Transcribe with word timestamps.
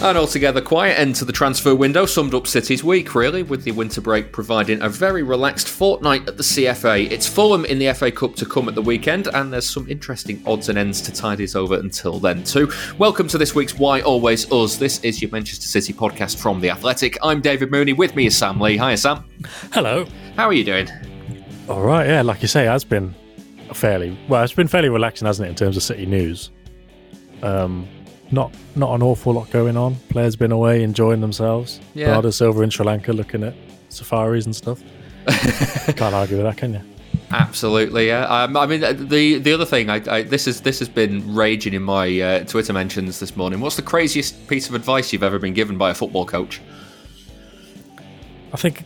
An 0.00 0.16
altogether 0.16 0.60
quiet 0.60 0.96
end 0.96 1.16
to 1.16 1.24
the 1.24 1.32
transfer 1.32 1.74
window 1.74 2.06
summed 2.06 2.32
up 2.32 2.46
City's 2.46 2.84
week, 2.84 3.16
really, 3.16 3.42
with 3.42 3.64
the 3.64 3.72
winter 3.72 4.00
break 4.00 4.30
providing 4.32 4.80
a 4.80 4.88
very 4.88 5.24
relaxed 5.24 5.68
fortnight 5.68 6.28
at 6.28 6.36
the 6.36 6.42
CFA. 6.44 7.10
It's 7.10 7.26
Fulham 7.26 7.64
in 7.64 7.80
the 7.80 7.92
FA 7.94 8.12
Cup 8.12 8.36
to 8.36 8.46
come 8.46 8.68
at 8.68 8.76
the 8.76 8.80
weekend, 8.80 9.26
and 9.26 9.52
there's 9.52 9.68
some 9.68 9.90
interesting 9.90 10.40
odds 10.46 10.68
and 10.68 10.78
ends 10.78 11.02
to 11.02 11.12
tide 11.12 11.40
us 11.40 11.56
over 11.56 11.74
until 11.74 12.20
then, 12.20 12.44
too. 12.44 12.70
Welcome 12.96 13.26
to 13.26 13.38
this 13.38 13.56
week's 13.56 13.74
Why 13.74 14.00
Always 14.02 14.50
Us. 14.52 14.76
This 14.76 15.02
is 15.02 15.20
your 15.20 15.32
Manchester 15.32 15.66
City 15.66 15.92
podcast 15.92 16.38
from 16.38 16.60
The 16.60 16.70
Athletic. 16.70 17.18
I'm 17.20 17.40
David 17.40 17.72
Mooney. 17.72 17.92
With 17.92 18.14
me 18.14 18.26
is 18.26 18.36
Sam 18.36 18.60
Lee. 18.60 18.76
Hi, 18.76 18.94
Sam. 18.94 19.24
Hello. 19.72 20.06
How 20.36 20.46
are 20.46 20.52
you 20.52 20.62
doing? 20.62 20.88
All 21.68 21.82
right, 21.82 22.06
yeah, 22.06 22.22
like 22.22 22.40
you 22.40 22.48
say, 22.48 22.66
it 22.66 22.70
has 22.70 22.84
been 22.84 23.16
fairly 23.74 24.16
well. 24.28 24.44
It's 24.44 24.52
been 24.52 24.68
fairly 24.68 24.90
relaxing, 24.90 25.26
hasn't 25.26 25.48
it, 25.48 25.50
in 25.50 25.56
terms 25.56 25.76
of 25.76 25.82
City 25.82 26.06
news? 26.06 26.52
Um, 27.42 27.88
not 28.30 28.52
not 28.76 28.94
an 28.94 29.02
awful 29.02 29.32
lot 29.32 29.50
going 29.50 29.76
on. 29.76 29.96
Players 30.08 30.36
been 30.36 30.52
away 30.52 30.82
enjoying 30.82 31.20
themselves. 31.20 31.80
Yeah. 31.94 32.06
Bernardo 32.06 32.30
Silva 32.30 32.62
in 32.62 32.70
Sri 32.70 32.84
Lanka 32.84 33.12
looking 33.12 33.42
at 33.42 33.54
safaris 33.88 34.44
and 34.44 34.54
stuff. 34.54 34.82
Can't 35.96 36.14
argue 36.14 36.36
with 36.36 36.46
that, 36.46 36.56
can 36.56 36.74
you? 36.74 36.80
Absolutely, 37.30 38.06
yeah. 38.06 38.24
Um, 38.24 38.56
I 38.56 38.66
mean, 38.66 38.80
the 38.80 39.38
the 39.38 39.52
other 39.52 39.66
thing, 39.66 39.90
I, 39.90 40.02
I, 40.10 40.22
this 40.22 40.46
is 40.46 40.62
this 40.62 40.78
has 40.78 40.88
been 40.88 41.34
raging 41.34 41.74
in 41.74 41.82
my 41.82 42.20
uh, 42.20 42.44
Twitter 42.44 42.72
mentions 42.72 43.20
this 43.20 43.36
morning. 43.36 43.60
What's 43.60 43.76
the 43.76 43.82
craziest 43.82 44.48
piece 44.48 44.68
of 44.68 44.74
advice 44.74 45.12
you've 45.12 45.22
ever 45.22 45.38
been 45.38 45.54
given 45.54 45.76
by 45.76 45.90
a 45.90 45.94
football 45.94 46.24
coach? 46.24 46.60
I 48.52 48.56
think 48.56 48.84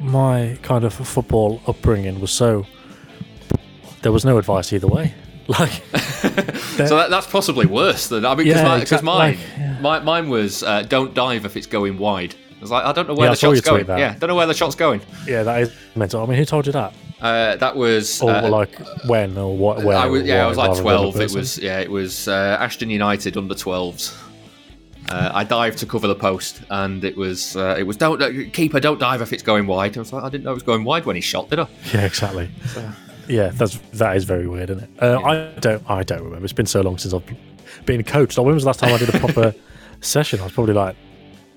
my 0.00 0.58
kind 0.62 0.84
of 0.84 0.94
football 0.94 1.60
upbringing 1.66 2.18
was 2.20 2.30
so 2.30 2.66
there 4.00 4.12
was 4.12 4.24
no 4.24 4.38
advice 4.38 4.72
either 4.72 4.86
way. 4.86 5.14
Like, 5.58 5.72
So 6.88 6.96
that, 6.96 7.08
that's 7.10 7.26
possibly 7.26 7.66
worse 7.66 8.08
than 8.08 8.24
I 8.24 8.34
mean, 8.34 8.46
because 8.46 8.60
Yeah, 8.62 8.68
mine, 8.68 8.78
'cause 8.80 8.82
exact- 8.82 9.04
mine, 9.04 9.18
like, 9.30 9.38
yeah. 9.58 9.78
my, 9.80 9.98
mine 10.00 10.28
was 10.28 10.62
uh, 10.62 10.82
don't 10.82 11.12
dive 11.14 11.44
if 11.44 11.56
it's 11.56 11.66
going 11.66 11.98
wide. 11.98 12.34
I 12.58 12.60
was 12.60 12.70
like, 12.70 12.84
I 12.84 12.92
don't 12.92 13.08
know 13.08 13.14
where 13.14 13.26
Yeah, 13.26 13.30
the 13.32 13.36
shot's 13.36 13.60
going. 13.62 13.86
that. 13.86 13.98
Yeah, 13.98 14.14
don't 14.18 14.28
know 14.28 14.34
where 14.36 14.46
the 14.46 14.54
shot's 14.54 14.74
going. 14.76 15.00
yeah, 15.26 15.42
that 15.42 15.62
is 15.62 15.72
mental. 15.96 16.22
I 16.22 16.26
mean, 16.26 16.38
who 16.38 16.44
told 16.44 16.66
you 16.66 16.72
that? 16.72 16.92
Uh, 17.20 17.56
that 17.56 17.74
was 17.76 18.22
Or 18.22 18.30
uh, 18.30 18.48
like 18.48 18.78
when 19.06 19.36
or 19.36 19.54
what? 19.56 19.82
Where? 19.82 19.96
I 19.96 20.06
was, 20.06 20.22
yeah, 20.24 20.44
I 20.44 20.46
was 20.46 20.56
like 20.56 20.78
twelve. 20.78 21.20
It 21.20 21.32
was 21.32 21.58
yeah, 21.58 21.78
it 21.80 21.90
was 21.90 22.28
uh, 22.28 22.56
Ashton 22.60 22.88
United 22.90 23.36
under 23.36 23.54
twelves. 23.54 24.16
Uh, 25.10 25.30
I 25.34 25.42
dived 25.44 25.78
to 25.78 25.86
cover 25.86 26.06
the 26.06 26.14
post, 26.14 26.62
and 26.70 27.02
it 27.04 27.16
was 27.16 27.56
uh, 27.56 27.74
it 27.78 27.82
was 27.82 27.96
don't 27.96 28.22
uh, 28.22 28.30
keeper 28.52 28.78
don't 28.80 28.98
dive 29.00 29.20
if 29.22 29.32
it's 29.32 29.42
going 29.42 29.66
wide. 29.66 29.96
I 29.96 30.00
was 30.00 30.12
like, 30.12 30.22
I 30.22 30.28
didn't 30.30 30.44
know 30.44 30.52
it 30.52 30.54
was 30.54 30.62
going 30.62 30.84
wide 30.84 31.04
when 31.04 31.16
he 31.16 31.20
shot, 31.22 31.50
did 31.50 31.58
I? 31.58 31.66
Yeah, 31.92 32.06
exactly. 32.06 32.48
Yeah, 33.30 33.48
that's 33.54 33.78
that 33.94 34.16
is 34.16 34.24
very 34.24 34.46
weird, 34.48 34.70
isn't 34.70 34.82
it? 34.84 34.90
Uh, 35.02 35.20
I 35.20 35.52
don't 35.60 35.82
I 35.88 36.02
don't 36.02 36.22
remember. 36.24 36.44
It's 36.44 36.52
been 36.52 36.66
so 36.66 36.80
long 36.82 36.98
since 36.98 37.14
I've 37.14 37.24
been 37.86 38.02
coached. 38.04 38.36
Like, 38.36 38.44
when 38.44 38.54
was 38.54 38.64
the 38.64 38.68
last 38.68 38.80
time 38.80 38.92
I 38.92 38.98
did 38.98 39.14
a 39.14 39.18
proper 39.18 39.54
session? 40.00 40.40
I 40.40 40.44
was 40.44 40.52
probably 40.52 40.74
like 40.74 40.96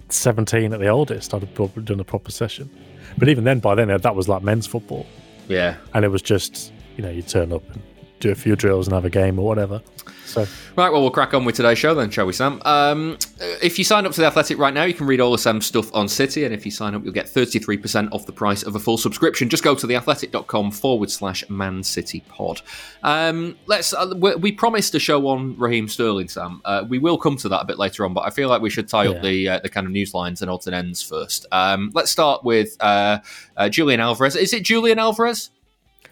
seventeen 0.09 0.73
at 0.73 0.79
the 0.79 0.87
oldest. 0.87 1.33
I'd 1.33 1.41
have 1.41 1.53
probably 1.53 1.83
done 1.83 1.99
a 1.99 2.03
proper 2.03 2.31
session. 2.31 2.69
But 3.17 3.29
even 3.29 3.43
then, 3.43 3.59
by 3.59 3.75
then, 3.75 3.87
that 3.89 4.15
was 4.15 4.27
like 4.27 4.41
men's 4.43 4.65
football, 4.67 5.05
Yeah. 5.47 5.75
and 5.93 6.03
it 6.05 6.07
was 6.09 6.21
just 6.21 6.71
you 6.97 7.03
know 7.03 7.09
you 7.11 7.21
turn 7.21 7.51
up 7.51 7.63
and 7.71 7.81
do 8.23 8.31
a 8.31 8.35
few 8.35 8.55
drills 8.55 8.87
and 8.87 8.93
have 8.93 9.05
a 9.05 9.09
game 9.09 9.37
or 9.37 9.45
whatever. 9.45 9.81
So 10.25 10.45
Right, 10.75 10.91
well, 10.91 11.01
we'll 11.01 11.11
crack 11.11 11.35
on 11.35 11.45
with 11.45 11.55
today's 11.55 11.77
show 11.77 11.93
then, 11.93 12.09
shall 12.09 12.25
we, 12.25 12.33
Sam? 12.33 12.59
Um, 12.65 13.19
if 13.61 13.77
you 13.77 13.85
sign 13.85 14.07
up 14.07 14.11
to 14.13 14.21
The 14.21 14.25
Athletic 14.25 14.57
right 14.57 14.73
now, 14.73 14.85
you 14.85 14.95
can 14.95 15.05
read 15.05 15.21
all 15.21 15.31
of 15.31 15.39
Sam's 15.39 15.67
stuff 15.67 15.93
on 15.93 16.07
City, 16.07 16.45
and 16.45 16.53
if 16.53 16.65
you 16.65 16.71
sign 16.71 16.95
up, 16.95 17.03
you'll 17.03 17.13
get 17.13 17.27
33% 17.27 18.11
off 18.11 18.25
the 18.25 18.31
price 18.31 18.63
of 18.63 18.75
a 18.75 18.79
full 18.79 18.97
subscription. 18.97 19.49
Just 19.49 19.63
go 19.63 19.75
to 19.75 19.85
theathletic.com 19.85 20.71
forward 20.71 21.11
slash 21.11 21.47
Man 21.47 21.83
City 21.83 22.23
Pod. 22.27 22.63
Um, 23.03 23.55
let's, 23.67 23.93
uh, 23.93 24.15
we, 24.17 24.33
we 24.33 24.51
promised 24.51 24.95
a 24.95 24.99
show 24.99 25.27
on 25.27 25.55
Raheem 25.59 25.87
Sterling, 25.87 26.27
Sam. 26.27 26.59
Uh, 26.65 26.85
we 26.89 26.97
will 26.97 27.19
come 27.19 27.37
to 27.37 27.49
that 27.49 27.61
a 27.61 27.65
bit 27.65 27.77
later 27.77 28.03
on, 28.03 28.15
but 28.15 28.21
I 28.21 28.31
feel 28.31 28.49
like 28.49 28.63
we 28.63 28.71
should 28.71 28.87
tie 28.87 29.05
up 29.05 29.21
the 29.21 29.47
uh, 29.47 29.59
the 29.59 29.69
kind 29.69 29.85
of 29.85 29.93
news 29.93 30.15
lines 30.15 30.41
and 30.41 30.49
odds 30.49 30.65
and 30.65 30.75
ends 30.75 31.03
first. 31.03 31.45
Um, 31.51 31.91
let's 31.93 32.09
start 32.09 32.43
with 32.43 32.75
uh, 32.79 33.19
uh, 33.57 33.69
Julian 33.69 33.99
Alvarez. 33.99 34.35
Is 34.35 34.53
it 34.53 34.63
Julian 34.63 34.97
Alvarez? 34.97 35.51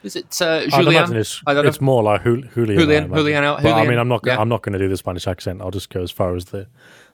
Is 0.03 0.16
it 0.16 0.41
uh, 0.41 0.62
I'd 0.63 0.69
Julian? 0.72 1.16
it's, 1.16 1.41
I 1.45 1.53
don't 1.53 1.63
know. 1.63 1.69
it's 1.69 1.81
more 1.81 2.01
like 2.01 2.23
Jul- 2.23 2.41
Julian. 2.53 2.79
I 2.79 2.81
Julian-. 2.81 3.13
Julian 3.13 3.44
But 3.44 3.73
I 3.73 3.88
mean, 3.88 4.00
I'm 4.00 4.07
not 4.07 4.22
yeah. 4.25 4.39
I'm 4.39 4.50
not 4.50 4.63
going 4.63 4.73
to 4.73 4.79
do 4.79 4.88
the 4.88 4.97
Spanish 4.97 5.28
accent. 5.28 5.62
I'll 5.62 5.72
just 5.72 5.89
go 5.89 6.01
as 6.01 6.12
far 6.12 6.35
as 6.35 6.45
the 6.45 6.67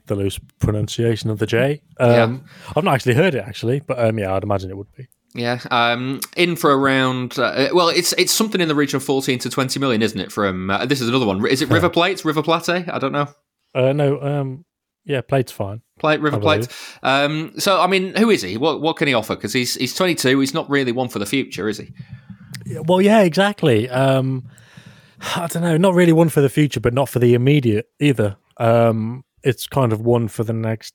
the 0.06 0.16
loose 0.16 0.40
pronunciation 0.60 1.30
of 1.30 1.40
the 1.40 1.46
J. 1.46 1.82
Um, 2.00 2.10
Yeah. 2.12 2.38
I've 2.76 2.84
not 2.84 2.94
actually 2.94 3.16
heard 3.16 3.36
it 3.36 3.44
actually, 3.46 3.82
but 3.82 4.00
um, 4.00 4.18
yeah, 4.18 4.34
I'd 4.34 4.44
imagine 4.44 4.70
it 4.72 4.78
would 4.78 4.92
be. 4.96 5.08
Yeah, 5.34 5.60
um, 5.70 6.22
in 6.36 6.56
for 6.56 6.76
around. 6.76 7.38
Uh, 7.38 7.70
well, 7.74 7.90
it's 7.90 8.14
it's 8.14 8.32
something 8.32 8.62
in 8.62 8.70
the 8.70 8.76
region 8.76 8.98
of 8.98 9.04
fourteen 9.04 9.38
to 9.40 9.50
twenty 9.50 9.80
million, 9.80 10.02
isn't 10.02 10.20
it? 10.20 10.32
From 10.32 10.70
uh, 10.70 10.86
this 10.86 11.02
is 11.02 11.10
another 11.10 11.26
one. 11.26 11.46
Is 11.46 11.62
it 11.62 11.70
River 11.70 11.90
Plate? 11.98 12.24
River 12.24 12.42
Plate? 12.42 12.70
I 12.70 12.98
don't 13.00 13.12
know. 13.12 13.28
Uh, 13.76 13.94
no, 13.94 14.20
um, 14.22 14.66
yeah, 15.04 15.22
plate's 15.22 15.52
fine. 15.52 15.82
Plate 16.00 16.22
River 16.22 16.40
Plate. 16.40 16.68
Um, 17.04 17.54
so 17.60 17.80
I 17.82 17.88
mean, 17.88 18.16
who 18.16 18.30
is 18.30 18.42
he? 18.42 18.58
What 18.58 18.82
what 18.82 18.96
can 18.96 19.08
he 19.08 19.14
offer? 19.14 19.36
Because 19.36 19.54
he's 19.54 19.76
he's 19.76 19.94
twenty 19.94 20.16
two. 20.16 20.40
He's 20.40 20.54
not 20.54 20.70
really 20.70 20.94
one 20.94 21.10
for 21.10 21.20
the 21.20 21.26
future, 21.26 21.68
is 21.68 21.78
he? 21.78 21.94
Well, 22.86 23.02
yeah, 23.02 23.22
exactly. 23.22 23.90
Um, 23.90 24.50
I 25.36 25.48
don't 25.48 25.64
know, 25.64 25.78
not 25.78 25.96
really 25.96 26.14
one 26.14 26.30
for 26.30 26.42
the 26.42 26.50
future, 26.50 26.80
but 26.80 26.94
not 26.94 27.10
for 27.10 27.20
the 27.20 27.34
immediate 27.34 27.88
either. 28.00 28.38
Um, 28.58 29.24
it's 29.44 29.68
kind 29.68 29.94
of 29.94 30.02
one 30.02 30.28
for 30.28 30.44
the 30.44 30.54
next 30.54 30.94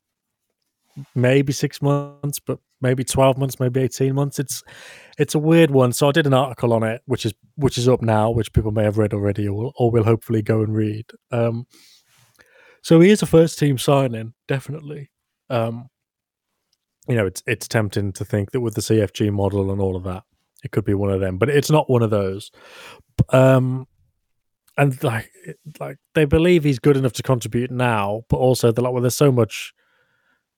maybe 1.14 1.52
six 1.52 1.80
months, 1.80 2.38
but 2.38 2.58
maybe 2.80 3.04
twelve 3.04 3.38
months, 3.38 3.58
maybe 3.58 3.80
eighteen 3.80 4.14
months. 4.14 4.38
It's 4.38 4.62
it's 5.18 5.34
a 5.34 5.38
weird 5.38 5.70
one. 5.70 5.92
So 5.92 6.08
I 6.08 6.12
did 6.12 6.26
an 6.26 6.34
article 6.34 6.72
on 6.72 6.82
it, 6.82 7.02
which 7.06 7.24
is 7.26 7.34
which 7.56 7.78
is 7.78 7.88
up 7.88 8.02
now, 8.02 8.30
which 8.30 8.52
people 8.52 8.72
may 8.72 8.84
have 8.84 8.98
read 8.98 9.14
already, 9.14 9.48
or 9.48 9.54
will, 9.54 9.72
or 9.76 9.90
will 9.90 10.04
hopefully 10.04 10.42
go 10.42 10.62
and 10.62 10.74
read. 10.74 11.06
Um, 11.30 11.66
so 12.82 13.00
he 13.00 13.10
is 13.10 13.22
a 13.22 13.26
first 13.26 13.58
team 13.58 13.78
signing, 13.78 14.34
definitely. 14.48 15.10
Um, 15.48 15.88
you 17.08 17.16
know, 17.16 17.26
it's 17.26 17.42
it's 17.46 17.68
tempting 17.68 18.12
to 18.14 18.24
think 18.24 18.50
that 18.52 18.60
with 18.60 18.74
the 18.74 18.80
CFG 18.80 19.32
model 19.32 19.70
and 19.70 19.80
all 19.80 19.96
of 19.96 20.04
that, 20.04 20.24
it 20.62 20.70
could 20.70 20.84
be 20.84 20.94
one 20.94 21.10
of 21.10 21.20
them, 21.20 21.38
but 21.38 21.48
it's 21.48 21.70
not 21.70 21.90
one 21.90 22.02
of 22.02 22.10
those. 22.10 22.50
Um, 23.30 23.86
and 24.76 25.02
like, 25.02 25.30
like 25.80 25.98
they 26.14 26.24
believe 26.24 26.64
he's 26.64 26.78
good 26.78 26.96
enough 26.96 27.12
to 27.14 27.22
contribute 27.22 27.70
now, 27.70 28.22
but 28.28 28.38
also 28.38 28.72
they're 28.72 28.82
like, 28.82 28.92
well, 28.92 29.02
there's 29.02 29.16
so 29.16 29.32
much 29.32 29.74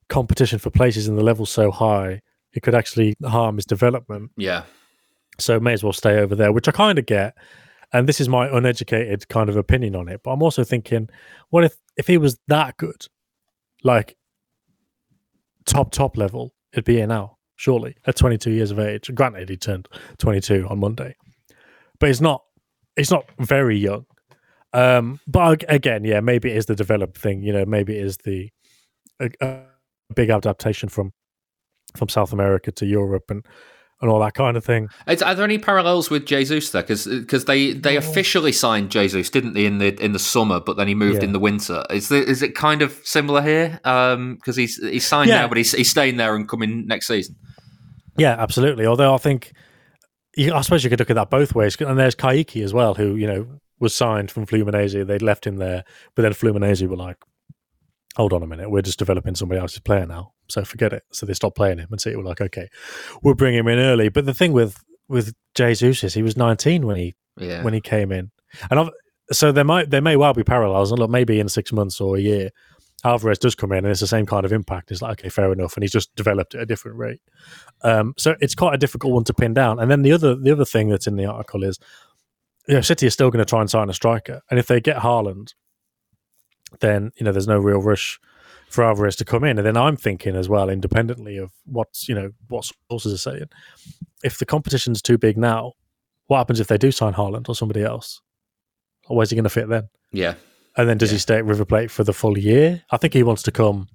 competition 0.08 0.58
for 0.58 0.70
places 0.70 1.08
and 1.08 1.18
the 1.18 1.22
level's 1.22 1.50
so 1.50 1.70
high, 1.70 2.20
it 2.52 2.62
could 2.62 2.74
actually 2.74 3.14
harm 3.24 3.56
his 3.56 3.64
development. 3.64 4.30
Yeah, 4.36 4.62
So 5.40 5.58
may 5.58 5.72
as 5.72 5.82
well 5.82 5.92
stay 5.92 6.18
over 6.18 6.34
there, 6.34 6.52
which 6.52 6.68
I 6.68 6.72
kind 6.72 6.98
of 6.98 7.06
get. 7.06 7.34
And 7.92 8.08
this 8.08 8.20
is 8.20 8.28
my 8.28 8.48
uneducated 8.48 9.28
kind 9.28 9.48
of 9.48 9.56
opinion 9.56 9.94
on 9.96 10.08
it. 10.08 10.20
But 10.22 10.32
I'm 10.32 10.42
also 10.42 10.64
thinking, 10.64 11.08
what 11.50 11.64
if 11.64 11.76
if 11.96 12.06
he 12.08 12.18
was 12.18 12.38
that 12.48 12.76
good, 12.76 13.06
like 13.82 14.16
top 15.64 15.92
top 15.92 16.16
level, 16.16 16.52
it'd 16.72 16.84
be 16.84 16.96
here 16.96 17.06
now, 17.06 17.33
surely 17.56 17.96
at 18.06 18.16
22 18.16 18.50
years 18.50 18.70
of 18.70 18.78
age. 18.78 19.10
Granted, 19.14 19.48
he 19.48 19.56
turned 19.56 19.88
22 20.18 20.66
on 20.68 20.78
Monday, 20.78 21.16
but 21.98 22.08
he's 22.08 22.20
not. 22.20 22.42
He's 22.96 23.10
not 23.10 23.28
very 23.40 23.76
young. 23.76 24.06
Um, 24.72 25.18
but 25.26 25.64
again, 25.68 26.04
yeah, 26.04 26.20
maybe 26.20 26.50
it 26.50 26.56
is 26.56 26.66
the 26.66 26.76
developed 26.76 27.18
thing. 27.18 27.42
You 27.42 27.52
know, 27.52 27.64
maybe 27.64 27.96
it 27.96 28.06
is 28.06 28.18
the 28.18 28.50
a, 29.20 29.30
a 29.40 29.62
big 30.14 30.30
adaptation 30.30 30.88
from 30.88 31.12
from 31.96 32.08
South 32.08 32.32
America 32.32 32.72
to 32.72 32.86
Europe 32.86 33.30
and 33.30 33.46
and 34.04 34.12
all 34.12 34.20
that 34.20 34.34
kind 34.34 34.56
of 34.56 34.64
thing. 34.64 34.88
Is, 35.08 35.22
are 35.22 35.34
there 35.34 35.44
any 35.44 35.56
parallels 35.58 36.10
with 36.10 36.26
Jesus 36.26 36.70
there? 36.70 36.82
Because 36.82 37.44
they, 37.46 37.72
they 37.72 37.96
officially 37.96 38.52
signed 38.52 38.90
Jesus, 38.90 39.30
didn't 39.30 39.54
they, 39.54 39.64
in 39.64 39.78
the 39.78 40.00
in 40.04 40.12
the 40.12 40.18
summer, 40.18 40.60
but 40.60 40.76
then 40.76 40.86
he 40.86 40.94
moved 40.94 41.22
Yeah. 41.22 41.28
in 41.28 41.32
the 41.32 41.38
winter. 41.38 41.82
Is 41.90 42.10
there, 42.10 42.22
is 42.22 42.42
it 42.42 42.54
kind 42.54 42.82
of 42.82 42.92
similar 43.02 43.40
here? 43.40 43.80
Um, 43.84 44.34
because 44.36 44.56
he's 44.56 44.76
he's 44.76 45.06
signed 45.06 45.30
Yeah. 45.30 45.40
now, 45.40 45.48
but 45.48 45.56
he's 45.56 45.72
he's 45.72 45.90
staying 45.90 46.18
there 46.18 46.36
and 46.36 46.46
coming 46.48 46.86
next 46.86 47.06
season. 47.06 47.34
Yeah, 48.18 48.36
absolutely. 48.38 48.86
Although 48.86 49.14
I 49.14 49.18
think, 49.18 49.52
you, 50.36 50.52
I 50.52 50.60
suppose 50.60 50.84
you 50.84 50.90
could 50.90 50.98
look 51.00 51.10
at 51.10 51.16
that 51.16 51.30
both 51.30 51.54
ways. 51.54 51.76
And 51.80 51.98
there's 51.98 52.14
Kayky 52.14 52.62
as 52.62 52.72
well, 52.74 52.94
who 52.94 53.16
you 53.16 53.26
know 53.26 53.46
was 53.80 53.94
signed 53.94 54.30
from 54.30 54.46
Fluminense. 54.46 55.06
They'd 55.06 55.22
left 55.22 55.46
him 55.46 55.56
there, 55.56 55.82
but 56.14 56.22
then 56.22 56.32
Fluminense 56.32 56.86
were 56.86 56.94
like, 56.96 57.16
hold 58.16 58.32
on 58.32 58.42
a 58.42 58.46
minute, 58.46 58.70
we're 58.70 58.82
just 58.82 58.98
developing 58.98 59.34
somebody 59.34 59.60
else's 59.60 59.80
player 59.80 60.06
now, 60.06 60.32
so 60.48 60.64
forget 60.64 60.92
it. 60.92 61.02
So 61.12 61.26
they 61.26 61.34
stopped 61.34 61.56
playing 61.56 61.78
him, 61.78 61.88
and 61.90 62.00
City 62.00 62.16
were 62.16 62.22
like, 62.22 62.40
okay, 62.40 62.68
we'll 63.22 63.34
bring 63.34 63.54
him 63.54 63.68
in 63.68 63.78
early. 63.78 64.08
But 64.08 64.26
the 64.26 64.34
thing 64.34 64.52
with 64.52 64.82
with 65.08 65.34
Jesus 65.54 66.02
is 66.02 66.14
he 66.14 66.22
was 66.22 66.36
19 66.36 66.86
when 66.86 66.96
he 66.96 67.14
Yeah. 67.38 67.62
when 67.62 67.74
he 67.74 67.80
came 67.80 68.10
in, 68.12 68.30
and 68.70 68.80
I've, 68.80 68.90
so 69.32 69.52
there 69.52 69.64
might 69.64 69.90
there 69.90 70.00
may 70.02 70.16
well 70.16 70.32
be 70.34 70.44
parallels. 70.44 70.90
And 70.90 70.98
look, 70.98 71.10
maybe 71.10 71.40
in 71.40 71.48
six 71.48 71.72
months 71.72 72.00
or 72.00 72.16
a 72.16 72.20
year, 72.20 72.50
Alvarez 73.04 73.38
does 73.38 73.54
come 73.54 73.72
in 73.72 73.78
and 73.78 73.88
it's 73.88 74.00
the 74.00 74.06
same 74.06 74.24
kind 74.26 74.44
of 74.46 74.52
impact. 74.52 74.90
It's 74.90 75.02
like 75.02 75.20
okay, 75.20 75.28
fair 75.28 75.52
enough, 75.52 75.76
and 75.76 75.82
he's 75.82 75.92
just 75.92 76.14
developed 76.14 76.54
at 76.54 76.62
a 76.62 76.66
different 76.66 76.96
rate. 76.98 77.20
Um, 77.82 78.14
so 78.16 78.34
it's 78.40 78.54
quite 78.54 78.74
a 78.74 78.78
difficult 78.78 79.12
one 79.12 79.24
to 79.24 79.34
pin 79.34 79.52
down. 79.54 79.78
And 79.78 79.90
then 79.90 80.02
the 80.02 80.12
other 80.12 80.34
the 80.34 80.52
other 80.52 80.64
thing 80.64 80.88
that's 80.88 81.06
in 81.06 81.16
the 81.16 81.26
article 81.26 81.64
is, 81.64 81.78
you 82.68 82.74
know, 82.74 82.80
City 82.80 83.06
is 83.06 83.12
still 83.12 83.30
going 83.30 83.44
to 83.44 83.48
try 83.48 83.60
and 83.60 83.68
sign 83.70 83.90
a 83.90 83.94
striker, 83.94 84.40
and 84.50 84.58
if 84.58 84.66
they 84.66 84.80
get 84.80 84.98
Haaland, 84.98 85.54
then 86.80 87.12
you 87.16 87.24
know 87.24 87.32
there's 87.32 87.48
no 87.48 87.58
real 87.58 87.80
rush 87.80 88.20
for 88.68 88.84
Alvarez 88.84 89.16
to 89.16 89.24
come 89.24 89.44
in. 89.44 89.58
And 89.58 89.66
then 89.66 89.76
I'm 89.76 89.96
thinking 89.96 90.36
as 90.36 90.48
well, 90.48 90.68
independently 90.68 91.36
of 91.36 91.52
what's 91.64 92.08
you 92.08 92.14
know 92.14 92.30
what 92.48 92.70
sources 92.90 93.14
are 93.14 93.18
saying, 93.18 93.48
if 94.22 94.38
the 94.38 94.46
competition's 94.46 95.00
too 95.00 95.18
big 95.18 95.38
now, 95.38 95.72
what 96.26 96.38
happens 96.38 96.60
if 96.60 96.68
they 96.68 96.78
do 96.78 96.90
sign 96.90 97.14
Haaland 97.14 97.48
or 97.48 97.54
somebody 97.54 97.82
else? 97.82 98.20
Where's 99.06 99.30
he 99.30 99.36
going 99.36 99.44
to 99.44 99.50
fit 99.50 99.68
then? 99.68 99.88
Yeah. 100.12 100.34
And 100.76 100.88
then 100.88 100.98
does 100.98 101.10
he 101.10 101.18
stay 101.18 101.36
at 101.36 101.44
River 101.44 101.64
Plate 101.64 101.90
for 101.90 102.04
the 102.04 102.12
full 102.12 102.36
year? 102.36 102.82
I 102.90 102.96
think 102.96 103.14
he 103.14 103.22
wants 103.22 103.42
to 103.44 103.52
come 103.52 103.88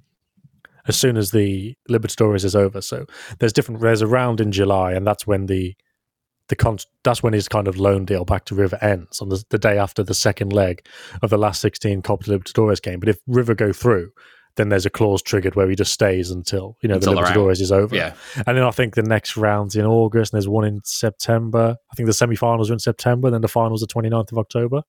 as 0.87 0.95
soon 0.95 1.17
as 1.17 1.31
the 1.31 1.75
Libertadores 1.89 2.45
is 2.45 2.55
over. 2.55 2.81
So 2.81 3.05
there's 3.39 3.53
different. 3.53 3.81
There's 3.81 4.01
a 4.01 4.07
round 4.07 4.39
in 4.39 4.51
July, 4.51 4.93
and 4.93 5.05
that's 5.05 5.27
when 5.27 5.47
the 5.47 5.75
the 6.49 6.55
con- 6.55 6.79
that's 7.03 7.23
when 7.23 7.33
his 7.33 7.47
kind 7.47 7.67
of 7.67 7.77
loan 7.77 8.05
deal 8.05 8.25
back 8.25 8.45
to 8.45 8.55
River 8.55 8.77
ends 8.81 9.21
on 9.21 9.29
the, 9.29 9.43
the 9.49 9.57
day 9.57 9.77
after 9.77 10.03
the 10.03 10.13
second 10.13 10.51
leg 10.51 10.85
of 11.21 11.29
the 11.29 11.37
last 11.37 11.61
16 11.61 12.01
Copa 12.01 12.25
Libertadores 12.25 12.81
game. 12.81 12.99
But 12.99 13.09
if 13.09 13.19
River 13.27 13.55
go 13.55 13.71
through, 13.71 14.11
then 14.55 14.69
there's 14.69 14.85
a 14.85 14.89
clause 14.89 15.21
triggered 15.21 15.55
where 15.55 15.69
he 15.69 15.75
just 15.75 15.93
stays 15.93 16.31
until 16.31 16.75
you 16.81 16.89
know 16.89 16.95
Until 16.95 17.15
the. 17.15 17.21
Libertadores 17.21 17.61
is 17.61 17.71
over. 17.71 17.95
Yeah. 17.95 18.15
And 18.45 18.57
then 18.57 18.63
I 18.63 18.71
think 18.71 18.95
the 18.95 19.03
next 19.03 19.37
round's 19.37 19.75
in 19.75 19.85
August, 19.85 20.33
and 20.33 20.37
there's 20.37 20.49
one 20.49 20.65
in 20.65 20.81
September. 20.83 21.77
I 21.91 21.95
think 21.95 22.07
the 22.07 22.13
semi-finals 22.13 22.69
are 22.69 22.73
in 22.73 22.79
September, 22.79 23.27
and 23.27 23.35
then 23.35 23.41
the 23.41 23.47
finals 23.47 23.83
are 23.83 23.87
29th 23.87 24.31
of 24.31 24.37
October. 24.37 24.81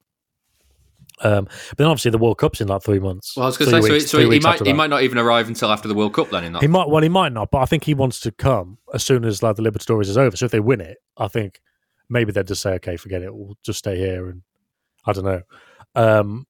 Um, 1.22 1.44
but 1.44 1.78
then 1.78 1.86
obviously 1.86 2.10
the 2.10 2.18
World 2.18 2.38
Cup's 2.38 2.60
in 2.60 2.68
like 2.68 2.82
three 2.82 2.98
months. 2.98 3.36
Well, 3.36 3.44
I 3.44 3.48
was 3.48 3.58
going 3.58 3.70
to 3.70 3.76
say, 3.76 3.80
Three 3.80 3.88
so, 3.88 3.94
weeks- 3.94 4.10
so 4.10 4.30
he 4.30 4.40
might 4.40 4.66
he 4.66 4.72
might 4.72 4.90
not 4.90 5.02
even 5.02 5.18
arrive 5.18 5.48
until 5.48 5.70
after 5.70 5.88
the 5.88 5.94
World 5.94 6.14
Cup. 6.14 6.30
Then 6.30 6.44
in 6.44 6.52
that. 6.54 6.62
He 6.62 6.68
might. 6.68 6.88
Well, 6.88 7.02
he 7.02 7.08
might 7.08 7.32
not, 7.32 7.50
but 7.50 7.58
I 7.58 7.66
think 7.66 7.84
he 7.84 7.94
wants 7.94 8.20
to 8.20 8.32
come 8.32 8.78
as 8.94 9.04
soon 9.04 9.24
as 9.24 9.42
like 9.42 9.56
the 9.56 9.62
Libertadores 9.62 10.08
is 10.08 10.16
over. 10.16 10.36
So 10.36 10.46
if 10.46 10.50
they 10.50 10.60
win 10.60 10.80
it, 10.80 10.98
I 11.16 11.28
think 11.28 11.60
maybe 12.08 12.32
they'd 12.32 12.46
just 12.46 12.62
say, 12.62 12.72
"Okay, 12.74 12.96
forget 12.96 13.22
it. 13.22 13.34
We'll 13.34 13.56
just 13.62 13.78
stay 13.78 13.96
here." 13.96 14.28
And 14.28 14.42
I 15.06 15.12
don't 15.12 15.24
know. 15.24 15.42
Um, 15.94 16.46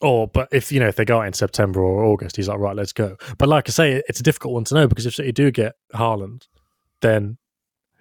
or, 0.00 0.28
but 0.28 0.48
if 0.52 0.70
you 0.70 0.80
know, 0.80 0.88
if 0.88 0.96
they 0.96 1.04
go 1.04 1.20
out 1.20 1.26
in 1.26 1.32
September 1.32 1.80
or 1.80 2.04
August, 2.04 2.36
he's 2.36 2.48
like, 2.48 2.58
"Right, 2.58 2.76
let's 2.76 2.92
go." 2.92 3.16
But 3.38 3.48
like 3.48 3.68
I 3.68 3.72
say, 3.72 4.02
it's 4.08 4.20
a 4.20 4.24
difficult 4.24 4.54
one 4.54 4.64
to 4.64 4.74
know 4.74 4.86
because 4.86 5.06
if 5.06 5.14
City 5.14 5.32
do 5.32 5.50
get 5.50 5.74
Haaland, 5.94 6.46
then 7.00 7.38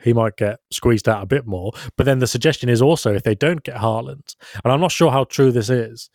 he 0.03 0.13
might 0.13 0.37
get 0.37 0.59
squeezed 0.71 1.07
out 1.07 1.23
a 1.23 1.25
bit 1.25 1.45
more. 1.45 1.71
But 1.97 2.05
then 2.05 2.19
the 2.19 2.27
suggestion 2.27 2.69
is 2.69 2.81
also 2.81 3.13
if 3.13 3.23
they 3.23 3.35
don't 3.35 3.63
get 3.63 3.77
Haaland, 3.77 4.35
and 4.63 4.71
I'm 4.73 4.81
not 4.81 4.91
sure 4.91 5.11
how 5.11 5.23
true 5.23 5.51
this 5.51 5.69
is, 5.69 6.09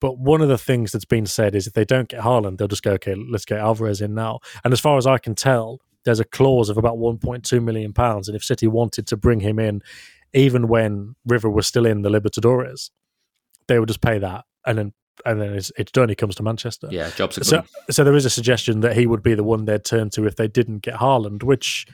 but 0.00 0.18
one 0.18 0.42
of 0.42 0.48
the 0.48 0.58
things 0.58 0.92
that's 0.92 1.04
been 1.04 1.26
said 1.26 1.54
is 1.54 1.66
if 1.66 1.72
they 1.72 1.84
don't 1.84 2.08
get 2.08 2.20
Haaland, 2.20 2.58
they'll 2.58 2.68
just 2.68 2.82
go, 2.82 2.92
okay, 2.92 3.14
let's 3.14 3.44
get 3.44 3.58
Alvarez 3.58 4.00
in 4.00 4.14
now. 4.14 4.40
And 4.62 4.72
as 4.72 4.80
far 4.80 4.98
as 4.98 5.06
I 5.06 5.18
can 5.18 5.34
tell, 5.34 5.80
there's 6.04 6.20
a 6.20 6.24
clause 6.24 6.68
of 6.68 6.76
about 6.76 6.96
1.2 6.96 7.62
million 7.62 7.92
pounds, 7.92 8.28
and 8.28 8.36
if 8.36 8.44
City 8.44 8.66
wanted 8.66 9.06
to 9.06 9.16
bring 9.16 9.40
him 9.40 9.58
in, 9.58 9.82
even 10.32 10.68
when 10.68 11.14
River 11.24 11.48
was 11.48 11.66
still 11.66 11.86
in 11.86 12.02
the 12.02 12.10
Libertadores, 12.10 12.90
they 13.68 13.78
would 13.78 13.88
just 13.88 14.02
pay 14.02 14.18
that, 14.18 14.44
and 14.66 14.76
then 14.76 14.92
and 15.24 15.40
then 15.40 15.54
it's, 15.54 15.70
it's 15.78 15.92
done. 15.92 16.08
He 16.08 16.14
comes 16.14 16.34
to 16.36 16.42
Manchester. 16.42 16.88
Yeah, 16.90 17.10
jobs 17.10 17.38
are 17.38 17.44
So, 17.44 17.62
so 17.88 18.04
there 18.04 18.16
is 18.16 18.24
a 18.24 18.30
suggestion 18.30 18.80
that 18.80 18.96
he 18.96 19.06
would 19.06 19.22
be 19.22 19.34
the 19.34 19.44
one 19.44 19.64
they'd 19.64 19.84
turn 19.84 20.10
to 20.10 20.26
if 20.26 20.36
they 20.36 20.48
didn't 20.48 20.80
get 20.80 20.94
Haaland, 20.94 21.42
which 21.44 21.86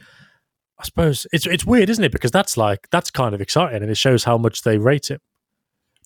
I 0.81 0.85
suppose 0.85 1.27
it's 1.33 1.47
it's 1.47 1.67
weird, 1.67 1.91
isn't 1.91 2.03
it? 2.03 2.11
Because 2.11 2.31
that's 2.31 2.57
like 2.57 2.89
that's 2.91 3.11
kind 3.11 3.35
of 3.35 3.41
exciting, 3.43 3.83
and 3.83 3.91
it 3.91 3.97
shows 3.97 4.25
how 4.25 4.39
much 4.39 4.63
they 4.63 4.79
rate 4.79 5.11
it. 5.11 5.21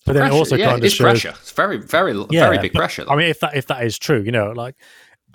But 0.05 0.13
then 0.13 0.23
Pressure, 0.23 0.35
it 0.35 0.37
also 0.37 0.55
yeah, 0.55 0.65
kind 0.65 0.77
of 0.79 0.83
it's 0.83 0.93
shows, 0.93 1.03
pressure. 1.05 1.29
It's 1.29 1.51
very, 1.51 1.77
very, 1.77 2.13
very 2.29 2.57
big 2.59 2.73
but, 2.73 2.79
pressure. 2.79 3.05
I 3.09 3.15
mean, 3.15 3.29
if 3.29 3.39
that 3.39 3.55
if 3.55 3.67
that 3.67 3.83
is 3.83 3.97
true, 3.97 4.21
you 4.21 4.31
know, 4.31 4.51
like 4.51 4.75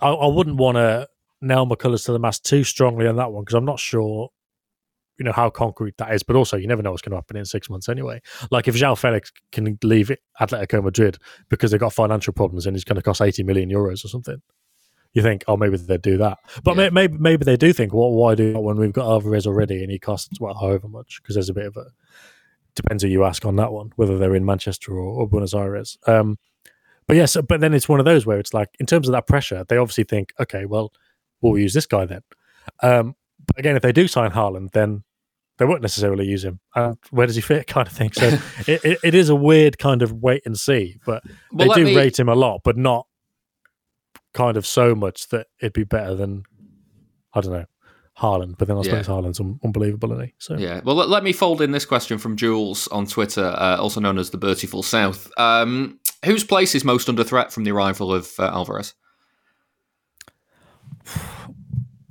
I, 0.00 0.10
I 0.10 0.26
wouldn't 0.26 0.56
want 0.56 0.76
to 0.76 1.08
nail 1.40 1.64
my 1.64 1.74
colours 1.74 2.04
to 2.04 2.12
the 2.12 2.18
mast 2.18 2.44
too 2.44 2.64
strongly 2.64 3.06
on 3.06 3.16
that 3.16 3.32
one 3.32 3.42
because 3.44 3.54
I'm 3.54 3.64
not 3.64 3.80
sure, 3.80 4.28
you 5.18 5.24
know, 5.24 5.32
how 5.32 5.48
concrete 5.48 5.96
that 5.96 6.12
is. 6.14 6.22
But 6.22 6.36
also, 6.36 6.58
you 6.58 6.68
never 6.68 6.82
know 6.82 6.90
what's 6.90 7.02
going 7.02 7.12
to 7.12 7.16
happen 7.16 7.38
in 7.38 7.46
six 7.46 7.70
months 7.70 7.88
anyway. 7.88 8.20
Like 8.50 8.68
if 8.68 8.76
João 8.76 8.96
Felix 8.96 9.32
can 9.52 9.78
leave 9.82 10.12
Atletico 10.40 10.84
Madrid 10.84 11.16
because 11.48 11.70
they've 11.70 11.80
got 11.80 11.94
financial 11.94 12.34
problems 12.34 12.66
and 12.66 12.76
it's 12.76 12.84
going 12.84 12.96
to 12.96 13.02
cost 13.02 13.22
80 13.22 13.42
million 13.44 13.70
euros 13.70 14.04
or 14.04 14.08
something. 14.08 14.42
You 15.12 15.22
think, 15.22 15.42
oh, 15.48 15.56
maybe 15.56 15.76
they'd 15.76 16.00
do 16.02 16.18
that, 16.18 16.38
but 16.62 16.76
Yeah. 16.76 16.90
maybe 16.90 17.18
maybe 17.18 17.44
they 17.44 17.56
do 17.56 17.72
think, 17.72 17.92
well, 17.92 18.12
why 18.12 18.34
do 18.36 18.52
that 18.52 18.60
when 18.60 18.76
we've 18.76 18.92
got 18.92 19.10
Alvarez 19.10 19.46
already 19.46 19.82
and 19.82 19.90
he 19.90 19.98
costs 19.98 20.38
well 20.40 20.54
however 20.54 20.86
much? 20.88 21.20
Because 21.20 21.34
there's 21.34 21.48
a 21.48 21.54
bit 21.54 21.66
of 21.66 21.76
a 21.76 21.86
depends 22.76 23.02
who 23.02 23.08
you 23.08 23.24
ask 23.24 23.44
on 23.44 23.56
that 23.56 23.72
one, 23.72 23.90
whether 23.96 24.16
they're 24.18 24.36
in 24.36 24.44
Manchester 24.44 24.92
or, 24.92 25.00
or 25.22 25.28
Buenos 25.28 25.52
Aires. 25.54 25.98
Um, 26.06 26.38
but 27.08 27.16
yes, 27.16 27.36
but 27.48 27.60
then 27.60 27.74
it's 27.74 27.88
one 27.88 27.98
of 27.98 28.04
those 28.04 28.24
where 28.24 28.38
it's 28.38 28.54
like, 28.54 28.68
in 28.78 28.86
terms 28.86 29.08
of 29.08 29.12
that 29.12 29.26
pressure, 29.26 29.64
they 29.68 29.76
obviously 29.76 30.04
think, 30.04 30.32
okay, 30.38 30.64
well, 30.64 30.92
we'll 31.40 31.58
use 31.58 31.74
this 31.74 31.86
guy 31.86 32.04
then. 32.06 32.22
Um, 32.82 33.16
but 33.46 33.58
again, 33.58 33.74
if 33.74 33.82
they 33.82 33.90
do 33.90 34.06
sign 34.06 34.30
Haaland, 34.30 34.70
then 34.70 35.02
they 35.58 35.64
won't 35.64 35.82
necessarily 35.82 36.24
use 36.26 36.44
him. 36.44 36.60
And 36.76 36.96
where 37.10 37.26
does 37.26 37.34
he 37.34 37.42
fit, 37.42 37.66
kind 37.66 37.88
of 37.88 37.92
thing. 37.92 38.12
So 38.12 38.26
it, 38.68 38.84
it, 38.84 38.98
it 39.02 39.14
is 39.16 39.28
a 39.28 39.34
weird 39.34 39.76
kind 39.78 40.02
of 40.02 40.12
wait 40.12 40.42
and 40.46 40.56
see. 40.56 40.98
But 41.04 41.24
Well, 41.52 41.68
they 41.68 41.74
do 41.74 41.84
me- 41.86 41.96
rate 41.96 42.18
him 42.20 42.28
a 42.28 42.36
lot, 42.36 42.60
but 42.62 42.76
not 42.76 43.08
kind 44.32 44.56
of 44.56 44.66
so 44.66 44.94
much 44.94 45.28
that 45.28 45.46
it'd 45.60 45.72
be 45.72 45.84
better 45.84 46.14
than 46.14 46.44
I 47.34 47.40
don't 47.40 47.52
know 47.52 47.64
Haaland. 48.18 48.58
But 48.58 48.68
then 48.68 48.76
I 48.76 48.80
Yeah. 48.80 49.00
suppose 49.00 49.06
Haaland's 49.06 49.40
un- 49.40 49.58
unbelievable, 49.64 50.12
isn't 50.12 50.26
he? 50.26 50.34
So 50.38 50.56
Yeah. 50.56 50.80
Well, 50.84 50.96
let, 50.96 51.08
let 51.08 51.24
me 51.24 51.32
fold 51.32 51.62
in 51.62 51.70
this 51.72 51.84
question 51.86 52.18
from 52.18 52.36
Jules 52.36 52.86
on 52.88 53.06
Twitter, 53.06 53.44
uh, 53.56 53.76
also 53.78 54.00
known 54.00 54.18
as 54.18 54.30
the 54.30 54.38
Bertiful 54.38 54.84
South. 54.84 55.30
Um, 55.38 55.98
whose 56.24 56.44
place 56.44 56.74
is 56.74 56.84
most 56.84 57.08
under 57.08 57.24
threat 57.24 57.52
from 57.52 57.64
the 57.64 57.70
arrival 57.72 58.12
of 58.12 58.32
uh, 58.38 58.44
Alvarez? 58.44 58.94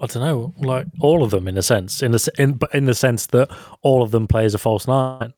I 0.02 0.06
don't 0.08 0.24
know, 0.24 0.54
like 0.58 0.88
all 1.02 1.24
of 1.24 1.32
them 1.32 1.48
in 1.48 1.58
a 1.58 1.62
sense, 1.62 2.02
in 2.02 2.12
the 2.12 2.32
in 2.38 2.54
but 2.54 2.74
in 2.74 2.86
the 2.86 2.94
sense 2.94 3.26
that 3.28 3.50
all 3.82 4.02
of 4.02 4.12
them 4.12 4.28
play 4.28 4.46
as 4.46 4.54
a 4.54 4.58
false 4.58 4.88
nine. 4.88 5.34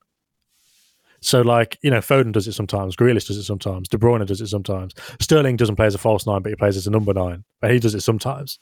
So, 1.22 1.42
like 1.42 1.78
you 1.84 1.92
know, 1.92 2.00
Foden 2.00 2.32
does 2.32 2.48
it 2.48 2.54
sometimes, 2.54 2.96
Grealish 2.96 3.28
does 3.28 3.38
it 3.38 3.44
sometimes, 3.44 3.88
De 3.88 3.98
Bruyne 3.98 4.26
does 4.26 4.42
it 4.42 4.48
sometimes. 4.48 4.94
Sterling 5.20 5.56
doesn't 5.56 5.76
play 5.76 5.86
as 5.86 5.96
a 5.96 6.00
false 6.00 6.26
nine, 6.26 6.42
but 6.42 6.50
he 6.50 6.56
plays 6.56 6.78
as 6.78 6.88
a 6.88 6.92
number 6.92 7.14
nine, 7.14 7.44
but 7.62 7.72
he 7.72 7.80
does 7.80 7.94
it 7.94 8.02
sometimes. 8.02 8.58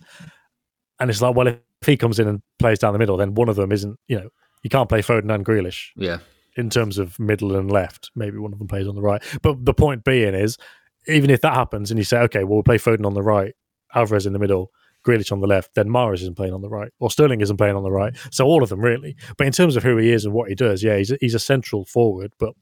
And 1.00 1.10
it's 1.10 1.22
like, 1.22 1.36
well, 1.36 1.48
if 1.48 1.58
he 1.86 1.96
comes 1.96 2.20
in 2.20 2.28
and 2.28 2.42
plays 2.60 2.80
down 2.80 2.92
the 2.94 3.00
middle, 3.00 3.16
then 3.18 3.34
one 3.34 3.48
of 3.50 3.56
them 3.56 3.72
isn't. 3.72 3.98
You 4.08 4.20
know, 4.20 4.30
you 4.64 4.70
can't 4.70 4.90
play 4.90 5.02
Foden 5.02 5.34
and 5.34 5.46
Grealish 5.46 5.88
Yeah. 5.96 6.18
in 6.58 6.70
terms 6.70 6.98
of 6.98 7.18
middle 7.18 7.56
and 7.56 7.72
left. 7.72 8.12
Maybe 8.16 8.38
one 8.38 8.52
of 8.52 8.60
them 8.60 8.68
plays 8.68 8.88
on 8.88 8.96
the 8.96 9.02
right. 9.02 9.24
But 9.42 9.64
the 9.64 9.74
point 9.74 10.04
being 10.04 10.34
is, 10.34 10.58
even 11.08 11.30
if 11.30 11.40
that 11.42 11.54
happens 11.54 11.90
and 11.92 11.98
you 11.98 12.04
say, 12.04 12.20
okay, 12.20 12.44
well, 12.44 12.56
we'll 12.56 12.64
play 12.64 12.78
Foden 12.78 13.06
on 13.06 13.14
the 13.14 13.24
right, 13.24 13.54
Alvarez 13.96 14.26
in 14.26 14.34
the 14.34 14.40
middle, 14.40 14.72
Grealish 15.06 15.32
on 15.32 15.40
the 15.40 15.48
left, 15.48 15.76
then 15.76 15.88
Mahrez 15.88 16.22
isn't 16.22 16.36
playing 16.36 16.54
on 16.54 16.62
the 16.62 16.70
right, 16.70 16.92
or 17.00 17.10
Sterling 17.10 17.42
isn't 17.42 17.58
playing 17.58 17.76
on 17.76 17.84
the 17.84 17.92
right. 17.92 18.16
So 18.32 18.46
all 18.46 18.64
of 18.64 18.70
them 18.70 18.82
really. 18.82 19.16
But 19.38 19.48
in 19.48 19.54
terms 19.54 19.76
of 19.76 19.84
who 19.84 19.98
he 19.98 20.12
is 20.12 20.26
and 20.26 20.34
what 20.34 20.50
he 20.50 20.56
does, 20.56 20.84
yeah, 20.84 20.98
he's 20.98 21.12
a, 21.12 21.18
he's 21.22 21.36
a 21.36 21.40
central 21.40 21.86
forward, 21.86 22.34
but 22.40 22.54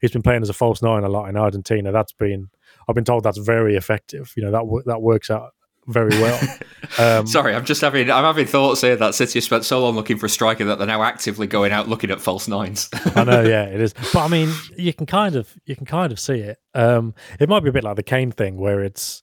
he's 0.00 0.10
been 0.10 0.22
playing 0.22 0.42
as 0.42 0.48
a 0.48 0.54
false 0.54 0.82
nine 0.82 1.04
a 1.04 1.08
lot 1.08 1.28
in 1.28 1.36
Argentina. 1.36 1.92
That's 1.92 2.12
been, 2.12 2.48
I've 2.88 2.94
been 2.94 3.04
told 3.04 3.24
that's 3.24 3.38
very 3.38 3.76
effective. 3.76 4.32
You 4.36 4.44
know 4.44 4.50
that 4.50 4.84
that 4.86 5.02
works 5.02 5.30
out 5.30 5.50
very 5.86 6.10
well. 6.20 6.40
Um, 6.98 7.26
Sorry, 7.26 7.54
I'm 7.54 7.64
just 7.64 7.80
having 7.80 8.10
I'm 8.10 8.24
having 8.24 8.44
thoughts 8.44 8.82
here 8.82 8.96
that 8.96 9.14
City 9.14 9.38
have 9.38 9.44
spent 9.44 9.64
so 9.64 9.80
long 9.80 9.94
looking 9.94 10.18
for 10.18 10.26
a 10.26 10.28
striker 10.28 10.64
that 10.66 10.76
they're 10.76 10.86
now 10.86 11.02
actively 11.02 11.46
going 11.46 11.72
out 11.72 11.88
looking 11.88 12.10
at 12.10 12.20
false 12.20 12.48
nines. 12.48 12.90
I 13.14 13.24
know, 13.24 13.40
yeah, 13.48 13.64
it 13.64 13.80
is. 13.80 13.94
But 14.12 14.16
I 14.16 14.28
mean, 14.28 14.52
you 14.76 14.92
can 14.92 15.06
kind 15.06 15.34
of 15.34 15.56
you 15.64 15.74
can 15.74 15.86
kind 15.86 16.12
of 16.12 16.20
see 16.20 16.40
it. 16.40 16.58
Um, 16.74 17.14
it 17.40 17.48
might 17.48 17.60
be 17.60 17.70
a 17.70 17.72
bit 17.72 17.84
like 17.84 17.96
the 17.96 18.02
Kane 18.02 18.30
thing, 18.30 18.58
where 18.58 18.82
it's 18.82 19.22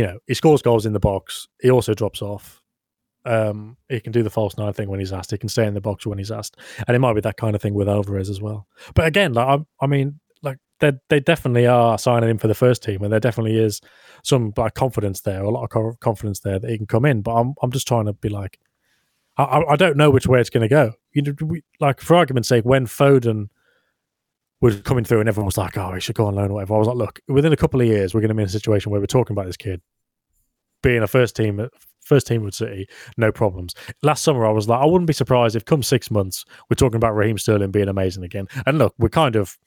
you 0.00 0.06
know 0.06 0.18
he 0.26 0.32
scores 0.32 0.62
goals 0.62 0.86
in 0.86 0.94
the 0.94 0.98
box, 0.98 1.46
he 1.60 1.70
also 1.70 1.92
drops 1.92 2.22
off. 2.22 2.62
Um, 3.26 3.76
he 3.90 4.00
can 4.00 4.12
do 4.12 4.22
the 4.22 4.30
false 4.30 4.56
nine 4.56 4.72
thing 4.72 4.88
when 4.88 4.98
he's 4.98 5.12
asked. 5.12 5.30
He 5.30 5.36
can 5.36 5.50
stay 5.50 5.66
in 5.66 5.74
the 5.74 5.80
box 5.82 6.06
when 6.06 6.16
he's 6.16 6.30
asked, 6.30 6.56
and 6.88 6.96
it 6.96 7.00
might 7.00 7.12
be 7.12 7.20
that 7.20 7.36
kind 7.36 7.54
of 7.54 7.60
thing 7.60 7.74
with 7.74 7.86
Alvarez 7.86 8.30
as 8.30 8.40
well. 8.40 8.66
But 8.94 9.06
again, 9.06 9.34
like 9.34 9.46
I, 9.46 9.84
I 9.84 9.86
mean, 9.86 10.18
like 10.40 10.56
they 10.78 10.92
they 11.10 11.20
definitely 11.20 11.66
are 11.66 11.98
signing 11.98 12.30
him 12.30 12.38
for 12.38 12.48
the 12.48 12.54
first 12.54 12.82
team, 12.82 13.02
and 13.02 13.12
there 13.12 13.20
definitely 13.20 13.58
is 13.58 13.82
some 14.24 14.54
like 14.56 14.72
confidence 14.72 15.20
there, 15.20 15.42
a 15.42 15.50
lot 15.50 15.64
of 15.64 15.68
co- 15.68 15.96
confidence 16.00 16.40
there 16.40 16.58
that 16.58 16.70
he 16.70 16.78
can 16.78 16.86
come 16.86 17.04
in. 17.04 17.20
But 17.20 17.34
I'm 17.34 17.52
I'm 17.60 17.70
just 17.70 17.86
trying 17.86 18.06
to 18.06 18.14
be 18.14 18.30
like, 18.30 18.58
I 19.36 19.42
I, 19.42 19.72
I 19.72 19.76
don't 19.76 19.98
know 19.98 20.08
which 20.08 20.26
way 20.26 20.40
it's 20.40 20.48
going 20.48 20.66
to 20.66 20.68
go. 20.68 20.94
You 21.12 21.20
know, 21.20 21.34
we, 21.42 21.62
like 21.78 22.00
for 22.00 22.16
argument's 22.16 22.48
sake, 22.48 22.64
when 22.64 22.86
Foden 22.86 23.50
was 24.62 24.80
coming 24.80 25.04
through 25.04 25.20
and 25.20 25.28
everyone 25.28 25.46
was 25.46 25.58
like, 25.58 25.76
oh, 25.76 25.92
he 25.92 26.00
should 26.00 26.16
go 26.16 26.26
on 26.26 26.36
loan 26.36 26.50
or 26.50 26.54
whatever. 26.54 26.74
I 26.74 26.78
was 26.78 26.88
like, 26.88 26.96
look, 26.96 27.20
within 27.28 27.52
a 27.52 27.56
couple 27.56 27.82
of 27.82 27.86
years, 27.86 28.14
we're 28.14 28.20
going 28.20 28.28
to 28.28 28.34
be 28.34 28.42
in 28.42 28.48
a 28.48 28.50
situation 28.50 28.90
where 28.90 29.00
we're 29.00 29.06
talking 29.06 29.34
about 29.34 29.46
this 29.46 29.56
kid 29.56 29.80
being 30.82 31.02
a 31.02 31.06
first 31.08 31.36
team, 31.36 31.68
first 32.00 32.26
team 32.26 32.42
with 32.42 32.54
City, 32.54 32.88
no 33.16 33.30
problems. 33.32 33.74
Last 34.02 34.22
summer, 34.22 34.46
I 34.46 34.50
was 34.50 34.68
like, 34.68 34.80
I 34.80 34.86
wouldn't 34.86 35.06
be 35.06 35.12
surprised 35.12 35.56
if 35.56 35.64
come 35.64 35.82
six 35.82 36.10
months, 36.10 36.44
we're 36.68 36.74
talking 36.74 36.96
about 36.96 37.14
Raheem 37.14 37.38
Sterling 37.38 37.70
being 37.70 37.88
amazing 37.88 38.24
again. 38.24 38.46
And 38.66 38.78
look, 38.78 38.94
we're 38.98 39.08
kind 39.08 39.36
of, 39.36 39.58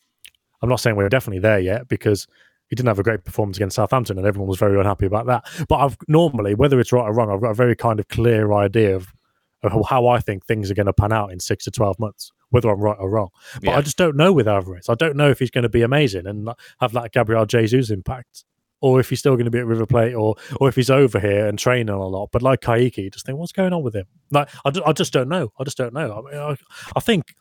I'm 0.61 0.69
not 0.69 0.79
saying 0.79 0.95
we're 0.95 1.09
definitely 1.09 1.39
there 1.39 1.59
yet 1.59 1.87
because 1.87 2.27
he 2.69 2.75
didn't 2.75 2.87
have 2.87 2.99
a 2.99 3.03
great 3.03 3.23
performance 3.23 3.57
against 3.57 3.75
Southampton, 3.75 4.17
and 4.17 4.25
everyone 4.25 4.47
was 4.47 4.57
very 4.57 4.79
unhappy 4.79 5.05
about 5.05 5.27
that. 5.27 5.45
But 5.67 5.75
I've 5.77 5.97
normally, 6.07 6.55
whether 6.55 6.79
it's 6.79 6.91
right 6.91 7.03
or 7.03 7.13
wrong, 7.13 7.29
I've 7.29 7.41
got 7.41 7.51
a 7.51 7.55
very 7.55 7.75
kind 7.75 7.99
of 7.99 8.07
clear 8.07 8.51
idea 8.53 8.95
of, 8.95 9.13
of 9.61 9.85
how 9.87 10.07
I 10.07 10.19
think 10.19 10.45
things 10.45 10.71
are 10.71 10.73
going 10.73 10.87
to 10.87 10.93
pan 10.93 11.11
out 11.11 11.31
in 11.31 11.39
six 11.39 11.65
to 11.65 11.71
twelve 11.71 11.99
months, 11.99 12.31
whether 12.49 12.69
I'm 12.69 12.79
right 12.79 12.97
or 12.99 13.09
wrong. 13.09 13.29
But 13.55 13.63
Yeah. 13.63 13.77
I 13.77 13.81
just 13.81 13.97
don't 13.97 14.15
know 14.15 14.33
with 14.33 14.47
Alvarez. 14.47 14.89
I 14.89 14.95
don't 14.95 15.15
know 15.15 15.29
if 15.29 15.39
he's 15.39 15.51
going 15.51 15.63
to 15.63 15.69
be 15.69 15.81
amazing 15.83 16.25
and 16.25 16.49
have 16.79 16.93
that 16.93 17.11
Gabriel 17.11 17.45
Jesus 17.45 17.91
impact, 17.91 18.43
or 18.83 18.99
if 18.99 19.09
he's 19.09 19.19
still 19.19 19.35
going 19.35 19.45
to 19.45 19.51
be 19.51 19.59
at 19.59 19.65
River 19.65 19.85
Plate, 19.85 20.13
or 20.13 20.35
or 20.59 20.67
if 20.67 20.75
he's 20.75 20.89
over 20.89 21.17
here 21.17 21.47
and 21.47 21.57
training 21.57 21.87
a 21.87 22.05
lot. 22.05 22.29
But 22.33 22.41
like 22.41 22.59
Kayky, 22.59 23.11
just 23.11 23.25
think, 23.25 23.39
what's 23.39 23.53
going 23.53 23.71
on 23.71 23.81
with 23.81 23.95
him? 23.95 24.05
Like 24.29 24.49
I, 24.65 24.73
I 24.85 24.91
just 24.91 25.13
don't 25.13 25.29
know. 25.29 25.53
I 25.57 25.63
just 25.63 25.77
don't 25.77 25.93
know. 25.93 26.11
I, 26.11 26.31
mean, 26.31 26.41
I, 26.41 26.57
I 26.93 26.99
think, 26.99 27.33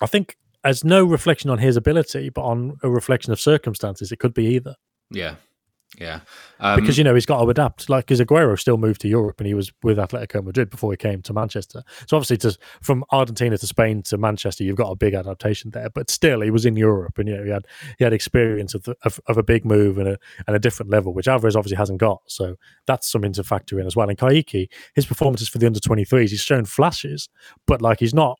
I 0.00 0.06
think 0.06 0.36
as 0.62 0.84
no 0.84 1.04
reflection 1.04 1.50
on 1.50 1.58
his 1.58 1.76
ability, 1.76 2.30
but 2.30 2.42
on 2.42 2.76
a 2.84 2.88
reflection 2.88 3.32
of 3.32 3.40
circumstances, 3.40 4.12
it 4.12 4.20
could 4.20 4.34
be 4.34 4.46
either. 4.54 4.76
Yeah, 5.10 5.34
yeah. 5.98 6.20
Um, 6.60 6.80
Because 6.80 6.98
you 6.98 7.04
know 7.04 7.14
he's 7.14 7.26
got 7.26 7.42
to 7.42 7.48
adapt. 7.48 7.88
Like 7.88 8.06
because 8.06 8.20
Aguero 8.20 8.58
still 8.58 8.76
moved 8.76 9.00
to 9.02 9.08
Europe 9.08 9.38
and 9.38 9.46
he 9.46 9.54
was 9.54 9.72
with 9.82 9.98
Atletico 9.98 10.42
Madrid 10.42 10.68
before 10.70 10.92
he 10.92 10.96
came 10.96 11.22
to 11.22 11.32
Manchester. 11.32 11.82
So 12.06 12.16
obviously, 12.16 12.36
to, 12.38 12.58
from 12.82 13.04
Argentina 13.12 13.56
to 13.56 13.66
Spain 13.66 14.02
to 14.04 14.18
Manchester, 14.18 14.64
you've 14.64 14.76
got 14.76 14.90
a 14.90 14.96
big 14.96 15.14
adaptation 15.14 15.70
there. 15.70 15.88
But 15.90 16.10
still, 16.10 16.40
he 16.40 16.50
was 16.50 16.66
in 16.66 16.76
Europe 16.76 17.18
and 17.18 17.28
you 17.28 17.36
know 17.36 17.44
he 17.44 17.50
had 17.50 17.66
he 17.98 18.04
had 18.04 18.12
experience 18.12 18.74
of 18.74 18.82
the, 18.84 18.96
of, 19.04 19.20
of 19.26 19.38
a 19.38 19.42
big 19.42 19.64
move 19.64 19.98
and 19.98 20.08
a 20.08 20.18
and 20.46 20.56
a 20.56 20.58
different 20.58 20.90
level, 20.90 21.14
which 21.14 21.28
Alvarez 21.28 21.56
obviously 21.56 21.76
hasn't 21.76 22.00
got. 22.00 22.20
So 22.26 22.56
that's 22.86 23.08
something 23.08 23.32
to 23.34 23.44
factor 23.44 23.80
in 23.80 23.86
as 23.86 23.96
well. 23.96 24.08
And 24.08 24.18
Kayky, 24.18 24.68
his 24.94 25.06
performances 25.06 25.48
for 25.48 25.58
the 25.58 25.66
under 25.66 25.80
twenty 25.80 26.04
threes, 26.04 26.30
he's 26.30 26.40
shown 26.40 26.64
flashes, 26.64 27.28
but 27.66 27.80
like 27.80 28.00
he's 28.00 28.14
not 28.14 28.38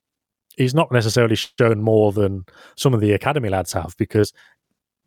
he's 0.57 0.75
not 0.75 0.91
necessarily 0.91 1.37
shown 1.37 1.83
more 1.83 2.13
than 2.13 2.45
some 2.77 2.95
of 2.95 3.01
the 3.01 3.13
academy 3.13 3.49
lads 3.49 3.73
have 3.73 3.95
because 3.99 4.33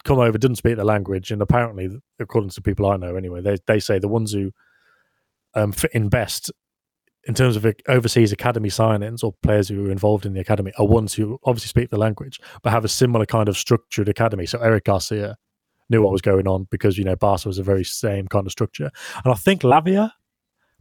come 0.03 0.19
over 0.19 0.37
didn't 0.37 0.57
speak 0.57 0.77
the 0.77 0.83
language 0.83 1.31
and 1.31 1.41
apparently 1.41 1.89
according 2.19 2.49
to 2.49 2.61
people 2.61 2.85
i 2.85 2.97
know 2.97 3.15
anyway 3.15 3.41
they, 3.41 3.57
they 3.67 3.79
say 3.79 3.99
the 3.99 4.07
ones 4.07 4.31
who 4.31 4.51
um, 5.55 5.71
fit 5.71 5.91
in 5.93 6.09
best 6.09 6.51
in 7.25 7.33
terms 7.33 7.55
of 7.55 7.65
overseas 7.87 8.31
academy 8.31 8.69
signings 8.69 9.23
or 9.23 9.33
players 9.43 9.67
who 9.67 9.87
are 9.87 9.91
involved 9.91 10.25
in 10.25 10.33
the 10.33 10.39
academy 10.39 10.71
are 10.77 10.87
ones 10.87 11.13
who 11.13 11.39
obviously 11.43 11.67
speak 11.67 11.89
the 11.89 11.97
language 11.97 12.39
but 12.63 12.71
have 12.71 12.85
a 12.85 12.89
similar 12.89 13.25
kind 13.25 13.49
of 13.49 13.57
structured 13.57 14.09
academy. 14.09 14.45
So 14.45 14.59
eric 14.59 14.85
garcia 14.85 15.37
knew 15.89 16.01
what 16.01 16.11
was 16.11 16.21
going 16.21 16.47
on 16.47 16.67
because 16.71 16.97
you 16.97 17.03
know 17.03 17.15
barca 17.15 17.47
was 17.47 17.57
a 17.57 17.63
very 17.63 17.83
same 17.83 18.27
kind 18.27 18.45
of 18.45 18.51
structure. 18.51 18.89
And 19.23 19.33
i 19.33 19.35
think 19.35 19.61
lavia 19.61 20.11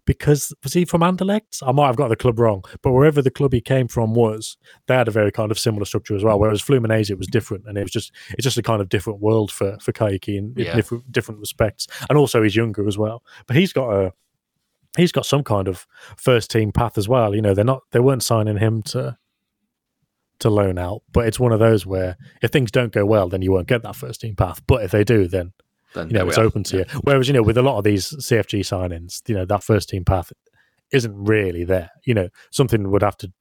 because 0.09 0.55
was 0.63 0.73
he 0.73 0.87
from 0.87 1.03
Anderlecht? 1.03 1.63
I 1.63 1.71
might 1.71 1.89
have 1.89 1.97
got 1.97 2.09
the 2.09 2.17
club 2.17 2.39
wrong, 2.39 2.65
but 2.81 2.93
wherever 2.93 3.21
the 3.21 3.31
club 3.31 3.53
he 3.53 3.61
came 3.61 3.89
from 3.89 4.15
was, 4.15 4.57
they 4.87 4.95
had 4.95 5.07
a 5.07 5.11
very 5.11 5.31
kind 5.31 5.51
of 5.51 5.59
similar 5.59 5.85
structure 5.85 6.17
as 6.17 6.25
well. 6.25 6.39
Whereas 6.39 6.63
Fluminense 6.63 7.11
it 7.11 7.19
was 7.19 7.27
different, 7.27 7.67
and 7.69 7.77
it 7.77 7.83
was 7.83 7.91
just 7.91 8.11
it's 8.31 8.43
just 8.43 8.57
a 8.57 8.63
kind 8.63 8.81
of 8.81 8.89
different 8.89 9.21
world 9.21 9.53
for 9.53 9.77
for 9.81 9.93
Kayky 9.93 10.39
in, 10.39 10.55
Yeah. 10.57 10.75
different 10.75 11.13
different 11.13 11.41
respects, 11.41 11.87
and 12.09 12.17
also 12.17 12.43
he's 12.43 12.57
younger 12.57 12.89
as 12.89 12.97
well. 12.97 13.23
But 13.47 13.57
he's 13.57 13.75
got 13.75 13.93
a 13.93 14.13
he's 14.97 15.13
got 15.13 15.27
some 15.27 15.45
kind 15.45 15.69
of 15.69 15.87
first 16.17 16.51
team 16.51 16.73
path 16.73 16.97
as 16.97 17.07
well. 17.07 17.35
You 17.35 17.43
know, 17.43 17.53
they're 17.53 17.63
not 17.63 17.83
they 17.93 18.01
weren't 18.01 18.23
signing 18.23 18.57
him 18.57 18.83
to 18.85 19.19
to 20.39 20.49
loan 20.49 20.79
out, 20.79 21.03
but 21.13 21.27
it's 21.27 21.39
one 21.39 21.53
of 21.53 21.59
those 21.59 21.85
where 21.85 22.17
if 22.41 22.51
things 22.51 22.71
don't 22.71 22.93
go 22.93 23.05
well, 23.05 23.29
then 23.29 23.43
you 23.43 23.53
won't 23.53 23.69
get 23.69 23.83
that 23.83 23.95
first 23.97 24.23
team 24.23 24.37
path. 24.37 24.63
But 24.67 24.85
if 24.85 24.91
they 24.91 25.05
do, 25.05 25.29
then 25.29 25.53
then 25.95 26.09
you 26.09 26.15
know 26.15 26.29
it's 26.29 26.39
are. 26.39 26.45
open 26.45 26.63
to 26.65 26.79
you. 26.79 26.85
Whereas 27.03 27.29
you 27.29 27.35
know 27.35 27.43
with 27.43 27.59
a 27.59 27.63
lot 27.63 27.79
of 27.79 27.85
these 27.85 28.11
CFG 28.11 28.61
signings, 28.61 29.21
you 29.29 29.35
know 29.35 29.45
that 29.45 29.63
first 29.63 29.89
team 29.89 30.05
path 30.05 30.33
isn't 30.93 31.15
really 31.15 31.65
there. 31.65 31.91
You 32.05 32.15
know 32.15 32.29
something 32.51 32.91
would 32.91 33.03
have 33.03 33.17
to 33.19 33.33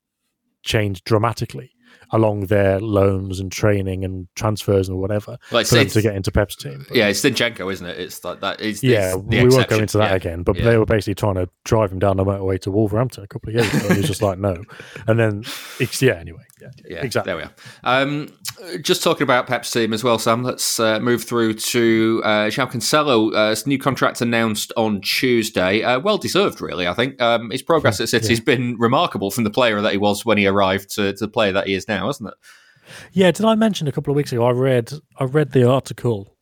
change 0.63 1.04
dramatically 1.04 1.72
along 2.12 2.48
their 2.48 2.80
loans 2.80 3.40
and 3.40 3.52
training 3.52 4.04
and 4.06 4.28
transfers 4.36 4.88
and 4.90 4.98
whatever 4.98 5.38
it's- 5.52 5.70
for 5.70 5.76
them 5.76 5.88
to 5.88 6.02
get 6.02 6.16
into 6.16 6.32
Pep's 6.32 6.56
team. 6.56 6.86
But- 6.88 6.98
Yeah, 6.98 7.08
it's 7.08 7.22
Zinchenko, 7.22 7.72
isn't 7.72 7.86
it? 7.86 8.00
It's 8.00 8.24
like 8.24 8.40
that. 8.42 8.62
It's, 8.62 8.84
yeah, 8.84 9.16
it's 9.16 9.18
we 9.18 9.48
won't 9.48 9.68
go 9.68 9.78
into 9.78 9.98
that 9.98 10.12
Yeah. 10.12 10.16
again. 10.16 10.44
But 10.44 10.58
Yeah. 10.58 10.66
they 10.66 10.78
were 10.78 10.86
basically 10.86 11.16
trying 11.16 11.36
to 11.36 11.50
drive 11.66 11.92
him 11.92 12.00
down 12.00 12.18
the 12.18 12.24
motorway 12.26 12.60
to 12.62 12.72
Wolverhampton 12.72 13.24
a 13.24 13.28
couple 13.28 13.50
of 13.50 13.56
years 13.56 13.74
ago. 13.74 13.94
he 13.94 14.00
was 14.00 14.08
just 14.08 14.22
like, 14.22 14.40
no. 14.40 14.56
And 15.08 15.20
then, 15.20 15.44
it's, 15.80 16.02
yeah, 16.02 16.14
anyway. 16.14 16.40
Yeah, 16.60 16.70
Yeah, 16.90 17.04
exactly. 17.04 17.30
There 17.30 17.38
we 17.38 17.44
are. 17.44 17.52
Um, 17.84 18.30
just 18.82 19.04
talking 19.04 19.22
about 19.22 19.46
Pep's 19.46 19.70
team 19.70 19.94
as 19.94 20.04
well, 20.04 20.18
Sam. 20.18 20.42
Let's 20.44 20.80
uh, 20.80 21.00
move 21.00 21.24
through 21.24 21.54
to 21.54 22.20
uh, 22.26 22.30
João 22.48 22.72
Cancelo. 22.72 23.32
Uh, 23.32 23.50
his 23.52 23.68
new 23.68 23.78
contract 23.78 24.22
announced 24.22 24.74
on 24.76 25.00
Tuesday. 25.02 25.84
Uh, 25.84 26.00
well 26.00 26.18
deserved, 26.18 26.60
really. 26.60 26.88
I 26.88 26.94
think 26.96 27.22
um, 27.22 27.52
his 27.52 27.62
progress 27.62 28.00
at 28.00 28.10
City 28.10 28.30
has 28.30 28.40
been 28.40 28.76
remarkable 28.80 29.30
from 29.30 29.44
the 29.44 29.52
player 29.52 29.80
that 29.82 29.92
he 29.92 30.00
was 30.00 30.26
when 30.26 30.40
he 30.40 30.48
arrived 30.48 30.90
to, 30.96 31.14
to 31.14 31.20
the 31.26 31.28
player 31.28 31.52
that 31.52 31.68
he 31.68 31.76
is 31.76 31.88
now, 31.88 31.97
hasn't 32.06 32.30
it? 32.30 32.36
Yeah, 33.12 33.32
did 33.32 33.46
I 33.46 33.56
mention 33.56 33.88
a 33.88 33.92
couple 33.92 34.12
of 34.12 34.16
weeks 34.16 34.32
ago? 34.32 34.46
I 34.46 34.51
read 34.51 34.94
I 35.20 35.25
read 35.25 35.51
the 35.51 35.70
article 35.70 36.36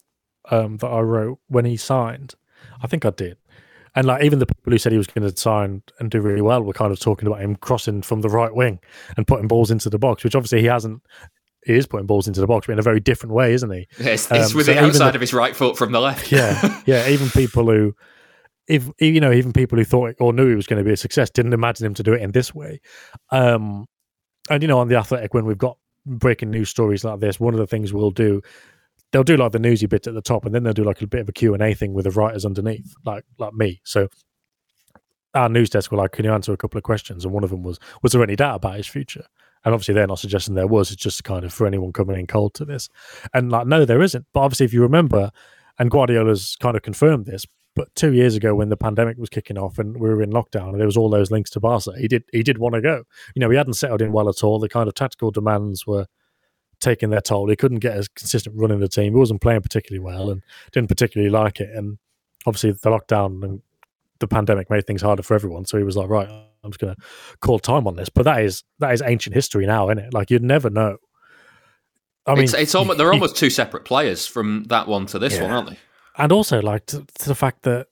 um, 0.52 0.78
that 0.78 0.88
I 0.88 1.00
wrote 1.00 1.40
when 1.48 1.66
he 1.66 1.78
signed. 1.78 2.36
I 2.84 2.88
think 2.88 3.04
I 3.06 3.10
did, 3.10 3.38
and 3.96 4.06
like 4.06 4.24
even 4.24 4.40
the 4.40 4.46
people 4.46 4.72
who 4.72 4.78
said 4.78 4.92
he 4.92 4.98
was 4.98 5.08
going 5.08 5.28
to 5.30 5.36
sign 5.36 5.82
and 6.00 6.12
do 6.12 6.22
really 6.22 6.42
well 6.42 6.62
were 6.62 6.74
kind 6.74 6.92
of 6.92 7.00
talking 7.00 7.28
about 7.28 7.42
him 7.42 7.56
crossing 7.56 8.02
from 8.04 8.22
the 8.22 8.30
right 8.30 8.54
wing 8.54 8.80
and 9.18 9.26
putting 9.26 9.48
balls 9.48 9.72
into 9.72 9.90
the 9.90 9.98
box, 10.00 10.24
which 10.24 10.36
obviously 10.36 10.62
he 10.62 10.68
hasn't. 10.68 11.02
He 11.66 11.74
is 11.74 11.88
putting 11.88 12.06
balls 12.06 12.28
into 12.28 12.42
the 12.42 12.48
box, 12.48 12.68
but 12.68 12.74
in 12.74 12.80
a 12.80 12.84
very 12.84 13.00
different 13.00 13.34
way, 13.34 13.52
isn't 13.54 13.72
he? 13.72 13.88
It's, 13.98 14.30
it's 14.32 14.52
Um, 14.52 14.58
with 14.58 14.68
so 14.68 14.74
the 14.74 14.80
outside 14.84 15.12
the- 15.14 15.16
of 15.16 15.22
his 15.22 15.34
right 15.34 15.56
foot 15.56 15.76
from 15.78 15.92
the 15.94 16.00
left. 16.00 16.32
Yeah, 16.32 16.82
yeah. 16.86 17.08
Even 17.10 17.30
people 17.32 17.66
who, 17.66 17.96
if 18.68 18.88
you 19.00 19.20
know, 19.20 19.32
even 19.32 19.52
people 19.52 19.80
who 19.80 19.84
thought 19.84 20.14
or 20.20 20.32
knew 20.32 20.48
he 20.48 20.56
was 20.56 20.68
going 20.68 20.78
to 20.78 20.88
be 20.88 20.94
a 20.94 20.98
success 20.98 21.32
didn't 21.32 21.54
imagine 21.54 21.88
him 21.88 21.96
to 21.96 22.04
do 22.04 22.14
it 22.14 22.22
in 22.22 22.34
this 22.34 22.54
way. 22.54 22.82
Um, 23.32 23.88
and 24.50 24.62
you 24.62 24.68
know, 24.68 24.80
on 24.80 24.88
the 24.88 24.96
Athletic, 24.96 25.34
when 25.34 25.46
we've 25.46 25.58
got 25.58 25.78
breaking 26.06 26.52
news 26.52 26.70
stories 26.70 27.04
like 27.04 27.20
this, 27.20 27.40
one 27.40 27.54
of 27.54 27.60
the 27.60 27.68
things 27.68 27.94
we'll 27.94 28.12
do, 28.12 28.42
they'll 29.12 29.24
do 29.24 29.38
like 29.38 29.52
the 29.52 29.60
newsy 29.60 29.88
bit 29.88 30.08
at 30.08 30.14
the 30.14 30.22
top, 30.22 30.46
and 30.46 30.54
then 30.54 30.64
they'll 30.64 30.74
do 30.74 30.84
like 30.84 31.02
a 31.02 31.08
bit 31.08 31.22
of 31.22 31.30
a 31.30 31.34
Q 31.34 31.54
and 31.54 31.64
A 31.64 31.74
thing 31.74 31.94
with 31.94 32.06
the 32.06 32.12
writers 32.12 32.46
underneath, 32.46 32.94
like 33.06 33.24
like 33.38 33.54
me. 33.54 33.82
So 33.84 34.08
our 35.34 35.50
news 35.50 35.70
desk 35.70 35.92
were 35.92 35.98
like, 35.98 36.12
"Can 36.12 36.26
you 36.26 36.34
answer 36.34 36.54
a 36.54 36.58
couple 36.58 36.78
of 36.78 36.84
questions?" 36.84 37.26
And 37.26 37.34
one 37.34 37.44
of 37.44 37.50
them 37.50 37.64
was, 37.64 37.80
"Was 38.02 38.12
there 38.12 38.24
any 38.24 38.36
doubt 38.36 38.56
about 38.56 38.78
his 38.78 38.88
future?" 38.88 39.26
And 39.66 39.74
obviously, 39.74 39.96
they're 39.96 40.08
not 40.08 40.20
suggesting 40.20 40.54
there 40.54 40.68
was. 40.68 40.92
It's 40.92 41.02
just 41.02 41.24
kind 41.24 41.44
of 41.44 41.52
for 41.52 41.66
anyone 41.66 41.92
coming 41.92 42.20
in 42.20 42.28
cold 42.28 42.54
to 42.54 42.66
this. 42.66 42.88
And 43.34 43.52
like, 43.52 43.66
no, 43.66 43.84
there 43.84 44.02
isn't. 44.02 44.28
But 44.32 44.42
obviously, 44.42 44.68
if 44.68 44.74
you 44.74 44.82
remember, 44.84 45.32
and 45.80 45.90
Guardiola's 45.90 46.56
kind 46.60 46.78
of 46.78 46.84
confirmed 46.84 47.26
this. 47.26 47.48
But 47.76 47.94
two 47.96 48.14
years 48.14 48.36
ago, 48.36 48.56
when 48.56 48.70
the 48.70 48.78
pandemic 48.78 49.18
was 49.18 49.30
kicking 49.30 49.58
off 49.58 49.78
and 49.80 50.00
we 50.00 50.08
were 50.10 50.22
in 50.22 50.32
lockdown, 50.32 50.70
and 50.70 50.80
there 50.80 50.88
was 50.88 50.96
all 50.98 51.10
those 51.10 51.30
links 51.30 51.50
to 51.52 51.60
Barca, 51.60 51.92
he 51.98 52.08
did 52.08 52.24
he 52.32 52.42
did 52.42 52.58
want 52.58 52.76
to 52.76 52.82
go. 52.82 53.04
You 53.36 53.42
know, 53.42 53.50
he 53.50 53.58
hadn't 53.58 53.74
settled 53.74 54.02
in 54.02 54.14
well 54.14 54.30
at 54.30 54.44
all. 54.44 54.60
The 54.60 54.70
kind 54.70 54.88
of 54.88 54.94
tactical 54.96 55.32
demands 55.32 55.86
were 55.86 56.08
taking 56.80 57.10
their 57.10 57.22
toll. 57.22 57.50
He 57.50 57.56
couldn't 57.56 57.80
get 57.80 57.98
a 57.98 58.08
consistent 58.16 58.56
run 58.58 58.72
in 58.72 58.80
the 58.80 58.88
team. 58.88 59.14
He 59.14 59.20
wasn't 59.20 59.42
playing 59.42 59.62
particularly 59.62 60.04
well 60.04 60.30
and 60.30 60.42
didn't 60.72 60.88
particularly 60.90 61.30
like 61.30 61.60
it. 61.60 61.70
And 61.76 61.98
obviously, 62.46 62.72
the 62.72 62.90
lockdown 62.90 63.44
and 63.44 63.62
the 64.20 64.28
pandemic 64.28 64.70
made 64.70 64.88
things 64.88 65.02
harder 65.02 65.24
for 65.24 65.36
everyone. 65.36 65.66
So 65.66 65.78
he 65.78 65.84
was 65.84 65.98
like, 65.98 66.10
right, 66.10 66.30
I'm 66.30 66.72
just 66.72 66.80
going 66.80 66.96
to 66.96 67.02
call 67.42 67.60
time 67.60 67.88
on 67.88 67.96
this. 67.98 68.08
But 68.10 68.24
that 68.24 68.42
is 68.42 68.64
that 68.80 68.94
is 68.94 69.02
ancient 69.06 69.36
history 69.36 69.66
now, 69.66 69.90
isn't 69.90 70.00
it? 70.00 70.14
Like 70.14 70.32
you'd 70.32 70.44
never 70.44 70.70
know. 70.70 70.98
I 72.26 72.34
mean, 72.34 72.46
it's, 72.46 72.54
it's 72.54 72.74
almost, 72.74 72.98
they're 72.98 73.14
almost 73.14 73.36
two 73.36 73.52
separate 73.52 73.86
players 73.86 74.26
from 74.26 74.64
that 74.70 74.88
one 74.88 75.06
to 75.08 75.20
this 75.20 75.36
Yeah. 75.36 75.44
one, 75.44 75.52
aren't 75.52 75.70
they? 75.72 75.78
And 76.18 76.32
also 76.32 76.62
like 76.62 76.86
to, 76.88 77.06
to 77.20 77.28
the 77.28 77.36
fact 77.36 77.64
that 77.64 77.88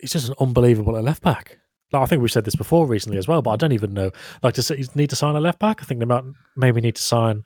he's 0.00 0.12
just 0.12 0.28
an 0.28 0.34
unbelievable 0.40 0.96
at 0.96 1.04
left 1.04 1.22
back. 1.22 1.58
Like, 1.92 2.02
I 2.02 2.06
think 2.06 2.20
we've 2.20 2.32
said 2.32 2.44
this 2.44 2.56
before 2.56 2.86
recently 2.86 3.18
as 3.18 3.28
well, 3.28 3.42
but 3.42 3.50
I 3.50 3.56
don't 3.56 3.72
even 3.72 3.94
know. 3.94 4.10
Like, 4.42 4.54
does 4.54 4.68
he 4.68 4.86
need 4.94 5.10
to 5.10 5.16
sign 5.16 5.36
a 5.36 5.40
left 5.40 5.58
back? 5.58 5.80
I 5.80 5.84
think 5.84 6.00
they 6.00 6.06
might 6.06 6.24
maybe 6.56 6.80
need 6.80 6.96
to 6.96 7.02
sign 7.02 7.44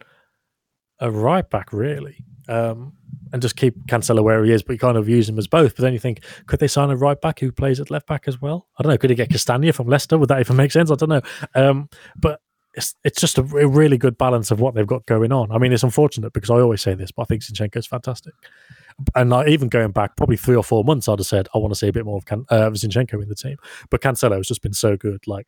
a 0.98 1.10
right 1.10 1.48
back, 1.48 1.72
really, 1.72 2.24
um, 2.48 2.94
and 3.32 3.42
just 3.42 3.56
keep 3.56 3.74
Cancelo 3.86 4.22
where 4.22 4.42
he 4.44 4.52
is, 4.52 4.62
but 4.62 4.72
you 4.72 4.78
kind 4.78 4.96
of 4.96 5.08
use 5.08 5.28
him 5.28 5.38
as 5.38 5.46
both. 5.46 5.76
But 5.76 5.82
then 5.82 5.92
you 5.92 5.98
think, 5.98 6.24
could 6.46 6.58
they 6.58 6.68
sign 6.68 6.90
a 6.90 6.96
right 6.96 7.20
back 7.20 7.40
who 7.40 7.52
plays 7.52 7.80
at 7.80 7.90
left 7.90 8.06
back 8.06 8.24
as 8.26 8.40
well? 8.40 8.66
I 8.78 8.82
don't 8.82 8.90
know. 8.90 8.98
Could 8.98 9.10
he 9.10 9.16
get 9.16 9.30
Castagna 9.30 9.72
from 9.72 9.88
Leicester? 9.88 10.16
Would 10.18 10.30
that 10.30 10.40
even 10.40 10.56
make 10.56 10.72
sense? 10.72 10.90
I 10.90 10.94
don't 10.94 11.08
know. 11.10 11.22
Um, 11.54 11.88
but 12.16 12.40
it's 12.74 12.94
it's 13.04 13.20
just 13.20 13.36
a, 13.36 13.42
really 13.42 13.98
good 13.98 14.16
balance 14.16 14.50
of 14.50 14.60
what 14.60 14.74
they've 14.74 14.86
got 14.86 15.04
going 15.06 15.32
on. 15.32 15.52
I 15.52 15.58
mean, 15.58 15.72
it's 15.72 15.82
unfortunate 15.82 16.32
because 16.32 16.50
I 16.50 16.60
always 16.60 16.80
say 16.80 16.94
this, 16.94 17.12
but 17.12 17.22
I 17.22 17.24
think 17.26 17.42
Zinchenko 17.42 17.76
is 17.76 17.86
fantastic 17.86 18.34
and 19.14 19.30
like 19.30 19.48
even 19.48 19.68
going 19.68 19.92
back 19.92 20.16
probably 20.16 20.36
three 20.36 20.56
or 20.56 20.64
four 20.64 20.84
months, 20.84 21.08
I'd 21.08 21.18
have 21.18 21.26
said 21.26 21.48
I 21.54 21.58
want 21.58 21.72
to 21.72 21.78
see 21.78 21.88
a 21.88 21.92
bit 21.92 22.04
more 22.04 22.16
of 22.16 22.24
Can- 22.24 22.46
uh, 22.50 22.70
Zinchenko 22.70 23.22
in 23.22 23.28
the 23.28 23.34
team. 23.34 23.56
But 23.90 24.00
Cancelo 24.00 24.36
has 24.36 24.46
just 24.46 24.62
been 24.62 24.72
so 24.72 24.96
good. 24.96 25.26
Like 25.26 25.46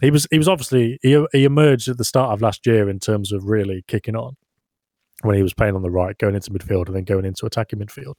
he 0.00 0.10
was, 0.10 0.26
he 0.30 0.38
was 0.38 0.48
obviously 0.48 0.98
he, 1.02 1.24
he 1.32 1.44
emerged 1.44 1.88
at 1.88 1.98
the 1.98 2.04
start 2.04 2.32
of 2.32 2.42
last 2.42 2.66
year 2.66 2.88
in 2.88 2.98
terms 2.98 3.32
of 3.32 3.44
really 3.44 3.84
kicking 3.88 4.16
on 4.16 4.36
when 5.22 5.36
he 5.36 5.42
was 5.42 5.54
playing 5.54 5.76
on 5.76 5.82
the 5.82 5.90
right, 5.90 6.18
going 6.18 6.34
into 6.34 6.50
midfield, 6.50 6.86
and 6.86 6.96
then 6.96 7.04
going 7.04 7.24
into 7.24 7.46
attacking 7.46 7.78
midfield. 7.78 8.14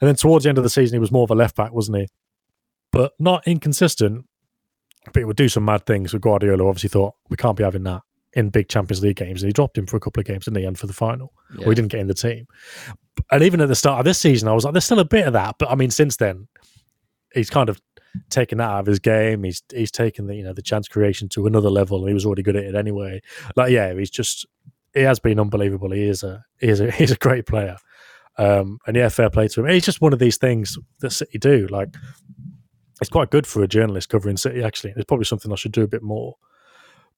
And 0.00 0.08
then 0.08 0.16
towards 0.16 0.44
the 0.44 0.48
end 0.48 0.58
of 0.58 0.64
the 0.64 0.70
season, 0.70 0.96
he 0.96 1.00
was 1.00 1.12
more 1.12 1.24
of 1.24 1.30
a 1.30 1.34
left 1.34 1.56
back, 1.56 1.72
wasn't 1.72 1.98
he? 1.98 2.08
But 2.92 3.12
not 3.18 3.46
inconsistent. 3.46 4.26
But 5.06 5.16
he 5.16 5.24
would 5.24 5.36
do 5.36 5.48
some 5.48 5.64
mad 5.64 5.86
things. 5.86 6.12
With 6.12 6.22
Guardiola, 6.22 6.66
obviously 6.66 6.88
thought 6.90 7.14
we 7.30 7.36
can't 7.36 7.56
be 7.56 7.64
having 7.64 7.84
that 7.84 8.02
in 8.34 8.48
big 8.50 8.68
Champions 8.68 9.02
League 9.02 9.16
games, 9.16 9.42
and 9.42 9.48
he 9.48 9.52
dropped 9.52 9.76
him 9.76 9.86
for 9.86 9.96
a 9.96 10.00
couple 10.00 10.20
of 10.20 10.26
games, 10.26 10.44
didn't 10.44 10.58
he? 10.58 10.64
And 10.64 10.78
for 10.78 10.86
the 10.86 10.92
final, 10.92 11.32
Yeah. 11.58 11.66
or 11.66 11.70
he 11.70 11.74
didn't 11.74 11.90
get 11.90 12.00
in 12.00 12.06
the 12.06 12.14
team. 12.14 12.46
And 13.30 13.42
even 13.42 13.60
at 13.60 13.68
the 13.68 13.74
start 13.74 13.98
of 13.98 14.04
this 14.04 14.18
season, 14.18 14.48
I 14.48 14.52
was 14.52 14.64
like, 14.64 14.72
there's 14.72 14.84
still 14.84 15.00
a 15.00 15.04
bit 15.04 15.26
of 15.26 15.32
that. 15.32 15.56
But 15.58 15.70
I 15.70 15.74
mean, 15.74 15.90
since 15.90 16.16
then, 16.16 16.48
he's 17.34 17.50
kind 17.50 17.68
of 17.68 17.80
taken 18.28 18.58
that 18.58 18.70
out 18.70 18.80
of 18.80 18.86
his 18.86 18.98
game. 18.98 19.42
He's 19.44 19.62
he's 19.72 19.90
taken 19.90 20.26
the 20.26 20.34
you 20.36 20.42
know 20.44 20.52
the 20.52 20.62
chance 20.62 20.88
creation 20.88 21.28
to 21.30 21.46
another 21.46 21.70
level. 21.70 21.98
and 21.98 22.08
He 22.08 22.14
was 22.14 22.24
already 22.26 22.42
good 22.42 22.56
at 22.56 22.64
it 22.64 22.74
anyway. 22.74 23.20
Like 23.56 23.70
yeah, 23.72 23.92
he's 23.94 24.10
just 24.10 24.46
he 24.94 25.00
has 25.02 25.18
been 25.18 25.38
unbelievable. 25.40 25.90
He 25.92 26.08
is 26.08 26.22
a 26.22 26.44
he 26.60 26.68
is 26.68 26.80
a 26.80 26.90
he's 27.00 27.10
a 27.12 27.16
great 27.16 27.46
player. 27.46 27.76
Um, 28.38 28.78
and 28.86 28.96
yeah, 28.96 29.08
fair 29.10 29.28
play 29.28 29.48
to 29.48 29.60
him. 29.60 29.66
It's 29.66 29.84
just 29.84 30.00
one 30.00 30.12
of 30.12 30.18
these 30.18 30.38
things 30.38 30.78
that 31.00 31.10
City 31.10 31.36
do. 31.38 31.66
Like, 31.68 31.88
it's 33.00 33.10
quite 33.10 33.30
good 33.30 33.46
for 33.46 33.62
a 33.62 33.68
journalist 33.68 34.08
covering 34.08 34.36
City. 34.38 34.62
Actually, 34.62 34.94
it's 34.96 35.04
probably 35.04 35.24
something 35.24 35.52
I 35.52 35.56
should 35.56 35.72
do 35.72 35.82
a 35.82 35.88
bit 35.88 36.02
more. 36.02 36.36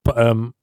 But 0.03 0.17
um, 0.17 0.53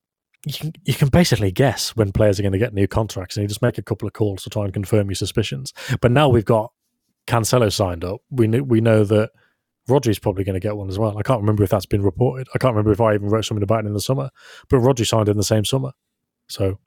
you 0.46 0.52
can 0.54 0.72
you 0.84 0.94
can 0.94 1.08
basically 1.08 1.50
guess 1.52 1.94
when 1.96 2.12
players 2.12 2.38
are 2.38 2.42
going 2.42 2.52
to 2.52 2.58
get 2.58 2.72
new 2.74 2.88
contracts, 2.88 3.36
and 3.36 3.42
you 3.42 3.48
just 3.48 3.62
make 3.62 3.78
a 3.78 3.82
couple 3.82 4.06
of 4.06 4.14
calls 4.14 4.42
to 4.44 4.50
try 4.50 4.64
and 4.64 4.72
confirm 4.72 5.08
your 5.08 5.14
suspicions. 5.16 5.72
But 6.00 6.12
now 6.12 6.28
we've 6.28 6.44
got 6.44 6.72
Cancelo 7.26 7.70
signed 7.72 8.04
up. 8.04 8.20
We 8.30 8.46
know, 8.46 8.62
we 8.62 8.80
know 8.80 9.04
that 9.04 9.30
Rodri's 9.88 10.18
probably 10.18 10.44
going 10.44 10.54
to 10.54 10.60
get 10.60 10.76
one 10.76 10.88
as 10.88 10.98
well. 10.98 11.18
I 11.18 11.22
can't 11.22 11.40
remember 11.40 11.62
if 11.62 11.70
that's 11.70 11.86
been 11.86 12.02
reported. 12.02 12.48
I 12.54 12.58
can't 12.58 12.72
remember 12.74 12.92
if 12.92 13.00
I 13.00 13.14
even 13.14 13.28
wrote 13.28 13.44
something 13.44 13.62
about 13.62 13.84
it 13.84 13.88
in 13.88 13.94
the 13.94 14.00
summer. 14.00 14.30
But 14.68 14.78
Rodri 14.78 15.06
signed 15.06 15.28
in 15.28 15.36
the 15.36 15.44
same 15.44 15.64
summer, 15.64 15.92
so 16.48 16.78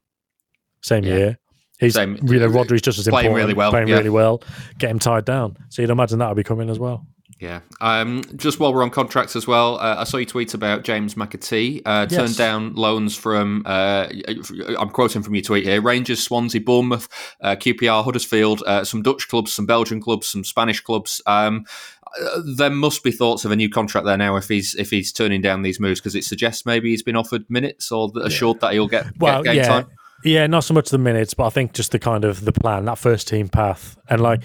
same 0.82 1.04
Yeah. 1.04 1.16
year. 1.16 1.40
He's 1.80 1.96
Same- 1.96 2.18
you 2.24 2.40
know 2.40 2.48
Rodri's 2.48 2.82
just 2.82 3.00
as 3.00 3.08
Playing 3.08 3.26
important, 3.28 3.46
really 3.48 3.54
well, 3.56 3.72
playing 3.72 3.88
yeah. 3.88 3.98
really 3.98 4.10
well. 4.10 4.42
Get 4.78 4.90
him 4.92 5.00
tied 5.00 5.26
down. 5.26 5.58
So 5.70 5.82
you'd 5.82 5.92
imagine 5.92 6.20
that'll 6.20 6.36
be 6.36 6.44
coming 6.44 6.70
as 6.70 6.80
well. 6.80 7.06
Yeah. 7.40 7.60
Um, 7.82 8.22
just 8.38 8.60
while 8.60 8.74
we're 8.74 8.84
on 8.84 8.90
contracts 8.90 9.36
as 9.36 9.46
well, 9.46 9.76
uh, 9.80 9.96
I 10.00 10.04
saw 10.06 10.18
you 10.18 10.26
tweet 10.26 10.54
about 10.54 10.84
James 10.84 11.16
McAtee 11.16 11.82
uh, 11.86 12.08
Yes. 12.10 12.18
turned 12.18 12.38
down 12.38 12.76
loans 12.76 13.16
from. 13.18 13.64
Uh, 13.66 14.08
I'm 14.80 14.90
quoting 14.90 15.24
from 15.24 15.36
your 15.36 15.42
tweet 15.42 15.66
here: 15.66 15.82
Rangers, 15.82 16.22
Swansea, 16.24 16.62
Bournemouth, 16.62 17.10
uh, 17.42 17.56
QPR, 17.56 18.04
Huddersfield, 18.04 18.64
uh, 18.66 18.86
some 18.86 19.02
Dutch 19.02 19.28
clubs, 19.28 19.52
some 19.52 19.66
Belgian 19.66 20.00
clubs, 20.02 20.28
some 20.28 20.44
Spanish 20.46 20.80
clubs. 20.80 21.22
Um, 21.26 21.66
uh, 22.22 22.42
there 22.56 22.70
must 22.70 23.04
be 23.04 23.12
thoughts 23.12 23.44
of 23.44 23.52
a 23.52 23.56
new 23.56 23.70
contract 23.70 24.06
there 24.06 24.18
now 24.18 24.36
if 24.38 24.48
he's 24.48 24.76
if 24.76 24.90
he's 24.92 25.12
turning 25.12 25.42
down 25.42 25.64
these 25.64 25.80
moves 25.80 26.00
because 26.00 26.16
it 26.16 26.24
suggests 26.24 26.66
maybe 26.66 26.92
he's 26.92 27.04
been 27.04 27.16
offered 27.16 27.44
minutes 27.50 27.92
or 27.92 28.12
assured 28.22 28.60
that 28.62 28.72
he'll 28.74 28.88
get, 28.88 29.08
Well, 29.18 29.42
get 29.44 29.54
game 29.54 29.64
yeah, 29.64 29.68
time. 29.68 29.86
yeah, 30.24 30.48
not 30.48 30.64
so 30.64 30.74
much 30.76 30.92
the 30.92 30.98
minutes, 31.00 31.34
but 31.34 31.46
I 31.48 31.50
think 31.50 31.74
just 31.74 31.92
the 31.92 32.00
kind 32.00 32.24
of 32.24 32.46
the 32.46 32.52
plan, 32.54 32.86
that 32.86 33.00
first 33.00 33.28
team 33.28 33.50
path, 33.50 33.98
and 34.08 34.22
like 34.22 34.42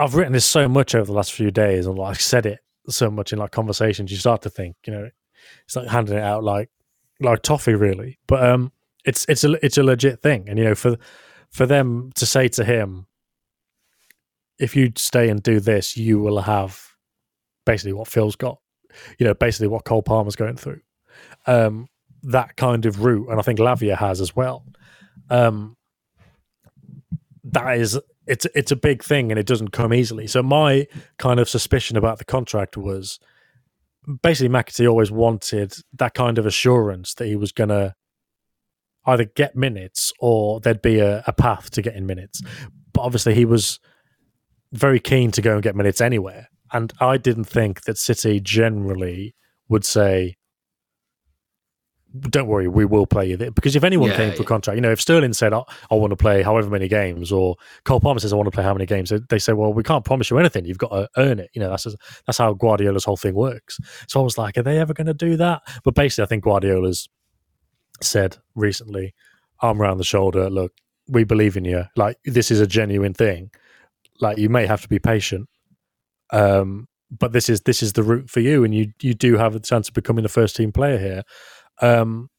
I've 0.00 0.14
written 0.14 0.32
this 0.32 0.46
so 0.46 0.66
much 0.68 0.94
over 0.94 1.04
the 1.04 1.12
last 1.12 1.32
few 1.32 1.50
days, 1.50 1.86
and 1.86 1.98
like 1.98 2.18
said 2.20 2.46
it 2.46 2.60
so 2.88 3.10
much 3.10 3.32
in 3.32 3.38
like 3.38 3.50
conversations. 3.50 4.10
You 4.10 4.16
start 4.16 4.42
to 4.42 4.50
think, 4.50 4.76
you 4.86 4.92
know, 4.92 5.10
it's 5.64 5.76
like 5.76 5.88
handing 5.88 6.16
it 6.16 6.22
out 6.22 6.42
like 6.42 6.70
like 7.20 7.42
toffee, 7.42 7.74
really. 7.74 8.18
But 8.26 8.42
um, 8.48 8.72
it's 9.04 9.26
it's 9.28 9.44
a 9.44 9.64
it's 9.64 9.78
a 9.78 9.82
legit 9.82 10.22
thing, 10.22 10.48
and 10.48 10.58
you 10.58 10.64
know, 10.64 10.74
for 10.74 10.96
for 11.50 11.66
them 11.66 12.10
to 12.14 12.24
say 12.24 12.48
to 12.48 12.64
him, 12.64 13.06
if 14.58 14.74
you 14.74 14.92
stay 14.96 15.28
and 15.28 15.42
do 15.42 15.60
this, 15.60 15.96
you 15.96 16.18
will 16.18 16.40
have 16.40 16.82
basically 17.66 17.92
what 17.92 18.08
Phil's 18.08 18.36
got, 18.36 18.58
you 19.18 19.26
know, 19.26 19.34
basically 19.34 19.68
what 19.68 19.84
Cole 19.84 20.02
Palmer's 20.02 20.36
going 20.36 20.56
through. 20.56 20.80
Um, 21.46 21.88
that 22.22 22.56
kind 22.56 22.86
of 22.86 23.04
route, 23.04 23.28
and 23.28 23.38
I 23.38 23.42
think 23.42 23.58
Lavia 23.58 23.96
has 23.96 24.20
as 24.20 24.34
well. 24.34 24.64
Um, 25.28 25.76
that 27.44 27.78
is, 27.78 27.98
it's 28.30 28.46
it's 28.54 28.70
a 28.70 28.76
big 28.76 29.02
thing, 29.02 29.32
and 29.32 29.38
it 29.38 29.46
doesn't 29.46 29.72
come 29.72 29.92
easily. 29.92 30.26
So 30.26 30.42
my 30.42 30.86
kind 31.18 31.40
of 31.40 31.48
suspicion 31.48 31.96
about 31.96 32.18
the 32.18 32.24
contract 32.24 32.76
was 32.76 33.18
basically 34.22 34.48
McAtee 34.48 34.88
always 34.88 35.10
wanted 35.10 35.74
that 35.94 36.14
kind 36.14 36.38
of 36.38 36.46
assurance 36.46 37.14
that 37.14 37.26
he 37.26 37.36
was 37.36 37.52
going 37.52 37.68
to 37.68 37.94
either 39.06 39.24
get 39.24 39.56
minutes 39.56 40.12
or 40.20 40.60
there'd 40.60 40.82
be 40.82 41.00
a, 41.00 41.24
a 41.26 41.32
path 41.32 41.70
to 41.70 41.82
getting 41.82 42.06
minutes. 42.06 42.40
But 42.92 43.02
obviously, 43.02 43.34
he 43.34 43.44
was 43.44 43.80
very 44.72 45.00
keen 45.00 45.32
to 45.32 45.42
go 45.42 45.54
and 45.54 45.62
get 45.62 45.74
minutes 45.74 46.00
anywhere, 46.00 46.48
and 46.72 46.92
I 47.00 47.16
didn't 47.16 47.44
think 47.44 47.82
that 47.82 47.98
City 47.98 48.38
generally 48.38 49.34
would 49.68 49.84
say 49.84 50.36
don't 52.18 52.48
worry, 52.48 52.66
we 52.66 52.84
will 52.84 53.06
play 53.06 53.28
you 53.28 53.36
there. 53.36 53.50
Because 53.50 53.76
if 53.76 53.84
anyone 53.84 54.10
Yeah, 54.10 54.16
came 54.16 54.30
for 54.30 54.38
yeah. 54.38 54.42
a 54.42 54.46
contract, 54.46 54.76
you 54.76 54.80
know, 54.80 54.90
if 54.90 55.00
Sterling 55.00 55.32
said, 55.32 55.52
I, 55.52 55.62
I 55.90 55.94
want 55.94 56.10
to 56.10 56.16
play 56.16 56.42
however 56.42 56.68
many 56.68 56.88
games, 56.88 57.30
or 57.30 57.56
Cole 57.84 58.00
Palmer 58.00 58.20
says, 58.20 58.32
I 58.32 58.36
want 58.36 58.46
to 58.48 58.50
play 58.50 58.64
how 58.64 58.74
many 58.74 58.86
games, 58.86 59.12
they, 59.28 59.38
say, 59.38 59.52
well, 59.52 59.72
we 59.72 59.82
can't 59.82 60.04
promise 60.04 60.30
you 60.30 60.38
anything. 60.38 60.64
You've 60.64 60.78
got 60.78 60.90
to 60.90 61.08
earn 61.16 61.38
it. 61.38 61.50
You 61.52 61.60
know, 61.60 61.70
that's 61.70 61.86
that's 62.26 62.38
how 62.38 62.52
Guardiola's 62.54 63.04
whole 63.04 63.16
thing 63.16 63.34
works. 63.34 63.78
So 64.08 64.20
I 64.20 64.24
was 64.24 64.36
like, 64.36 64.58
are 64.58 64.62
they 64.62 64.78
ever 64.78 64.92
going 64.92 65.06
to 65.06 65.14
do 65.14 65.36
that? 65.36 65.62
But 65.84 65.94
basically, 65.94 66.24
I 66.24 66.26
think 66.26 66.44
Guardiola's 66.44 67.08
said 68.02 68.38
recently, 68.54 69.14
arm 69.60 69.80
around 69.80 69.98
the 69.98 70.04
shoulder, 70.04 70.50
look, 70.50 70.72
we 71.08 71.24
believe 71.24 71.56
in 71.56 71.64
you. 71.64 71.84
Like, 71.96 72.18
this 72.24 72.50
is 72.50 72.60
a 72.60 72.66
genuine 72.66 73.14
thing. 73.14 73.50
Like, 74.20 74.38
you 74.38 74.48
may 74.48 74.66
have 74.66 74.82
to 74.82 74.88
be 74.88 74.98
patient. 74.98 75.48
Um, 76.32 76.86
but 77.10 77.32
this 77.32 77.48
is 77.48 77.62
this 77.62 77.82
is 77.82 77.94
the 77.94 78.04
route 78.04 78.30
for 78.30 78.40
you, 78.40 78.62
and 78.62 78.72
you 78.74 78.92
you 79.02 79.14
do 79.14 79.36
have 79.36 79.56
a 79.56 79.60
chance 79.60 79.88
of 79.88 79.94
becoming 79.94 80.22
the 80.22 80.28
first 80.28 80.54
team 80.54 80.70
player 80.70 80.98
here. 80.98 81.22
Um, 81.80 82.30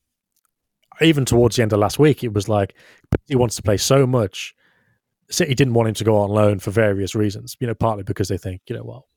even 1.02 1.26
towards 1.26 1.56
the 1.56 1.64
end 1.64 1.74
of 1.74 1.80
last 1.80 2.00
week, 2.00 2.24
it 2.24 2.34
was 2.34 2.48
like 2.48 2.76
he 3.28 3.36
wants 3.36 3.56
to 3.56 3.64
play 3.64 3.78
so 3.78 4.06
much. 4.06 4.54
City 5.30 5.56
didn't 5.56 5.74
want 5.74 5.90
him 5.90 5.96
to 5.96 6.04
go 6.04 6.18
on 6.18 6.30
loan 6.30 6.60
for 6.60 6.72
various 6.72 7.16
reasons. 7.16 7.56
You 7.60 7.68
know, 7.68 7.74
partly 7.74 8.04
because 8.04 8.28
they 8.28 8.38
think, 8.38 8.62
you 8.68 8.76
know, 8.76 8.84
well, 8.84 9.08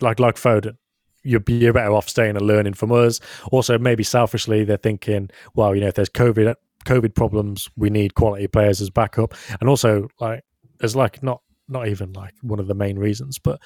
like 0.00 0.20
like 0.20 0.36
Foden, 0.36 0.76
you're 1.22 1.42
you're 1.46 1.72
better 1.72 1.92
off 1.92 2.08
staying 2.08 2.36
and 2.36 2.46
learning 2.46 2.74
from 2.74 2.92
us. 2.92 3.20
Also, 3.50 3.78
maybe 3.78 4.02
selfishly, 4.02 4.64
they're 4.64 4.76
thinking, 4.76 5.30
well, 5.54 5.74
you 5.74 5.80
know, 5.80 5.88
if 5.88 5.94
there's 5.94 6.10
COVID 6.10 6.54
COVID 6.84 7.14
problems, 7.14 7.68
we 7.76 7.90
need 7.90 8.14
quality 8.14 8.46
players 8.46 8.80
as 8.80 8.90
backup, 8.90 9.34
and 9.60 9.68
also 9.68 10.08
like 10.20 10.44
as 10.82 10.94
like 10.94 11.22
not 11.22 11.40
not 11.68 11.88
even 11.88 12.12
like 12.12 12.34
one 12.42 12.60
of 12.60 12.66
the 12.66 12.74
main 12.74 12.98
reasons, 12.98 13.38
but 13.38 13.60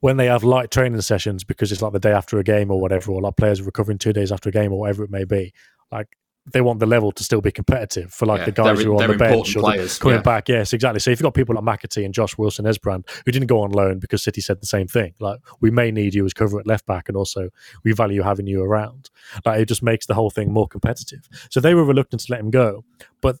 when 0.00 0.16
they 0.16 0.26
have 0.26 0.42
light 0.44 0.70
training 0.70 1.00
sessions 1.02 1.44
because 1.44 1.70
it's 1.72 1.82
like 1.82 1.92
the 1.92 1.98
day 2.00 2.12
after 2.12 2.38
a 2.38 2.44
game 2.44 2.70
or 2.70 2.80
whatever, 2.80 3.12
or 3.12 3.20
like 3.20 3.36
players 3.36 3.60
recovering 3.62 3.98
two 3.98 4.12
days 4.12 4.32
after 4.32 4.48
a 4.48 4.52
game 4.52 4.72
or 4.72 4.80
whatever 4.80 5.04
it 5.04 5.10
may 5.10 5.24
be, 5.24 5.52
like 5.92 6.08
they 6.50 6.62
want 6.62 6.80
the 6.80 6.86
level 6.86 7.12
to 7.12 7.22
still 7.22 7.42
be 7.42 7.52
competitive 7.52 8.10
for 8.12 8.24
like 8.24 8.38
Yeah, 8.38 8.44
the 8.46 8.52
guys 8.52 8.78
they're- 8.78 8.86
who 8.86 8.98
are 8.98 9.02
on 9.04 9.10
the 9.10 9.16
bench 9.18 9.54
or 9.54 9.60
players, 9.60 9.98
coming 9.98 10.16
yeah. 10.16 10.22
back. 10.22 10.48
Yes, 10.48 10.72
exactly. 10.72 10.98
So 10.98 11.10
if 11.10 11.20
you've 11.20 11.24
got 11.24 11.34
people 11.34 11.54
like 11.54 11.64
McAtee 11.80 12.02
and 12.04 12.14
Josh 12.14 12.38
Wilson 12.38 12.64
Esbrand 12.64 13.06
who 13.26 13.30
didn't 13.30 13.46
go 13.48 13.60
on 13.60 13.70
loan 13.72 13.98
because 13.98 14.22
City 14.22 14.40
said 14.40 14.58
the 14.60 14.66
same 14.66 14.88
thing, 14.88 15.12
like 15.20 15.38
we 15.60 15.70
may 15.70 15.90
need 15.90 16.14
you 16.14 16.24
as 16.24 16.32
cover 16.32 16.58
at 16.58 16.66
left 16.66 16.86
back, 16.86 17.08
and 17.08 17.16
also 17.16 17.50
we 17.84 17.92
value 17.92 18.22
having 18.22 18.46
you 18.46 18.62
around. 18.62 19.10
Like 19.44 19.60
it 19.60 19.66
just 19.66 19.82
makes 19.82 20.06
the 20.06 20.14
whole 20.14 20.30
thing 20.30 20.50
more 20.50 20.66
competitive. 20.66 21.28
So 21.50 21.60
they 21.60 21.74
were 21.74 21.84
reluctant 21.84 22.22
to 22.22 22.32
let 22.32 22.40
him 22.40 22.50
go, 22.50 22.84
but 23.20 23.36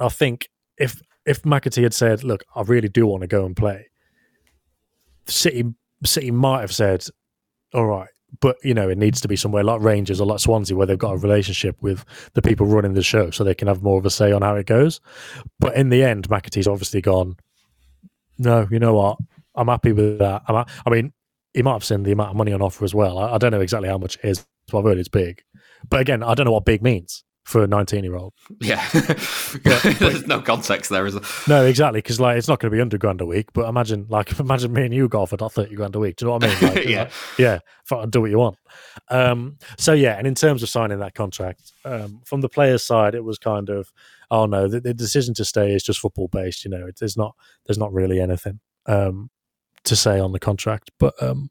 I 0.00 0.08
think 0.08 0.48
if 0.78 1.02
if 1.26 1.42
McAtee 1.42 1.82
had 1.82 1.92
said, 1.92 2.24
"Look, 2.24 2.42
I 2.56 2.62
really 2.62 2.88
do 2.88 3.06
want 3.06 3.20
to 3.20 3.26
go 3.26 3.44
and 3.44 3.54
play," 3.54 3.88
City 5.28 5.64
City 6.04 6.30
might 6.30 6.60
have 6.60 6.72
said, 6.72 7.04
"All 7.74 7.86
right." 7.86 8.08
But 8.40 8.56
you 8.62 8.74
know, 8.74 8.88
it 8.88 8.98
needs 8.98 9.20
to 9.22 9.28
be 9.28 9.36
somewhere 9.36 9.64
like 9.64 9.80
Rangers 9.80 10.20
or 10.20 10.26
like 10.26 10.40
Swansea, 10.40 10.76
where 10.76 10.86
they've 10.86 10.98
got 10.98 11.14
a 11.14 11.18
relationship 11.18 11.76
with 11.80 12.04
the 12.34 12.42
people 12.42 12.66
running 12.66 12.94
the 12.94 13.02
show, 13.02 13.30
so 13.30 13.42
they 13.44 13.54
can 13.54 13.68
have 13.68 13.82
more 13.82 13.98
of 13.98 14.06
a 14.06 14.10
say 14.10 14.32
on 14.32 14.42
how 14.42 14.54
it 14.56 14.66
goes. 14.66 15.00
But 15.58 15.74
in 15.74 15.88
the 15.88 16.02
end, 16.02 16.28
McAtee's 16.28 16.68
obviously 16.68 17.00
gone. 17.00 17.36
No, 18.38 18.68
you 18.70 18.78
know 18.78 18.94
what? 18.94 19.18
I'm 19.54 19.68
happy 19.68 19.92
with 19.92 20.18
that. 20.18 20.42
I'm, 20.46 20.54
ha- 20.54 20.82
I 20.86 20.90
mean, 20.90 21.12
he 21.54 21.62
might 21.62 21.72
have 21.72 21.84
seen 21.84 22.02
the 22.04 22.12
amount 22.12 22.30
of 22.30 22.36
money 22.36 22.52
on 22.52 22.62
offer 22.62 22.84
as 22.84 22.94
well. 22.94 23.18
I, 23.18 23.34
I 23.34 23.38
don't 23.38 23.50
know 23.50 23.60
exactly 23.60 23.88
how 23.88 23.98
much 23.98 24.16
it 24.16 24.28
is. 24.28 24.46
So 24.68 24.78
I've 24.78 24.84
heard 24.84 24.98
it's 24.98 25.08
big, 25.08 25.42
but 25.88 26.00
again, 26.00 26.22
I 26.22 26.34
don't 26.34 26.44
know 26.44 26.52
what 26.52 26.66
big 26.66 26.82
means 26.82 27.24
for 27.48 27.64
a 27.64 27.66
19 27.66 28.04
year 28.04 28.14
old. 28.14 28.34
Yeah. 28.60 28.86
There's 29.64 30.26
no 30.26 30.42
context 30.42 30.90
there, 30.90 31.06
is 31.06 31.14
there? 31.14 31.22
No, 31.48 31.64
exactly, 31.64 32.00
because 32.00 32.20
like 32.20 32.36
it's 32.36 32.46
not 32.46 32.60
going 32.60 32.70
to 32.70 32.76
be 32.76 32.80
under 32.80 32.98
grand 32.98 33.22
a 33.22 33.26
week. 33.26 33.54
But 33.54 33.68
imagine, 33.70 34.06
like, 34.10 34.38
imagine 34.38 34.70
me 34.74 34.84
and 34.84 34.92
you 34.92 35.08
offered 35.14 35.40
like 35.40 35.52
thirty 35.52 35.74
grand 35.74 35.96
a 35.96 35.98
week. 35.98 36.16
Do 36.16 36.26
you 36.26 36.28
know 36.28 36.32
what 36.34 36.44
I 36.44 36.48
mean? 36.48 36.74
Like, 36.74 36.84
Yeah. 36.86 37.02
like, 37.04 37.12
yeah, 37.38 37.58
do 38.10 38.20
what 38.20 38.30
you 38.30 38.38
want. 38.38 38.58
Um, 39.08 39.56
so 39.78 39.94
yeah, 39.94 40.18
and 40.18 40.26
in 40.26 40.34
terms 40.34 40.62
of 40.62 40.68
signing 40.68 40.98
that 40.98 41.14
contract, 41.14 41.72
um, 41.86 42.20
from 42.26 42.42
the 42.42 42.50
players' 42.50 42.84
side, 42.84 43.14
it 43.14 43.24
was 43.24 43.38
kind 43.38 43.70
of, 43.70 43.90
oh 44.30 44.44
no, 44.44 44.68
the, 44.68 44.80
the 44.80 44.92
decision 44.92 45.32
to 45.34 45.44
stay 45.46 45.72
is 45.72 45.82
just 45.82 46.00
football 46.00 46.28
based. 46.28 46.66
You 46.66 46.70
know, 46.70 46.86
it, 46.86 46.98
there's 47.00 47.16
not, 47.16 47.34
there's 47.66 47.78
not 47.78 47.94
really 47.94 48.20
anything 48.20 48.60
um, 48.84 49.30
to 49.84 49.96
say 49.96 50.20
on 50.20 50.32
the 50.32 50.40
contract, 50.40 50.90
but. 50.98 51.14
Um, 51.22 51.48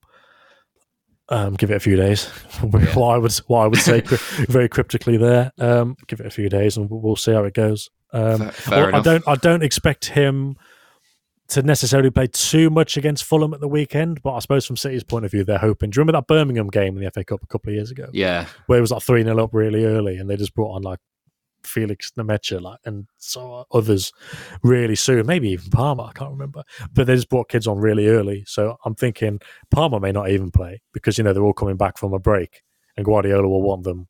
um, 1.30 1.56
give 1.56 1.72
it 1.72 1.76
a 1.76 1.80
few 1.80 1.96
days. 1.96 2.26
what 2.62 3.16
I 3.16 3.18
would, 3.18 3.34
what 3.48 3.60
I 3.62 3.68
would 3.68 3.80
say, 3.80 4.02
very 4.48 4.70
cryptically 4.70 5.18
there. 5.18 5.52
Um, 5.60 5.96
give 6.08 6.20
it 6.20 6.26
a 6.26 6.30
few 6.32 6.50
days, 6.50 6.78
and 6.78 6.90
we'll, 6.90 7.02
we'll 7.02 7.16
see 7.16 7.32
how 7.34 7.44
it 7.44 7.54
goes. 7.54 7.90
Um, 8.14 8.52
well, 8.70 8.96
I 8.96 9.02
don't. 9.02 9.28
I 9.28 9.36
don't 9.36 9.64
expect 9.64 10.06
him 10.06 10.56
to 11.50 11.62
necessarily 11.64 12.10
play 12.10 12.28
too 12.28 12.70
much 12.70 12.98
against 12.98 13.24
Fulham 13.24 13.54
at 13.54 13.62
the 13.62 13.68
weekend, 13.70 14.22
but 14.22 14.34
I 14.34 14.40
suppose 14.40 14.66
from 14.66 14.76
City's 14.76 15.04
point 15.04 15.24
of 15.26 15.32
view, 15.32 15.44
they're 15.46 15.58
hoping. 15.58 15.90
Do 15.90 15.98
you 15.98 16.02
remember 16.02 16.18
that 16.18 16.28
Birmingham 16.28 16.68
game 16.68 16.98
in 16.98 17.04
the 17.04 17.12
FA 17.12 17.24
Cup 17.24 17.42
a 17.42 17.48
couple 17.48 17.70
of 17.70 17.76
years 17.76 17.90
ago, 17.92 18.10
Yeah. 18.12 18.48
where 18.66 18.78
it 18.78 18.82
was 18.82 18.92
like 18.92 19.02
three 19.02 19.24
0 19.24 19.42
up 19.42 19.54
really 19.54 19.86
early, 19.86 20.18
and 20.18 20.30
they 20.30 20.36
just 20.36 20.54
brought 20.54 20.76
on 20.76 20.82
like 20.82 21.00
Felix 21.64 22.12
Nmecha, 22.18 22.62
like 22.62 22.80
and 22.86 23.08
so 23.18 23.66
others 23.72 24.12
really 24.64 24.96
soon, 24.96 25.26
maybe 25.26 25.50
even 25.50 25.70
Palmer. 25.70 26.06
I 26.06 26.12
can't 26.14 26.32
remember, 26.32 26.64
but 26.94 27.08
they 27.08 27.16
just 27.16 27.30
brought 27.30 27.50
kids 27.50 27.68
on 27.68 27.80
really 27.80 28.08
early. 28.08 28.44
So 28.48 28.78
I'm 28.86 28.96
thinking 28.96 29.40
Palmer 29.72 30.00
may 30.00 30.12
not 30.12 30.30
even 30.30 30.52
play 30.52 30.82
because 30.94 31.18
you 31.18 31.24
know 31.24 31.34
they're 31.34 31.44
all 31.44 31.54
coming 31.54 31.78
back 31.78 31.98
from 31.98 32.14
a 32.14 32.20
break, 32.20 32.62
and 32.96 33.06
Guardiola 33.06 33.48
will 33.48 33.64
want 33.64 33.84
them 33.84 34.08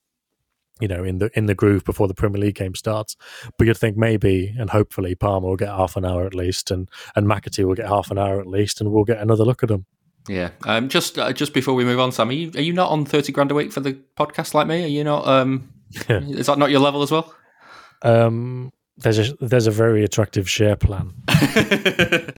you 0.79 0.87
know, 0.87 1.03
in 1.03 1.17
the 1.17 1.29
in 1.37 1.47
the 1.47 1.55
groove 1.55 1.83
before 1.83 2.07
the 2.07 2.13
Premier 2.13 2.39
League 2.39 2.55
game 2.55 2.75
starts. 2.75 3.15
But 3.57 3.67
you'd 3.67 3.77
think 3.77 3.97
maybe 3.97 4.53
and 4.59 4.69
hopefully 4.69 5.15
Palmer 5.15 5.49
will 5.49 5.55
get 5.55 5.69
half 5.69 5.95
an 5.95 6.05
hour 6.05 6.25
at 6.25 6.35
least, 6.35 6.71
and 6.71 6.89
and 7.15 7.27
McAtee 7.27 7.65
will 7.65 7.75
get 7.75 7.87
half 7.87 8.11
an 8.11 8.17
hour 8.17 8.39
at 8.39 8.47
least, 8.47 8.81
and 8.81 8.91
we'll 8.91 9.03
get 9.03 9.19
another 9.19 9.43
look 9.43 9.63
at 9.63 9.69
them. 9.69 9.85
Yeah. 10.27 10.51
Um, 10.65 10.89
just 10.89 11.17
uh, 11.17 11.33
just 11.33 11.53
before 11.53 11.73
we 11.73 11.85
move 11.85 11.99
on, 11.99 12.11
Sam, 12.11 12.29
are 12.29 12.33
you, 12.33 12.51
are 12.55 12.61
you 12.61 12.73
not 12.73 12.91
on 12.91 13.05
30 13.05 13.31
grand 13.31 13.51
a 13.51 13.55
week 13.55 13.71
for 13.71 13.79
the 13.79 13.97
podcast 14.17 14.53
like 14.53 14.67
me? 14.67 14.83
Are 14.83 14.87
you 14.87 15.03
not? 15.03 15.27
Um, 15.27 15.69
is 16.09 16.47
that 16.47 16.57
not 16.57 16.71
your 16.71 16.79
level 16.79 17.01
as 17.01 17.11
well? 17.11 17.33
Um, 18.01 18.71
There's 18.97 19.19
a 19.19 19.33
there's 19.39 19.67
a 19.67 19.71
very 19.71 20.03
attractive 20.03 20.49
share 20.49 20.75
plan. 20.75 21.13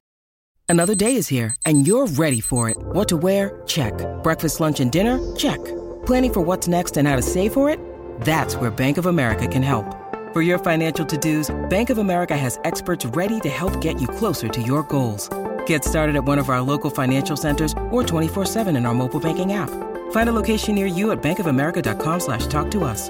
Another 0.70 0.94
day 0.94 1.16
is 1.16 1.28
here, 1.28 1.56
and 1.66 1.88
you're 1.88 2.06
ready 2.06 2.40
for 2.42 2.70
it. 2.70 2.78
What 2.80 3.08
to 3.08 3.18
wear? 3.18 3.62
Check. 3.66 3.94
Breakfast, 4.22 4.60
lunch, 4.60 4.80
and 4.80 4.92
dinner? 4.92 5.18
Check. 5.36 5.58
Planning 6.06 6.34
for 6.34 6.42
what's 6.42 6.68
next 6.68 6.96
and 6.96 7.08
how 7.08 7.16
to 7.16 7.24
save 7.24 7.54
for 7.54 7.72
it? 7.72 7.80
That's 8.22 8.56
where 8.56 8.70
Bank 8.70 8.98
of 9.00 9.08
America 9.08 9.48
can 9.48 9.64
help. 9.64 9.96
For 10.32 10.44
your 10.44 10.60
financial 10.60 11.06
to-dos, 11.08 11.50
Bank 11.70 11.90
of 11.90 11.98
America 11.98 12.38
has 12.38 12.60
experts 12.66 13.04
ready 13.04 13.40
to 13.40 13.50
help 13.50 13.82
get 13.82 14.00
you 14.00 14.08
closer 14.08 14.48
to 14.48 14.62
your 14.62 14.84
goals. 14.84 15.28
Get 15.66 15.84
started 15.84 16.16
at 16.16 16.24
one 16.24 16.38
of 16.38 16.50
our 16.50 16.62
local 16.62 16.92
financial 16.92 17.36
centers 17.36 17.74
or 17.90 18.04
24-7 18.04 18.78
in 18.78 18.86
our 18.86 18.94
mobile 18.94 19.20
banking 19.20 19.54
app. 19.54 19.72
Find 20.12 20.30
a 20.30 20.34
location 20.34 20.76
near 20.76 20.86
you 20.86 21.10
at 21.12 21.20
bankofamerica.com 21.24 22.20
slash 22.20 22.46
talk 22.46 22.70
to 22.72 22.84
us. 22.84 23.10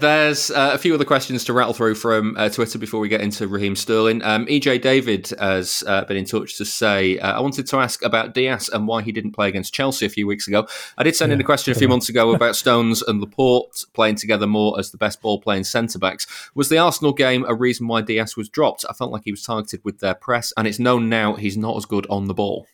There's 0.00 0.50
uh, 0.50 0.70
a 0.72 0.78
few 0.78 0.94
other 0.94 1.04
questions 1.04 1.44
to 1.44 1.52
rattle 1.52 1.74
through 1.74 1.94
from 1.94 2.34
uh, 2.38 2.48
Twitter 2.48 2.78
before 2.78 3.00
we 3.00 3.08
get 3.10 3.20
into 3.20 3.46
Raheem 3.46 3.76
Sterling. 3.76 4.22
Um, 4.22 4.46
EJ 4.46 4.80
David 4.80 5.28
has 5.38 5.84
uh, 5.86 6.06
been 6.06 6.16
in 6.16 6.24
touch 6.24 6.56
to 6.56 6.64
say, 6.64 7.18
uh, 7.18 7.36
I 7.36 7.40
wanted 7.40 7.66
to 7.66 7.76
ask 7.76 8.02
about 8.02 8.32
Dias 8.32 8.70
and 8.70 8.88
why 8.88 9.02
he 9.02 9.12
didn't 9.12 9.32
play 9.32 9.48
against 9.48 9.74
Chelsea 9.74 10.06
a 10.06 10.08
few 10.08 10.26
weeks 10.26 10.48
ago. 10.48 10.66
I 10.96 11.02
did 11.02 11.16
send 11.16 11.32
in 11.32 11.40
a 11.40 11.44
question 11.44 11.72
a 11.72 11.74
few 11.74 11.86
months 11.86 12.08
ago 12.08 12.34
about 12.34 12.56
Stones 12.56 13.02
and 13.02 13.20
Laporte 13.20 13.84
playing 13.92 14.14
together 14.14 14.46
more 14.46 14.78
as 14.78 14.90
the 14.90 14.96
best 14.96 15.20
ball 15.20 15.38
playing 15.38 15.64
centre 15.64 15.98
backs. 15.98 16.26
Was 16.54 16.70
the 16.70 16.78
Arsenal 16.78 17.12
game 17.12 17.44
a 17.46 17.54
reason 17.54 17.86
why 17.86 18.00
Dias 18.00 18.38
was 18.38 18.48
dropped? 18.48 18.86
I 18.88 18.94
felt 18.94 19.12
like 19.12 19.24
he 19.24 19.32
was 19.32 19.42
targeted 19.42 19.84
with 19.84 19.98
their 20.00 20.14
press, 20.14 20.50
and 20.56 20.66
it's 20.66 20.78
known 20.78 21.10
now 21.10 21.34
he's 21.34 21.58
not 21.58 21.76
as 21.76 21.84
good 21.84 22.06
on 22.08 22.24
the 22.24 22.34
ball. 22.34 22.66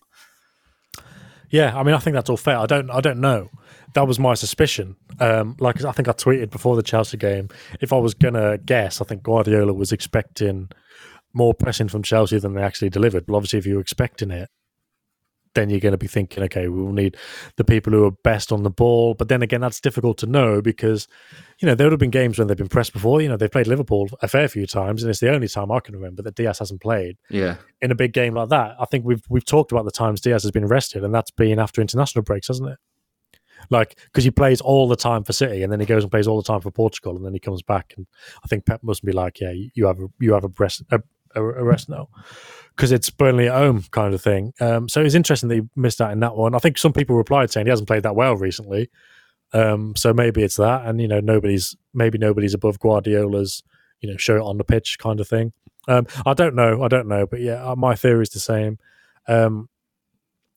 Yeah, 1.50 1.76
I 1.76 1.82
mean, 1.82 1.96
I 1.96 1.98
think 1.98 2.14
that's 2.14 2.30
all 2.30 2.36
fair. 2.36 2.58
I 2.58 2.66
don't, 2.66 2.88
I 2.88 3.00
don't 3.00 3.20
know. 3.20 3.50
That 3.96 4.06
was 4.06 4.18
my 4.18 4.34
suspicion. 4.34 4.94
Um, 5.20 5.56
like 5.58 5.82
I 5.82 5.90
think 5.90 6.06
I 6.06 6.12
tweeted 6.12 6.50
before 6.50 6.76
the 6.76 6.82
Chelsea 6.82 7.16
game. 7.16 7.48
If 7.80 7.94
I 7.94 7.96
was 7.96 8.12
gonna 8.12 8.58
guess, 8.58 9.00
I 9.00 9.06
think 9.06 9.22
Guardiola 9.22 9.72
was 9.72 9.90
expecting 9.90 10.68
more 11.32 11.54
pressing 11.54 11.88
from 11.88 12.02
Chelsea 12.02 12.38
than 12.38 12.52
they 12.52 12.60
actually 12.62 12.90
delivered. 12.90 13.24
But 13.24 13.36
obviously, 13.36 13.58
if 13.58 13.64
you're 13.64 13.80
expecting 13.80 14.30
it, 14.30 14.50
then 15.54 15.70
you're 15.70 15.80
going 15.80 15.92
to 15.92 15.98
be 15.98 16.06
thinking, 16.06 16.42
okay, 16.42 16.68
we 16.68 16.82
will 16.82 16.92
need 16.92 17.16
the 17.56 17.64
people 17.64 17.90
who 17.90 18.04
are 18.04 18.10
best 18.10 18.52
on 18.52 18.64
the 18.64 18.70
ball. 18.70 19.14
But 19.14 19.28
then 19.28 19.40
again, 19.40 19.62
that's 19.62 19.80
difficult 19.80 20.18
to 20.18 20.26
know 20.26 20.60
because, 20.60 21.08
you 21.58 21.64
know, 21.64 21.74
there 21.74 21.86
would 21.86 21.92
have 21.92 21.98
been 21.98 22.10
games 22.10 22.38
when 22.38 22.48
they've 22.48 22.56
been 22.56 22.68
pressed 22.68 22.92
before. 22.92 23.22
You 23.22 23.30
know, 23.30 23.38
they've 23.38 23.50
played 23.50 23.66
Liverpool 23.66 24.10
a 24.20 24.28
fair 24.28 24.46
few 24.48 24.66
times, 24.66 25.02
and 25.02 25.08
it's 25.08 25.20
the 25.20 25.32
only 25.32 25.48
time 25.48 25.72
I 25.72 25.80
can 25.80 25.94
remember 25.94 26.20
that 26.20 26.34
Dias 26.34 26.58
hasn't 26.58 26.82
played. 26.82 27.16
Yeah. 27.30 27.56
In 27.80 27.90
a 27.90 27.94
big 27.94 28.12
game 28.12 28.34
like 28.34 28.50
that, 28.50 28.76
I 28.78 28.84
think 28.84 29.06
we've 29.06 29.24
we've 29.30 29.46
talked 29.46 29.72
about 29.72 29.86
the 29.86 29.90
times 29.90 30.20
Dias 30.20 30.42
has 30.42 30.52
been 30.52 30.66
rested, 30.66 31.02
and 31.02 31.14
that's 31.14 31.30
been 31.30 31.58
after 31.58 31.80
international 31.80 32.22
breaks, 32.22 32.48
hasn't 32.48 32.68
it? 32.68 32.78
Like 33.70 33.98
because 34.06 34.24
he 34.24 34.30
plays 34.30 34.60
all 34.60 34.88
the 34.88 34.96
time 34.96 35.24
for 35.24 35.32
City, 35.32 35.62
and 35.62 35.72
then 35.72 35.80
he 35.80 35.86
goes 35.86 36.02
and 36.02 36.10
plays 36.10 36.26
all 36.26 36.36
the 36.36 36.46
time 36.46 36.60
for 36.60 36.70
Portugal, 36.70 37.16
and 37.16 37.24
then 37.24 37.32
he 37.32 37.40
comes 37.40 37.62
back, 37.62 37.94
and 37.96 38.06
I 38.44 38.48
think 38.48 38.66
Pep 38.66 38.82
must 38.82 39.04
be 39.04 39.12
like, 39.12 39.40
yeah, 39.40 39.52
you 39.74 39.86
have 39.86 40.00
a, 40.00 40.06
you 40.18 40.34
have 40.34 40.44
a 40.44 40.50
rest 40.58 40.82
a, 40.90 41.02
a, 41.34 41.42
a 41.42 41.64
rest 41.64 41.88
now 41.88 42.08
because 42.74 42.92
it's 42.92 43.10
Burnley 43.10 43.48
at 43.48 43.54
home 43.54 43.84
kind 43.90 44.14
of 44.14 44.22
thing. 44.22 44.52
Um, 44.60 44.88
so 44.88 45.00
it's 45.02 45.14
interesting 45.14 45.48
that 45.48 45.54
he 45.56 45.62
missed 45.74 46.00
out 46.00 46.12
in 46.12 46.20
that 46.20 46.36
one. 46.36 46.54
I 46.54 46.58
think 46.58 46.78
some 46.78 46.92
people 46.92 47.16
replied 47.16 47.50
saying 47.50 47.66
he 47.66 47.70
hasn't 47.70 47.88
played 47.88 48.02
that 48.02 48.16
well 48.16 48.36
recently. 48.36 48.90
Um, 49.52 49.94
so 49.96 50.12
maybe 50.12 50.42
it's 50.42 50.56
that, 50.56 50.84
and 50.86 51.00
you 51.00 51.08
know, 51.08 51.20
nobody's 51.20 51.76
maybe 51.94 52.18
nobody's 52.18 52.54
above 52.54 52.78
Guardiola's, 52.80 53.62
you 54.00 54.10
know, 54.10 54.16
show 54.16 54.36
it 54.36 54.42
on 54.42 54.58
the 54.58 54.64
pitch 54.64 54.98
kind 54.98 55.20
of 55.20 55.28
thing. 55.28 55.52
Um, 55.88 56.06
I 56.24 56.34
don't 56.34 56.54
know, 56.54 56.82
I 56.82 56.88
don't 56.88 57.06
know, 57.06 57.26
but 57.26 57.40
yeah, 57.40 57.64
uh, 57.64 57.76
my 57.76 57.94
theory 57.94 58.22
is 58.22 58.30
the 58.30 58.40
same. 58.40 58.78
Um, 59.28 59.68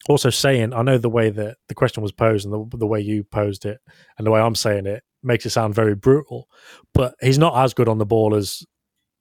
also, 0.07 0.29
saying 0.29 0.73
I 0.73 0.81
know 0.81 0.97
the 0.97 1.09
way 1.09 1.29
that 1.29 1.57
the 1.67 1.75
question 1.75 2.01
was 2.01 2.11
posed 2.11 2.45
and 2.45 2.53
the, 2.71 2.77
the 2.77 2.87
way 2.87 3.01
you 3.01 3.23
posed 3.23 3.65
it 3.65 3.79
and 4.17 4.25
the 4.25 4.31
way 4.31 4.39
I'm 4.39 4.55
saying 4.55 4.85
it 4.85 5.03
makes 5.21 5.45
it 5.45 5.49
sound 5.49 5.75
very 5.75 5.95
brutal, 5.95 6.47
but 6.93 7.15
he's 7.21 7.37
not 7.37 7.57
as 7.63 7.73
good 7.73 7.89
on 7.89 7.97
the 7.97 8.05
ball 8.05 8.33
as 8.35 8.63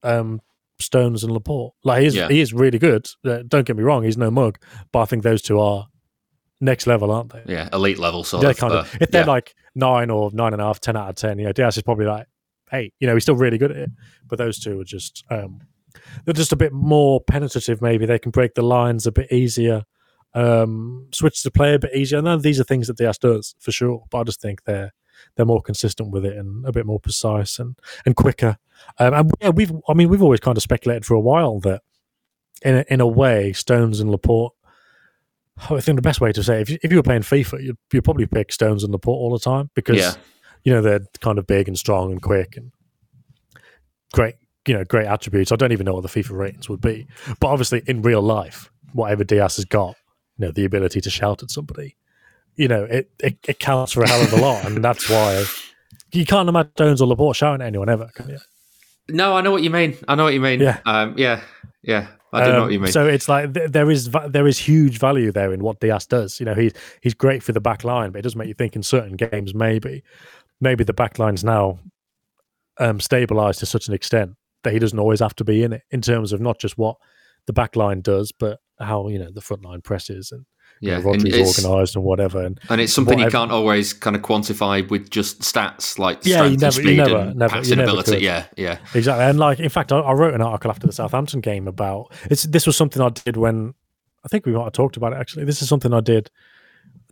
um, 0.05 0.41
Stones 0.79 1.25
and 1.25 1.33
Laporte. 1.33 1.75
Like 1.83 2.03
he 2.03 2.07
is, 2.07 2.15
Yeah. 2.15 2.29
he 2.29 2.41
is 2.41 2.55
really 2.55 2.79
good. 2.79 3.09
Uh, 3.27 3.43
don't 3.47 3.67
get 3.67 3.77
me 3.77 3.83
wrong, 3.83 4.05
he's 4.05 4.17
no 4.17 4.31
mug, 4.31 4.59
but 4.93 5.01
I 5.01 5.05
think 5.07 5.25
those 5.25 5.43
two 5.43 5.59
are 5.59 5.89
next 6.61 6.87
level, 6.87 7.11
aren't 7.11 7.33
they? 7.33 7.43
Yeah, 7.53 7.69
elite 7.73 7.99
level 7.99 8.23
sort 8.25 8.43
they're 8.43 8.53
of. 8.53 8.57
kind 8.59 8.73
uh, 8.73 8.79
of 8.81 8.97
if 9.01 9.11
they're 9.11 9.23
yeah. 9.23 9.27
like 9.27 9.55
nine 9.75 10.11
or 10.11 10.31
nine 10.33 10.53
and 10.53 10.63
a 10.63 10.65
half, 10.65 10.81
ten 10.81 10.97
out 10.97 11.09
of 11.09 11.17
ten, 11.17 11.39
you 11.39 11.45
know, 11.47 11.53
Dias 11.53 11.77
is 11.77 11.83
probably 11.83 12.07
like 12.07 12.27
eight. 12.73 12.95
You 13.01 13.09
know, 13.09 13.15
he's 13.15 13.25
still 13.25 13.37
really 13.37 13.59
good 13.59 13.73
at 13.73 13.77
it. 13.77 13.91
But 14.29 14.39
those 14.39 14.59
two 14.61 14.79
are 14.81 14.85
just 14.85 15.25
um 15.31 15.61
they're 16.25 16.35
just 16.35 16.53
a 16.53 16.57
bit 16.57 16.73
more 16.73 17.21
penetrative, 17.21 17.83
maybe. 17.83 18.07
They 18.07 18.19
can 18.21 18.31
break 18.31 18.55
the 18.55 18.63
lines 18.63 19.07
a 19.07 19.13
bit 19.13 19.33
easier, 19.33 19.83
um, 20.35 21.09
switch 21.13 21.43
the 21.43 21.51
play 21.51 21.75
a 21.75 21.79
bit 21.79 21.95
easier. 21.95 22.21
Know 22.23 22.37
these 22.37 22.61
are 22.61 22.65
things 22.65 22.87
that 22.89 22.97
Dias 22.97 23.19
does 23.19 23.55
for 23.59 23.73
sure, 23.73 24.05
but 24.11 24.19
I 24.19 24.25
just 24.25 24.41
think 24.41 24.65
they're 24.65 24.93
they're 25.37 25.47
more 25.47 25.63
consistent 25.63 26.11
with 26.11 26.25
it 26.25 26.37
and 26.37 26.65
a 26.67 26.73
bit 26.73 26.87
more 26.87 27.01
precise 27.01 27.59
and 27.59 27.79
and 28.07 28.15
quicker. 28.17 28.57
Um, 28.99 29.15
and 29.15 29.33
yeah, 29.41 29.49
we've 29.51 29.73
I 29.89 29.95
mean 29.95 30.09
we've 30.09 30.23
always 30.23 30.41
kind 30.41 30.57
of 30.57 30.63
speculated 30.63 31.05
for 31.07 31.15
a 31.15 31.21
while 31.21 31.61
that 31.61 31.83
in 32.63 32.77
a, 32.77 32.85
in 32.89 33.01
a 33.01 33.07
way 33.07 33.53
Stones 33.53 34.01
and 34.01 34.11
Laporte 34.11 34.53
I 35.71 35.81
think 35.81 35.97
the 35.97 36.03
best 36.03 36.21
way 36.21 36.31
to 36.33 36.43
say 36.45 36.59
it, 36.59 36.63
if 36.63 36.71
you, 36.71 36.79
if 36.85 36.91
you 36.93 36.99
were 36.99 37.03
playing 37.03 37.23
FIFA, 37.23 37.61
you'd, 37.65 37.79
you'd 37.93 38.05
probably 38.05 38.27
pick 38.27 38.53
Stones 38.53 38.85
and 38.85 38.93
Laporte 38.93 39.19
all 39.19 39.33
the 39.33 39.41
time 39.41 39.71
because 39.75 39.97
Yeah. 39.97 40.13
you 40.63 40.73
know 40.73 40.81
they're 40.83 41.01
kind 41.21 41.37
of 41.39 41.47
big 41.49 41.67
and 41.67 41.77
strong 41.77 42.13
and 42.13 42.23
quick 42.23 42.57
and 42.57 42.71
great, 44.13 44.35
you 44.67 44.75
know, 44.75 44.85
great 44.85 45.07
attributes. 45.07 45.51
I 45.53 45.57
don't 45.57 45.73
even 45.73 45.85
know 45.87 45.95
what 45.95 46.03
the 46.03 46.09
FIFA 46.23 46.31
ratings 46.39 46.69
would 46.69 46.81
be, 46.81 47.07
but 47.41 47.49
obviously 47.49 47.83
in 47.87 48.03
real 48.03 48.23
life, 48.23 48.71
whatever 48.93 49.25
Dias 49.25 49.57
has 49.57 49.65
got, 49.65 49.97
you 50.39 50.47
know, 50.47 50.53
the 50.53 50.65
ability 50.65 51.01
to 51.01 51.11
shout 51.11 51.43
at 51.43 51.51
somebody, 51.51 51.97
you 52.57 52.69
know, 52.69 52.85
it 52.85 53.11
it, 53.23 53.39
it 53.47 53.59
counts 53.59 53.93
for 53.93 54.03
a 54.03 54.09
hell 54.09 54.23
of 54.23 54.33
a 54.33 54.37
lot, 54.37 54.65
and 54.65 54.83
that's 54.85 55.09
why 55.11 55.45
you 56.13 56.25
can't 56.25 56.49
imagine 56.49 56.73
Stones 56.77 57.03
or 57.03 57.09
Laporte 57.09 57.37
shouting 57.37 57.61
at 57.63 57.67
anyone 57.67 57.89
ever. 57.89 58.09
Can 58.15 58.31
you? 58.31 58.39
No, 59.11 59.37
I 59.37 59.41
know 59.41 59.51
what 59.51 59.63
you 59.63 59.71
mean. 59.71 59.97
I 60.07 60.15
know 60.15 60.25
what 60.25 60.35
you 60.35 60.41
mean. 60.41 60.61
Yeah. 60.61 60.79
Um, 60.85 61.15
yeah. 61.17 61.43
Yeah. 61.83 62.09
I 62.31 62.45
do 62.45 62.53
know 62.53 62.57
Um, 62.59 62.63
what 62.65 62.73
you 62.73 62.81
mean. 62.81 62.93
So 62.93 63.07
it's 63.07 63.27
like 63.27 63.55
th- 63.55 63.71
there 63.71 63.91
is 63.91 64.07
va- 64.09 64.29
there 64.31 64.47
is 64.47 64.59
huge 64.59 64.99
value 64.99 65.33
there 65.33 65.53
in 65.53 65.63
what 65.63 65.81
Dias 65.81 66.05
does. 66.07 66.39
You 66.39 66.47
know, 66.47 66.55
he's 66.55 66.73
he's 67.01 67.15
great 67.15 67.43
for 67.43 67.53
the 67.53 67.61
back 67.61 67.85
line, 67.85 68.11
but 68.11 68.19
it 68.19 68.23
does 68.23 68.37
make 68.37 68.49
you 68.49 68.55
think 68.55 68.77
in 68.77 68.83
certain 68.83 69.17
games 69.17 69.55
maybe 69.55 70.03
maybe 70.61 70.85
the 70.85 70.93
back 70.93 71.19
line's 71.19 71.43
now 71.43 71.79
um, 72.79 73.01
stabilized 73.01 73.61
to 73.61 73.67
such 73.67 73.89
an 73.89 73.95
extent 73.95 74.33
that 74.65 74.73
he 74.73 74.79
doesn't 74.79 74.99
always 74.99 75.21
have 75.21 75.35
to 75.37 75.45
be 75.45 75.63
in 75.63 75.73
it 75.73 75.83
in 75.91 76.03
terms 76.03 76.33
of 76.33 76.41
not 76.41 76.59
just 76.59 76.77
what 76.77 76.97
the 77.47 77.53
back 77.53 77.77
line 77.77 78.01
does, 78.03 78.31
but 78.33 78.61
how 78.81 79.09
you 79.09 79.19
know 79.19 79.31
the 79.33 79.41
front 79.41 79.65
line 79.65 79.81
presses 79.83 80.33
and 80.33 80.45
you 80.81 80.91
yeah. 80.91 80.99
know, 80.99 81.05
Rodri's 81.05 81.59
organised 81.65 81.97
and 81.97 82.05
whatever. 82.05 82.43
And 82.43 82.61
and 82.69 82.81
it's 82.81 82.93
something 82.93 83.19
you 83.19 83.31
can't 83.31 83.51
always 83.51 83.93
kind 83.93 84.15
of 84.15 84.23
quantify 84.23 84.89
with 84.89 85.11
just 85.11 85.41
stats 85.41 85.99
like 85.99 86.21
Yeah, 86.25 86.37
strength 86.37 86.53
you 86.53 86.59
never- 86.59 86.81
and 86.81 86.91
you 86.91 86.97
never- 86.97 87.35
never- 87.35 87.53
passing 87.55 87.79
never 87.79 87.91
ability. 87.91 88.13
could. 88.13 88.23
Yeah. 88.23 88.47
Yeah. 88.57 88.79
Exactly, 88.95 89.25
and 89.25 89.39
like 89.39 89.59
in 89.61 89.69
fact, 89.71 89.93
I, 89.93 89.99
I 90.01 90.13
wrote 90.13 90.35
an 90.35 90.43
article 90.43 90.71
after 90.71 90.87
the 90.87 90.93
Southampton 90.93 91.41
game 91.41 91.67
about 91.67 92.13
it's. 92.31 92.45
This 92.45 92.67
was 92.67 92.77
something 92.77 93.03
I 93.03 93.09
did 93.09 93.37
when 93.37 93.75
I 94.25 94.29
think 94.29 94.47
we 94.47 94.53
might 94.53 94.65
have 94.65 94.73
talked 94.73 94.97
about 94.97 95.13
it. 95.13 95.17
Actually, 95.17 95.45
this 95.47 95.63
is 95.63 95.69
something 95.69 95.93
I 95.93 96.01
did 96.01 96.31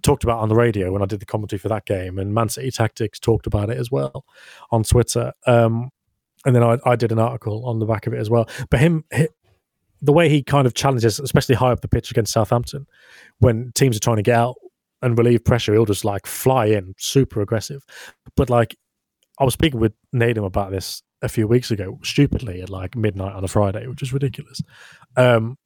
talked 0.03 0.23
about 0.23 0.39
on 0.39 0.49
the 0.49 0.55
radio 0.55 0.93
when 0.93 1.03
I 1.03 1.07
did 1.07 1.21
the 1.21 1.27
commentary 1.27 1.59
for 1.59 1.69
that 1.69 1.87
game, 1.87 2.19
and 2.19 2.33
Man 2.35 2.49
City 2.49 2.71
Tactics 2.71 3.19
talked 3.19 3.47
about 3.47 3.71
it 3.71 3.79
as 3.79 3.91
well 3.91 4.25
on 4.71 4.85
Twitter. 4.85 5.33
Um, 5.47 5.91
and 6.45 6.55
then 6.55 6.63
I, 6.63 6.79
I 6.85 6.95
did 6.95 7.11
an 7.11 7.19
article 7.19 7.65
on 7.67 7.81
the 7.81 7.87
back 7.87 8.07
of 8.07 8.13
it 8.13 8.19
as 8.21 8.31
well. 8.31 8.49
But 8.71 8.79
him, 8.81 9.05
hi 9.13 9.29
the 10.03 10.13
way 10.13 10.29
he 10.29 10.43
kind 10.43 10.67
of 10.67 10.75
challenges, 10.75 11.19
especially 11.21 11.55
high 11.55 11.73
up 11.73 11.81
the 11.81 11.89
pitch 11.89 12.11
against 12.11 12.33
Southampton, 12.33 12.87
when 13.39 13.73
teams 13.75 13.97
are 13.97 14.01
trying 14.01 14.17
to 14.17 14.23
get 14.23 14.37
out 14.37 14.57
and 15.03 15.17
relieve 15.19 15.45
pressure, 15.45 15.73
he'll 15.73 15.85
just 15.87 16.05
like 16.05 16.27
fly 16.27 16.67
in, 16.67 16.95
super 16.99 17.41
aggressive. 17.41 17.85
But 18.37 18.51
like 18.51 18.77
I 19.39 19.45
was 19.45 19.55
speaking 19.55 19.81
with 19.81 19.93
Nadim 20.15 20.45
about 20.45 20.71
this 20.71 21.03
a 21.23 21.29
few 21.29 21.47
weeks 21.49 21.71
ago, 21.71 21.99
stupidly 22.03 22.61
at 22.63 22.71
like 22.71 22.95
midnight 22.97 23.35
on 23.35 23.45
a 23.45 23.49
Friday, 23.49 23.87
which 23.87 24.03
is 24.03 24.13
ridiculous. 24.13 24.61
Um, 25.17 25.57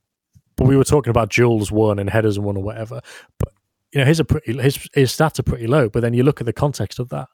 but 0.57 0.67
we 0.67 0.77
were 0.77 0.85
talking 0.85 1.11
about 1.11 1.31
duels 1.31 1.73
won 1.73 1.99
and 1.99 2.11
headers 2.11 2.39
won 2.39 2.57
or 2.57 2.63
whatever. 2.63 3.01
But 3.39 3.53
you 3.93 4.01
know, 4.01 4.05
his 4.07 4.21
are 4.21 4.25
pretty 4.25 4.57
his 4.61 4.89
his 4.95 5.11
stats 5.11 5.39
are 5.39 5.43
pretty 5.45 5.67
low. 5.67 5.89
But 5.89 6.01
then 6.01 6.15
you 6.15 6.23
look 6.23 6.41
at 6.41 6.47
the 6.47 6.53
context 6.53 6.99
of 6.99 7.09
that, 7.09 7.29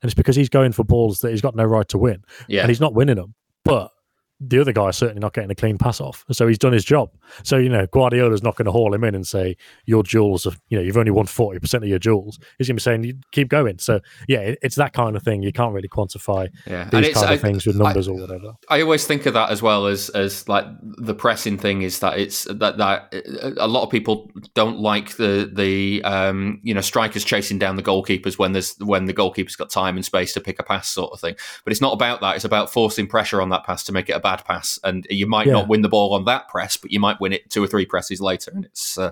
and 0.00 0.08
it's 0.08 0.14
because 0.14 0.36
he's 0.36 0.48
going 0.48 0.72
for 0.72 0.84
balls 0.84 1.18
that 1.20 1.30
he's 1.30 1.42
got 1.42 1.54
no 1.56 1.64
right 1.64 1.88
to 1.88 1.98
win, 1.98 2.22
Yeah. 2.48 2.60
and 2.62 2.70
he's 2.70 2.80
not 2.80 2.94
winning 2.94 3.16
them. 3.16 3.34
But 3.64 3.90
the 4.40 4.60
other 4.60 4.72
guy 4.72 4.88
is 4.88 4.96
certainly 4.96 5.20
not 5.20 5.32
getting 5.32 5.50
a 5.50 5.54
clean 5.54 5.78
pass 5.78 6.00
off, 6.00 6.24
so 6.30 6.46
he's 6.46 6.58
done 6.58 6.72
his 6.72 6.84
job. 6.84 7.10
So 7.42 7.56
you 7.56 7.68
know, 7.68 7.86
Guardiola's 7.86 8.42
not 8.42 8.56
going 8.56 8.66
to 8.66 8.72
haul 8.72 8.92
him 8.94 9.02
in 9.04 9.14
and 9.14 9.26
say 9.26 9.56
your 9.86 10.02
duels, 10.02 10.46
are, 10.46 10.52
you 10.68 10.76
know, 10.78 10.84
you've 10.84 10.96
only 10.98 11.10
won 11.10 11.26
forty 11.26 11.58
percent 11.58 11.82
of 11.84 11.88
your 11.88 11.98
duels. 11.98 12.38
He's 12.58 12.68
going 12.68 12.76
to 12.76 12.80
be 12.80 12.82
saying, 12.82 13.04
you 13.04 13.14
keep 13.32 13.48
going. 13.48 13.78
So 13.78 14.00
yeah, 14.28 14.40
it, 14.40 14.58
it's 14.62 14.76
that 14.76 14.92
kind 14.92 15.16
of 15.16 15.22
thing. 15.22 15.42
You 15.42 15.52
can't 15.52 15.72
really 15.72 15.88
quantify 15.88 16.48
Yeah. 16.66 16.84
these 16.84 16.92
And 16.94 17.04
it's- 17.04 17.14
kind 17.14 17.32
of 17.34 17.38
I- 17.38 17.42
things 17.42 17.66
with 17.66 17.76
numbers 17.76 18.08
I- 18.08 18.12
or 18.12 18.20
whatever. 18.20 18.52
I 18.68 18.82
always 18.82 19.06
think 19.06 19.26
of 19.26 19.34
that 19.34 19.50
as 19.50 19.62
well 19.62 19.86
as 19.86 20.08
as 20.10 20.48
like 20.48 20.66
the 20.82 21.14
pressing 21.14 21.56
thing 21.58 21.82
is 21.82 22.00
that 22.00 22.18
it's 22.18 22.44
that 22.44 22.76
that 22.78 23.12
a 23.58 23.66
lot 23.66 23.82
of 23.84 23.90
people 23.90 24.30
don't 24.54 24.78
like 24.78 25.16
the 25.16 25.50
the 25.52 26.02
um 26.04 26.60
you 26.62 26.74
know 26.74 26.80
strikers 26.80 27.24
chasing 27.24 27.58
down 27.58 27.76
the 27.76 27.82
goalkeepers 27.82 28.38
when 28.38 28.52
there's 28.52 28.74
when 28.80 29.06
the 29.06 29.14
goalkeeper's 29.14 29.56
got 29.56 29.70
time 29.70 29.96
and 29.96 30.04
space 30.04 30.32
to 30.34 30.40
pick 30.40 30.58
a 30.58 30.62
pass 30.62 30.88
sort 30.90 31.12
of 31.12 31.20
thing. 31.20 31.34
But 31.64 31.72
it's 31.72 31.80
not 31.80 31.92
about 31.92 32.20
that. 32.20 32.36
It's 32.36 32.44
about 32.44 32.72
forcing 32.72 33.06
pressure 33.06 33.40
on 33.40 33.48
that 33.50 33.64
pass 33.64 33.82
to 33.84 33.92
make 33.92 34.08
it 34.08 34.12
a 34.12 34.20
bad 34.28 34.44
pass, 34.44 34.78
and 34.84 35.06
you 35.10 35.26
might 35.26 35.46
Yeah. 35.46 35.54
not 35.58 35.68
win 35.68 35.82
the 35.82 35.88
ball 35.88 36.14
on 36.14 36.24
that 36.24 36.48
press, 36.48 36.76
but 36.76 36.90
you 36.90 37.00
might 37.00 37.20
win 37.20 37.32
it 37.32 37.48
two 37.50 37.62
or 37.64 37.66
three 37.66 37.86
presses 37.86 38.20
later, 38.20 38.50
and 38.54 38.64
it's. 38.64 38.98
Uh, 38.98 39.10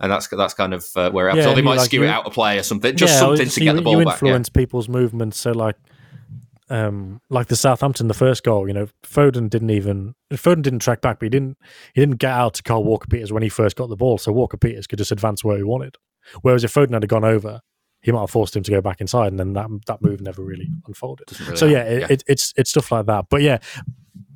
and 0.00 0.10
that's 0.10 0.26
that's 0.28 0.54
kind 0.54 0.74
of 0.74 0.84
uh, 0.96 1.10
where 1.12 1.26
it 1.28 1.30
happens. 1.30 1.46
Yeah, 1.46 1.52
or 1.52 1.54
they 1.54 1.62
might 1.62 1.76
like- 1.76 1.84
skew 1.90 2.02
it 2.02 2.08
out 2.08 2.26
of 2.26 2.32
play 2.32 2.58
or 2.58 2.62
something, 2.64 2.96
just 2.96 3.12
Yeah, 3.14 3.20
something 3.20 3.48
to 3.48 3.60
get 3.60 3.66
you, 3.66 3.72
the 3.76 3.82
ball 3.82 3.98
you 4.00 4.04
back. 4.04 4.14
Influence 4.14 4.48
people's 4.48 4.88
movements. 4.88 5.38
So 5.38 5.52
like, 5.52 5.76
um, 6.70 7.20
like 7.30 7.46
the 7.48 7.56
Southampton, 7.56 8.08
the 8.08 8.14
first 8.14 8.42
goal, 8.42 8.66
you 8.66 8.74
know, 8.74 8.88
Foden 9.04 9.48
didn't 9.50 9.70
even 9.70 10.14
Foden 10.32 10.62
didn't 10.62 10.80
track 10.80 11.02
back, 11.02 11.18
but 11.20 11.26
he 11.26 11.30
didn't 11.30 11.56
he 11.94 12.00
didn't 12.00 12.16
get 12.18 12.32
out 12.32 12.54
to 12.54 12.62
Kyle 12.62 12.82
Walker 12.82 13.06
Peters 13.08 13.32
when 13.32 13.42
he 13.42 13.48
first 13.48 13.76
got 13.76 13.88
the 13.90 13.96
ball. 13.96 14.18
So 14.18 14.32
Walker 14.32 14.56
Peters 14.56 14.86
could 14.86 14.98
just 14.98 15.12
advance 15.12 15.44
where 15.44 15.56
he 15.56 15.62
wanted. 15.62 15.96
Whereas 16.42 16.64
if 16.64 16.72
Foden 16.74 16.94
had 16.94 17.06
gone 17.08 17.24
over, 17.24 17.60
he 18.00 18.10
might 18.10 18.20
have 18.20 18.30
forced 18.30 18.56
him 18.56 18.62
to 18.64 18.70
go 18.72 18.80
back 18.80 19.00
inside, 19.00 19.28
and 19.28 19.38
then 19.38 19.52
that 19.52 19.68
that 19.86 20.02
move 20.02 20.20
never 20.20 20.42
really 20.42 20.68
unfolded. 20.88 21.26
really 21.40 21.56
so 21.56 21.66
yeah, 21.66 21.82
it, 21.84 22.00
yeah. 22.00 22.06
It, 22.10 22.24
it's 22.26 22.52
it's 22.56 22.70
stuff 22.70 22.90
like 22.90 23.06
that. 23.06 23.26
But 23.30 23.42
yeah, 23.42 23.58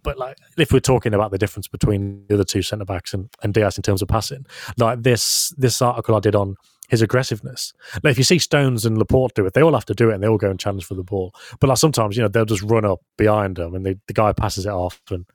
but 0.06 0.16
like 0.16 0.38
if 0.56 0.72
we're 0.72 0.78
talking 0.78 1.12
about 1.12 1.32
the 1.32 1.38
difference 1.38 1.66
between 1.66 2.24
the 2.28 2.34
other 2.34 2.44
two 2.44 2.62
centre 2.62 2.84
backs 2.84 3.12
and, 3.12 3.28
and 3.42 3.52
Dias 3.52 3.76
in 3.76 3.82
terms 3.82 4.02
of 4.02 4.08
passing, 4.08 4.46
like 4.78 5.02
this 5.02 5.52
this 5.58 5.82
article 5.82 6.14
I 6.14 6.20
did 6.20 6.36
on 6.36 6.54
his 6.88 7.02
aggressiveness. 7.02 7.72
Like 8.04 8.12
if 8.12 8.18
you 8.18 8.22
see 8.22 8.38
Stones 8.38 8.86
and 8.86 8.96
Laporte 8.96 9.34
do 9.34 9.44
it, 9.44 9.54
they 9.54 9.62
all 9.62 9.74
have 9.74 9.84
to 9.86 9.94
do 9.94 10.10
it 10.10 10.14
and 10.14 10.22
they 10.22 10.28
all 10.28 10.38
go 10.38 10.48
and 10.48 10.60
challenge 10.60 10.84
for 10.84 10.94
the 10.94 11.02
ball. 11.02 11.34
But 11.58 11.66
like 11.66 11.78
sometimes, 11.78 12.16
you 12.16 12.22
know, 12.22 12.28
they'll 12.28 12.44
just 12.44 12.62
run 12.62 12.84
up 12.84 13.00
behind 13.18 13.56
them 13.56 13.74
and 13.74 13.84
they, 13.84 13.96
the 14.06 14.12
guy 14.12 14.32
passes 14.32 14.64
it 14.64 14.70
off 14.70 15.02
and 15.10 15.26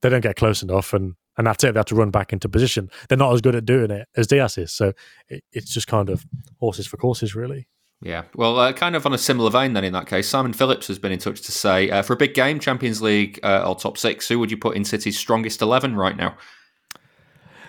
they 0.00 0.08
don't 0.08 0.20
get 0.20 0.36
close 0.36 0.62
enough 0.62 0.94
and 0.94 1.14
and 1.36 1.48
that's 1.48 1.64
it. 1.64 1.74
They 1.74 1.80
have 1.80 1.86
to 1.86 1.96
run 1.96 2.12
back 2.12 2.32
into 2.32 2.48
position. 2.48 2.88
They're 3.08 3.18
not 3.18 3.34
as 3.34 3.40
good 3.40 3.56
at 3.56 3.64
doing 3.64 3.90
it 3.90 4.06
as 4.16 4.28
Dias 4.28 4.56
is. 4.56 4.70
So 4.70 4.92
it, 5.28 5.42
it's 5.50 5.74
just 5.74 5.88
kind 5.88 6.08
of 6.08 6.24
horses 6.60 6.86
for 6.86 6.96
courses, 6.96 7.34
really. 7.34 7.66
Yeah, 8.04 8.24
well, 8.36 8.58
uh, 8.58 8.74
kind 8.74 8.96
of 8.96 9.06
on 9.06 9.14
a 9.14 9.18
similar 9.18 9.50
vein 9.50 9.72
then 9.72 9.82
in 9.82 9.94
that 9.94 10.06
case, 10.06 10.28
Simon 10.28 10.52
Phillips 10.52 10.88
has 10.88 10.98
been 10.98 11.10
in 11.10 11.18
touch 11.18 11.40
to 11.40 11.50
say 11.50 11.88
uh, 11.88 12.02
for 12.02 12.12
a 12.12 12.16
big 12.16 12.34
game, 12.34 12.60
Champions 12.60 13.00
League 13.00 13.40
uh, 13.42 13.64
or 13.66 13.74
top 13.74 13.96
six, 13.96 14.28
who 14.28 14.38
would 14.38 14.50
you 14.50 14.58
put 14.58 14.76
in 14.76 14.84
City's 14.84 15.18
strongest 15.18 15.62
11 15.62 15.96
right 15.96 16.14
now? 16.14 16.36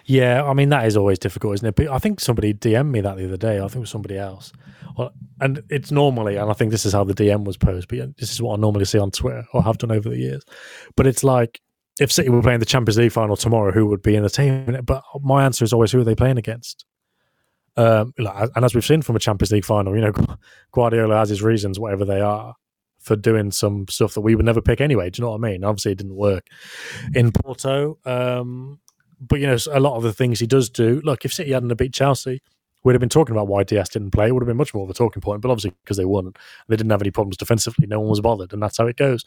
Yeah, 0.04 0.44
I 0.44 0.54
mean 0.54 0.68
that 0.70 0.86
is 0.86 0.98
always 0.98 1.20
difficult, 1.20 1.54
isn't 1.56 1.68
it? 1.68 1.76
But 1.76 1.88
I 1.88 2.00
think 2.00 2.20
somebody 2.20 2.54
DM'd 2.54 2.92
me 2.92 3.00
that 3.00 3.16
the 3.16 3.26
other 3.26 3.38
day. 3.38 3.60
I 3.60 3.62
think 3.62 3.78
it 3.78 3.80
was 3.80 3.90
somebody 3.90 4.18
else. 4.18 4.52
Well, 4.98 5.14
and 5.40 5.64
it's 5.70 5.90
normally, 5.90 6.36
and 6.36 6.52
I 6.52 6.54
think 6.54 6.72
this 6.72 6.86
is 6.86 6.92
how 6.92 7.06
the 7.06 7.14
DM 7.14 7.46
was 7.46 7.56
posed. 7.56 7.88
But 7.88 8.18
this 8.18 8.32
is 8.32 8.42
what 8.42 8.58
I 8.58 8.62
normally 8.62 8.86
see 8.86 9.00
on 9.00 9.12
Twitter 9.12 9.46
or 9.54 9.64
have 9.64 9.78
done 9.78 9.92
over 9.92 10.10
the 10.10 10.18
years. 10.18 10.44
But 10.98 11.08
it's 11.08 11.24
like 11.24 11.62
if 12.00 12.12
City 12.12 12.28
were 12.28 12.42
playing 12.42 12.60
the 12.60 12.66
Champions 12.66 12.98
League 12.98 13.14
final 13.14 13.38
tomorrow, 13.38 13.72
who 13.72 13.86
would 13.88 14.02
be 14.02 14.16
in 14.16 14.24
the 14.24 14.30
team? 14.30 14.80
But 14.84 15.02
my 15.22 15.46
answer 15.46 15.64
is 15.64 15.72
always 15.72 15.94
who 15.94 16.02
are 16.02 16.04
they 16.04 16.14
playing 16.14 16.38
against? 16.38 16.86
Um, 17.78 18.14
and 18.18 18.64
as 18.64 18.74
we've 18.74 18.86
seen 18.86 19.02
from 19.02 19.16
a 19.16 19.20
Champions 19.20 19.52
League 19.52 19.66
final, 19.66 19.96
you 19.96 20.02
know, 20.02 20.14
Guardiola 20.72 21.18
has 21.18 21.30
his 21.30 21.42
reasons, 21.42 21.80
whatever 21.80 22.06
they 22.06 22.22
are, 22.22 22.56
for 23.00 23.16
doing 23.16 23.52
some 23.52 23.88
stuff 23.88 24.14
that 24.16 24.22
we 24.22 24.36
would 24.36 24.46
never 24.46 24.62
pick 24.62 24.82
anyway. 24.82 25.10
Do 25.10 25.20
you 25.20 25.26
know 25.26 25.32
what 25.32 25.46
I 25.46 25.52
mean? 25.52 25.64
Obviously, 25.64 25.92
it 25.92 25.98
didn't 25.98 26.16
work 26.16 26.48
in 27.14 27.32
Porto. 27.32 28.00
Um, 28.06 28.80
but 29.20 29.40
you 29.40 29.48
know, 29.48 29.58
a 29.72 29.80
lot 29.80 29.96
of 29.96 30.04
the 30.04 30.14
things 30.14 30.40
he 30.40 30.48
does 30.48 30.70
do. 30.70 31.02
Look, 31.04 31.26
if 31.26 31.34
City 31.34 31.52
hadn't 31.52 31.76
beat 31.78 31.94
Chelsea, 31.94 32.42
we'd 32.84 32.94
have 32.94 33.00
been 33.00 33.10
talking 33.10 33.36
about 33.36 33.48
why 33.48 33.64
Dias 33.64 33.90
didn't 33.90 34.12
play. 34.12 34.28
It 34.28 34.32
would 34.32 34.42
have 34.42 34.48
been 34.48 34.58
much 34.58 34.74
more 34.74 34.84
of 34.84 34.90
a 34.90 34.94
talking 34.94 35.22
point. 35.22 35.42
But 35.42 35.52
obviously, 35.52 35.74
because 35.84 35.98
they 35.98 36.06
won, 36.06 36.34
they 36.68 36.76
didn't 36.76 36.92
have 36.92 37.02
any 37.02 37.12
problems 37.12 37.38
defensively. 37.38 37.88
No 37.88 38.00
one 38.00 38.10
was 38.10 38.22
bothered, 38.22 38.54
and 38.54 38.62
that's 38.62 38.78
how 38.78 38.88
it 38.88 38.98
goes. 38.98 39.26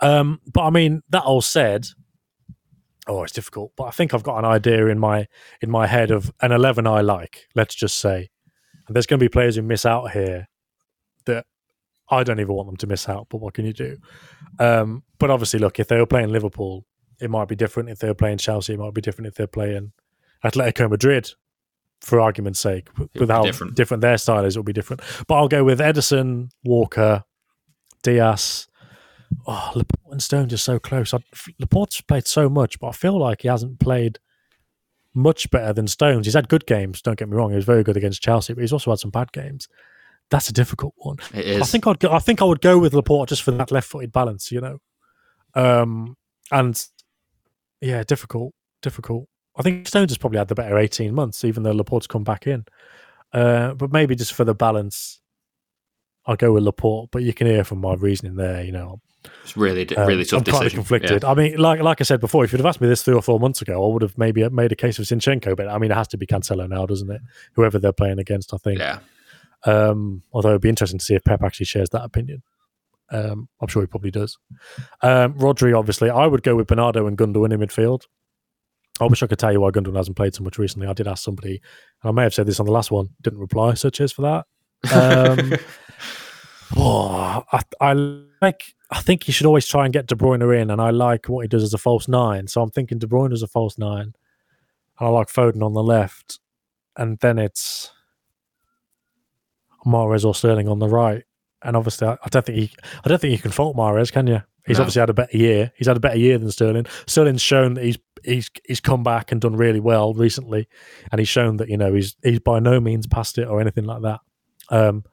Um, 0.00 0.40
but 0.52 0.62
I 0.62 0.70
mean, 0.70 1.02
that 1.10 1.24
all 1.24 1.40
said, 1.40 1.86
oh, 3.08 3.22
it's 3.22 3.32
difficult. 3.32 3.72
But 3.76 3.84
I 3.84 3.90
think 3.90 4.14
I've 4.14 4.22
got 4.22 4.38
an 4.38 4.44
idea 4.44 4.86
in 4.86 4.98
my 4.98 5.26
in 5.60 5.70
my 5.70 5.86
head 5.86 6.10
of 6.10 6.30
an 6.40 6.52
eleven 6.52 6.86
I 6.86 7.00
like. 7.00 7.46
Let's 7.54 7.74
just 7.74 7.98
say, 7.98 8.28
and 8.86 8.94
there's 8.94 9.06
going 9.06 9.18
to 9.18 9.24
be 9.24 9.28
players 9.28 9.56
who 9.56 9.62
miss 9.62 9.84
out 9.86 10.12
here 10.12 10.48
that 11.26 11.46
I 12.10 12.22
don't 12.22 12.40
even 12.40 12.54
want 12.54 12.68
them 12.68 12.76
to 12.76 12.86
miss 12.86 13.08
out. 13.08 13.26
But 13.30 13.38
what 13.38 13.54
can 13.54 13.66
you 13.66 13.72
do? 13.72 13.96
Um, 14.58 15.02
but 15.18 15.30
obviously, 15.30 15.58
look, 15.58 15.78
if 15.80 15.88
they 15.88 15.96
were 15.96 16.06
playing 16.06 16.30
Liverpool, 16.30 16.86
it 17.20 17.30
might 17.30 17.48
be 17.48 17.56
different. 17.56 17.88
If 17.88 17.98
they 17.98 18.08
were 18.08 18.14
playing 18.14 18.38
Chelsea, 18.38 18.74
it 18.74 18.78
might 18.78 18.94
be 18.94 19.00
different. 19.00 19.28
If 19.28 19.34
they're 19.34 19.46
playing 19.46 19.92
Atletico 20.44 20.88
Madrid, 20.88 21.32
for 22.00 22.20
argument's 22.20 22.60
sake, 22.60 22.88
with 23.14 23.30
how 23.30 23.42
different. 23.42 23.74
different. 23.74 24.00
their 24.02 24.18
style 24.18 24.44
is, 24.44 24.56
it'll 24.56 24.64
be 24.64 24.72
different. 24.72 25.02
But 25.26 25.34
I'll 25.36 25.48
go 25.48 25.64
with 25.64 25.80
Ederson, 25.80 26.50
Walker, 26.64 27.24
Dias. 28.02 28.68
Oh, 29.46 29.72
Laporte 29.74 30.12
and 30.12 30.22
Stones 30.22 30.52
are 30.52 30.58
so 30.58 30.78
close. 30.78 31.12
I, 31.12 31.18
Laporte's 31.58 32.00
played 32.00 32.26
so 32.26 32.48
much, 32.48 32.78
but 32.78 32.88
I 32.88 32.92
feel 32.92 33.18
like 33.18 33.42
he 33.42 33.48
hasn't 33.48 33.78
played 33.80 34.18
much 35.14 35.50
better 35.50 35.72
than 35.72 35.88
Stones. 35.88 36.26
He's 36.26 36.34
had 36.34 36.48
good 36.48 36.66
games. 36.66 37.02
Don't 37.02 37.18
get 37.18 37.28
me 37.28 37.36
wrong; 37.36 37.50
he 37.50 37.56
was 37.56 37.64
very 37.64 37.82
good 37.82 37.96
against 37.96 38.22
Chelsea, 38.22 38.54
but 38.54 38.60
he's 38.60 38.72
also 38.72 38.90
had 38.90 38.98
some 38.98 39.10
bad 39.10 39.32
games. 39.32 39.68
That's 40.30 40.48
a 40.48 40.52
difficult 40.52 40.94
one. 40.96 41.16
It 41.32 41.46
is. 41.46 41.62
I 41.62 41.64
think 41.64 41.86
I'd 41.86 41.98
go, 42.00 42.12
I 42.12 42.18
think 42.18 42.42
I 42.42 42.44
would 42.44 42.60
go 42.60 42.78
with 42.78 42.92
Laporte 42.92 43.30
just 43.30 43.42
for 43.42 43.50
that 43.52 43.70
left-footed 43.70 44.12
balance, 44.12 44.52
you 44.52 44.60
know. 44.60 44.78
Um, 45.54 46.16
and 46.50 46.86
yeah, 47.80 48.02
difficult, 48.04 48.52
difficult. 48.82 49.26
I 49.56 49.62
think 49.62 49.88
Stones 49.88 50.10
has 50.10 50.18
probably 50.18 50.38
had 50.38 50.48
the 50.48 50.54
better 50.54 50.78
eighteen 50.78 51.14
months, 51.14 51.44
even 51.44 51.62
though 51.62 51.72
Laporte's 51.72 52.06
come 52.06 52.24
back 52.24 52.46
in. 52.46 52.64
Uh, 53.32 53.74
but 53.74 53.92
maybe 53.92 54.14
just 54.14 54.34
for 54.34 54.44
the 54.44 54.54
balance, 54.54 55.20
I'll 56.28 56.36
go 56.36 56.52
with 56.52 56.62
Laporte. 56.62 57.10
But 57.10 57.22
you 57.24 57.32
can 57.32 57.48
hear 57.48 57.64
from 57.64 57.80
my 57.80 57.94
reasoning 57.94 58.36
there, 58.36 58.62
you 58.62 58.70
know. 58.70 59.00
It's 59.42 59.56
really, 59.56 59.84
di- 59.84 59.96
um, 59.96 60.06
really 60.06 60.24
tough 60.24 60.46
I'm 60.46 60.52
kind 60.52 60.66
of 60.66 60.72
conflicted. 60.72 61.22
Yeah. 61.22 61.30
I 61.30 61.34
mean, 61.34 61.56
like 61.56 61.80
like 61.80 62.00
I 62.00 62.04
said 62.04 62.20
before, 62.20 62.44
if 62.44 62.52
you'd 62.52 62.60
have 62.60 62.66
asked 62.66 62.80
me 62.80 62.86
this 62.86 63.02
three 63.02 63.14
or 63.14 63.22
four 63.22 63.40
months 63.40 63.60
ago, 63.60 63.84
I 63.84 63.92
would 63.92 64.02
have 64.02 64.16
maybe 64.16 64.48
made 64.50 64.70
a 64.70 64.76
case 64.76 64.98
of 65.00 65.06
Zinchenko. 65.06 65.56
But 65.56 65.68
I 65.68 65.78
mean, 65.78 65.90
it 65.90 65.94
has 65.94 66.08
to 66.08 66.18
be 66.18 66.26
Cancelo 66.26 66.68
now, 66.68 66.86
doesn't 66.86 67.10
it? 67.10 67.20
Whoever 67.54 67.78
they're 67.78 67.92
playing 67.92 68.20
against, 68.20 68.54
I 68.54 68.58
think. 68.58 68.78
Yeah. 68.78 69.00
Um, 69.64 70.22
although 70.32 70.50
it'd 70.50 70.60
be 70.62 70.68
interesting 70.68 71.00
to 71.00 71.04
see 71.04 71.14
if 71.14 71.24
Pep 71.24 71.42
actually 71.42 71.66
shares 71.66 71.88
that 71.90 72.04
opinion. 72.04 72.42
Um, 73.10 73.48
I'm 73.60 73.68
sure 73.68 73.82
he 73.82 73.86
probably 73.86 74.10
does. 74.10 74.38
Um, 75.02 75.34
Rodri, 75.34 75.76
obviously, 75.76 76.10
I 76.10 76.26
would 76.26 76.42
go 76.42 76.54
with 76.54 76.66
Bernardo 76.66 77.06
and 77.06 77.16
Gundogan 77.16 77.52
in 77.52 77.60
midfield. 77.60 78.02
I 79.00 79.06
wish 79.06 79.22
I 79.22 79.26
could 79.26 79.38
tell 79.38 79.52
you 79.52 79.60
why 79.60 79.70
Gundogan 79.70 79.96
hasn't 79.96 80.16
played 80.16 80.34
so 80.34 80.44
much 80.44 80.58
recently. 80.58 80.86
I 80.86 80.92
did 80.92 81.08
ask 81.08 81.24
somebody, 81.24 81.60
and 82.02 82.10
I 82.10 82.12
may 82.12 82.22
have 82.24 82.34
said 82.34 82.46
this 82.46 82.60
on 82.60 82.66
the 82.66 82.72
last 82.72 82.90
one, 82.90 83.08
didn't 83.22 83.38
reply. 83.38 83.74
So 83.74 83.90
cheers 83.90 84.12
for 84.12 84.22
that. 84.22 84.46
Um, 84.92 85.54
oh, 86.76 87.44
I, 87.52 87.62
I 87.80 87.92
like. 88.42 88.64
I 88.90 89.00
think 89.02 89.26
you 89.28 89.32
should 89.34 89.46
always 89.46 89.66
try 89.66 89.84
and 89.84 89.92
get 89.92 90.06
De 90.06 90.14
Bruyne 90.14 90.42
in, 90.62 90.70
and 90.70 90.80
I 90.80 90.90
like 90.90 91.26
what 91.28 91.42
he 91.42 91.48
does 91.48 91.62
as 91.62 91.74
a 91.74 91.78
false 91.78 92.08
nine. 92.08 92.46
So 92.48 92.62
I'm 92.62 92.70
thinking 92.70 92.98
De 92.98 93.06
Bruyne 93.06 93.32
as 93.32 93.42
a 93.42 93.46
false 93.46 93.76
nine, 93.78 94.14
and 94.98 95.08
I 95.08 95.08
like 95.08 95.28
Foden 95.28 95.62
on 95.62 95.74
the 95.74 95.82
left, 95.82 96.40
and 96.96 97.18
then 97.18 97.38
it's 97.38 97.90
Mahrez 99.86 100.24
or 100.24 100.34
Sterling 100.34 100.68
on 100.68 100.78
the 100.78 100.88
right. 100.88 101.24
And 101.62 101.76
obviously, 101.76 102.06
I, 102.08 102.12
I 102.12 102.28
don't 102.30 102.46
think 102.46 102.58
he, 102.58 102.70
I 103.04 103.08
don't 103.08 103.20
think 103.20 103.32
you 103.32 103.38
can 103.38 103.50
fault 103.50 103.76
Mahrez, 103.76 104.12
can 104.12 104.26
you? 104.26 104.42
He's 104.66 104.78
No. 104.78 104.82
obviously 104.82 105.00
had 105.00 105.10
a 105.10 105.14
better 105.14 105.36
year. 105.36 105.72
He's 105.76 105.86
had 105.88 105.96
a 105.96 106.00
better 106.00 106.18
year 106.18 106.38
than 106.38 106.50
Sterling. 106.50 106.86
Sterling's 107.06 107.42
shown 107.42 107.74
that 107.74 107.84
he's 107.84 107.98
he's 108.24 108.50
he's 108.66 108.80
come 108.80 109.02
back 109.02 109.32
and 109.32 109.40
done 109.40 109.56
really 109.56 109.80
well 109.80 110.14
recently, 110.14 110.68
and 111.10 111.18
he's 111.18 111.28
shown 111.28 111.56
that 111.56 111.68
you 111.68 111.76
know 111.76 111.94
he's 111.94 112.16
he's 112.22 112.38
by 112.40 112.58
no 112.58 112.80
means 112.80 113.06
past 113.06 113.38
it 113.38 113.48
or 113.48 113.60
anything 113.60 113.84
like 113.84 114.02
that. 114.02 114.20
Um, 114.70 115.04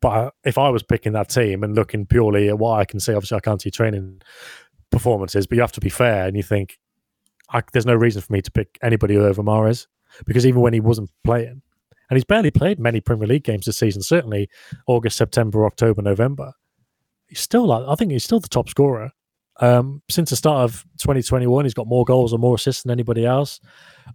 but 0.00 0.34
if 0.44 0.58
I 0.58 0.68
was 0.68 0.82
picking 0.82 1.12
that 1.12 1.28
team 1.28 1.62
and 1.62 1.74
looking 1.74 2.06
purely 2.06 2.48
at 2.48 2.58
what 2.58 2.78
I 2.78 2.84
can 2.84 3.00
see, 3.00 3.12
obviously 3.12 3.36
I 3.36 3.40
can't 3.40 3.60
see 3.60 3.70
training 3.70 4.22
performances, 4.90 5.46
but 5.46 5.56
you 5.56 5.62
have 5.62 5.72
to 5.72 5.80
be 5.80 5.88
fair 5.88 6.26
and 6.26 6.36
you 6.36 6.42
think 6.42 6.78
there's 7.72 7.86
no 7.86 7.94
reason 7.94 8.22
for 8.22 8.32
me 8.32 8.42
to 8.42 8.50
pick 8.50 8.78
anybody 8.82 9.16
over 9.16 9.42
Mahrez 9.42 9.86
because 10.24 10.46
even 10.46 10.60
when 10.60 10.72
he 10.72 10.80
wasn't 10.80 11.10
playing, 11.24 11.62
and 12.10 12.16
he's 12.16 12.24
barely 12.24 12.50
played 12.50 12.78
many 12.78 13.00
Premier 13.00 13.26
League 13.26 13.44
games 13.44 13.66
this 13.66 13.76
season, 13.76 14.02
certainly 14.02 14.48
August, 14.86 15.16
September, 15.16 15.66
October, 15.66 16.00
November, 16.00 16.52
he's 17.28 17.40
still 17.40 17.66
like 17.66 17.84
I 17.86 17.94
think 17.94 18.12
he's 18.12 18.24
still 18.24 18.40
the 18.40 18.48
top 18.48 18.68
scorer. 18.68 19.12
Um, 19.60 20.02
since 20.08 20.30
the 20.30 20.36
start 20.36 20.62
of 20.62 20.84
2021, 21.00 21.64
he's 21.64 21.74
got 21.74 21.86
more 21.86 22.04
goals 22.04 22.32
and 22.32 22.40
more 22.40 22.54
assists 22.54 22.84
than 22.84 22.92
anybody 22.92 23.26
else. 23.26 23.60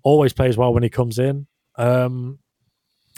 Always 0.01 0.33
plays 0.33 0.57
well 0.57 0.73
when 0.73 0.83
he 0.83 0.89
comes 0.89 1.19
in. 1.19 1.47
Um, 1.75 2.39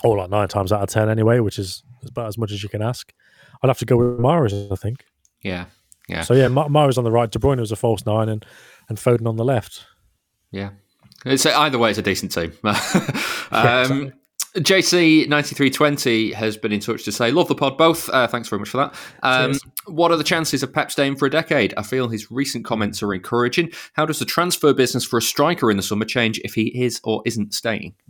or 0.04 0.18
like 0.18 0.30
nine 0.30 0.48
times 0.48 0.72
out 0.72 0.82
of 0.82 0.90
ten 0.90 1.10
anyway, 1.10 1.40
which 1.40 1.60
is 1.60 1.84
about 2.10 2.28
as 2.28 2.38
much 2.38 2.52
as 2.52 2.64
you 2.64 2.70
can 2.70 2.82
ask. 2.82 3.14
I'd 3.62 3.68
have 3.68 3.80
to 3.80 3.86
go 3.86 3.98
with 3.98 4.20
Mahrez, 4.20 4.72
I 4.72 4.76
think. 4.76 5.06
Yeah. 5.42 5.66
Yeah. 6.08 6.22
So 6.22 6.34
yeah, 6.34 6.48
Ma- 6.48 6.68
Mahrez 6.68 6.98
on 6.98 7.04
the 7.04 7.12
right, 7.12 7.32
De 7.32 7.40
Bruyne 7.40 7.60
was 7.60 7.72
a 7.72 7.76
false 7.76 8.06
nine, 8.06 8.30
and 8.30 8.46
and 8.90 8.98
Foden 8.98 9.28
on 9.28 9.38
the 9.38 9.46
left. 9.46 9.86
Yeah. 10.52 10.72
It's 11.26 11.46
either 11.46 11.78
way, 11.80 11.90
it's 11.90 12.00
a 12.00 12.04
decent 12.04 12.32
team. 12.32 12.54
um, 12.64 12.72
exactly. 13.52 14.14
JC9320 14.56 16.34
has 16.34 16.56
been 16.56 16.72
in 16.72 16.80
touch 16.80 17.04
to 17.04 17.12
say, 17.12 17.32
Love 17.32 17.48
the 17.48 17.56
pod 17.56 17.78
both. 17.78 18.08
Uh, 18.10 18.28
thanks 18.28 18.48
very 18.48 18.60
much 18.60 18.70
for 18.70 18.78
that. 18.78 18.96
Um, 19.22 19.60
what 19.88 20.12
are 20.12 20.18
the 20.18 20.24
chances 20.24 20.64
of 20.64 20.72
Pep 20.72 20.92
staying 20.92 21.18
for 21.18 21.26
a 21.26 21.30
decade? 21.30 21.74
I 21.76 21.84
feel 21.84 22.08
his 22.08 22.32
recent 22.32 22.64
comments 22.64 23.04
are 23.04 23.14
encouraging. 23.14 23.72
How 23.94 24.06
does 24.06 24.20
the 24.20 24.26
transfer 24.26 24.74
business 24.74 25.04
for 25.04 25.18
a 25.18 25.22
striker 25.22 25.70
in 25.70 25.78
the 25.78 25.84
summer 25.84 26.06
change 26.06 26.40
if 26.44 26.54
he 26.54 26.68
is 26.82 27.02
or 27.04 27.22
isn't 27.26 27.54
staying? 27.54 27.96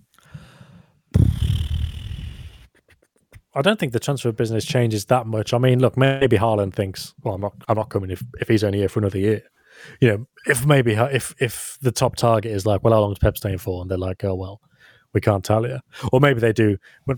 I 3.55 3.61
don't 3.61 3.79
think 3.79 3.93
the 3.93 3.99
transfer 3.99 4.31
business 4.31 4.65
changes 4.65 5.05
that 5.05 5.25
much. 5.27 5.53
I 5.53 5.57
mean, 5.57 5.79
look, 5.79 5.95
maybe 5.97 6.37
Haaland 6.37 6.73
thinks, 6.73 7.13
well, 7.23 7.35
I'm 7.35 7.41
not, 7.41 7.53
I'm 7.67 7.77
not 7.77 7.89
coming 7.89 8.11
if, 8.11 8.21
if 8.41 8.47
he's 8.49 8.63
only 8.63 8.79
here 8.79 8.89
for 8.89 8.99
another 8.99 9.17
year. 9.19 9.41
You 10.01 10.07
know, 10.09 10.27
if 10.47 10.65
maybe 10.65 10.93
if 10.93 11.35
if 11.39 11.77
the 11.81 11.91
top 11.91 12.15
target 12.15 12.51
is 12.51 12.65
like, 12.65 12.83
well, 12.83 12.93
how 12.93 13.01
long 13.01 13.11
is 13.11 13.19
Pep 13.19 13.37
staying 13.37 13.57
for? 13.57 13.81
And 13.81 13.89
they're 13.91 13.97
like, 13.97 14.23
oh 14.23 14.35
well, 14.35 14.61
we 15.13 15.21
can't 15.21 15.43
tell 15.43 15.65
you. 15.67 15.79
Or 16.11 16.19
maybe 16.19 16.39
they 16.39 16.53
do. 16.53 16.77
When, 17.05 17.17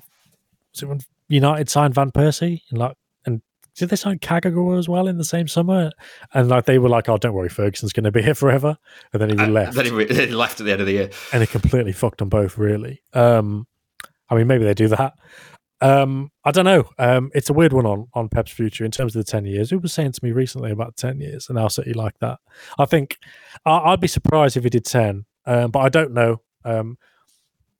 when 0.84 1.00
United 1.28 1.70
signed 1.70 1.94
Van 1.94 2.12
Persie 2.12 2.62
and 2.70 2.80
like, 2.80 2.96
and 3.26 3.42
did 3.76 3.90
they 3.90 3.96
sign 3.96 4.18
Kagawa 4.20 4.80
as 4.80 4.90
well 4.90 5.08
in 5.08 5.18
the 5.20 5.24
same 5.24 5.48
summer? 5.48 5.92
And 6.34 6.50
like 6.50 6.66
they 6.66 6.80
were 6.80 6.90
like, 6.90 7.08
oh, 7.10 7.18
don't 7.18 7.34
worry, 7.34 7.50
Ferguson's 7.50 7.94
going 7.94 8.06
to 8.06 8.12
be 8.12 8.24
here 8.24 8.34
forever. 8.36 8.78
And 9.14 9.22
then 9.22 9.30
he 9.30 9.38
Uh, 9.38 9.48
left, 9.50 9.76
Then 9.76 9.86
he, 9.86 10.06
he 10.16 10.28
left 10.28 10.60
at 10.60 10.66
the 10.66 10.72
end 10.72 10.82
of 10.82 10.88
the 10.88 10.94
year. 10.94 11.10
and 11.34 11.44
it 11.44 11.50
completely 11.52 11.92
fucked 11.94 12.18
them 12.20 12.30
both. 12.30 12.58
Really. 12.58 13.02
Um, 13.14 13.68
I 14.30 14.36
mean, 14.36 14.48
maybe 14.48 14.66
they 14.66 14.74
do 14.74 14.88
that. 14.90 15.14
Um, 15.80 16.32
I 16.44 16.52
don't 16.52 16.66
know. 16.66 16.90
Um, 16.98 17.30
it's 17.36 17.50
a 17.50 17.54
weird 17.54 17.74
one 17.74 17.86
on 17.86 18.08
on 18.14 18.30
Pep's 18.30 18.52
future 18.52 18.84
in 18.84 18.92
terms 18.92 19.16
of 19.16 19.24
the 19.26 19.32
ten 19.32 19.46
years. 19.46 19.70
Who 19.70 19.80
was 19.80 19.94
saying 19.94 20.14
to 20.14 20.24
me 20.24 20.32
recently 20.32 20.72
about 20.72 20.96
ten 20.98 21.20
years 21.20 21.50
and 21.50 21.58
how 21.58 21.68
City 21.68 21.94
like 21.94 22.18
that? 22.20 22.40
I 22.80 22.86
think 22.86 23.18
I, 23.66 23.78
I'd 23.78 24.00
be 24.02 24.08
surprised 24.08 24.58
if 24.58 24.64
he 24.64 24.70
did 24.70 24.86
ten, 24.86 25.26
um, 25.46 25.72
but 25.72 25.80
I 25.80 25.90
don't 25.90 26.14
know. 26.14 26.42
Um, 26.66 26.98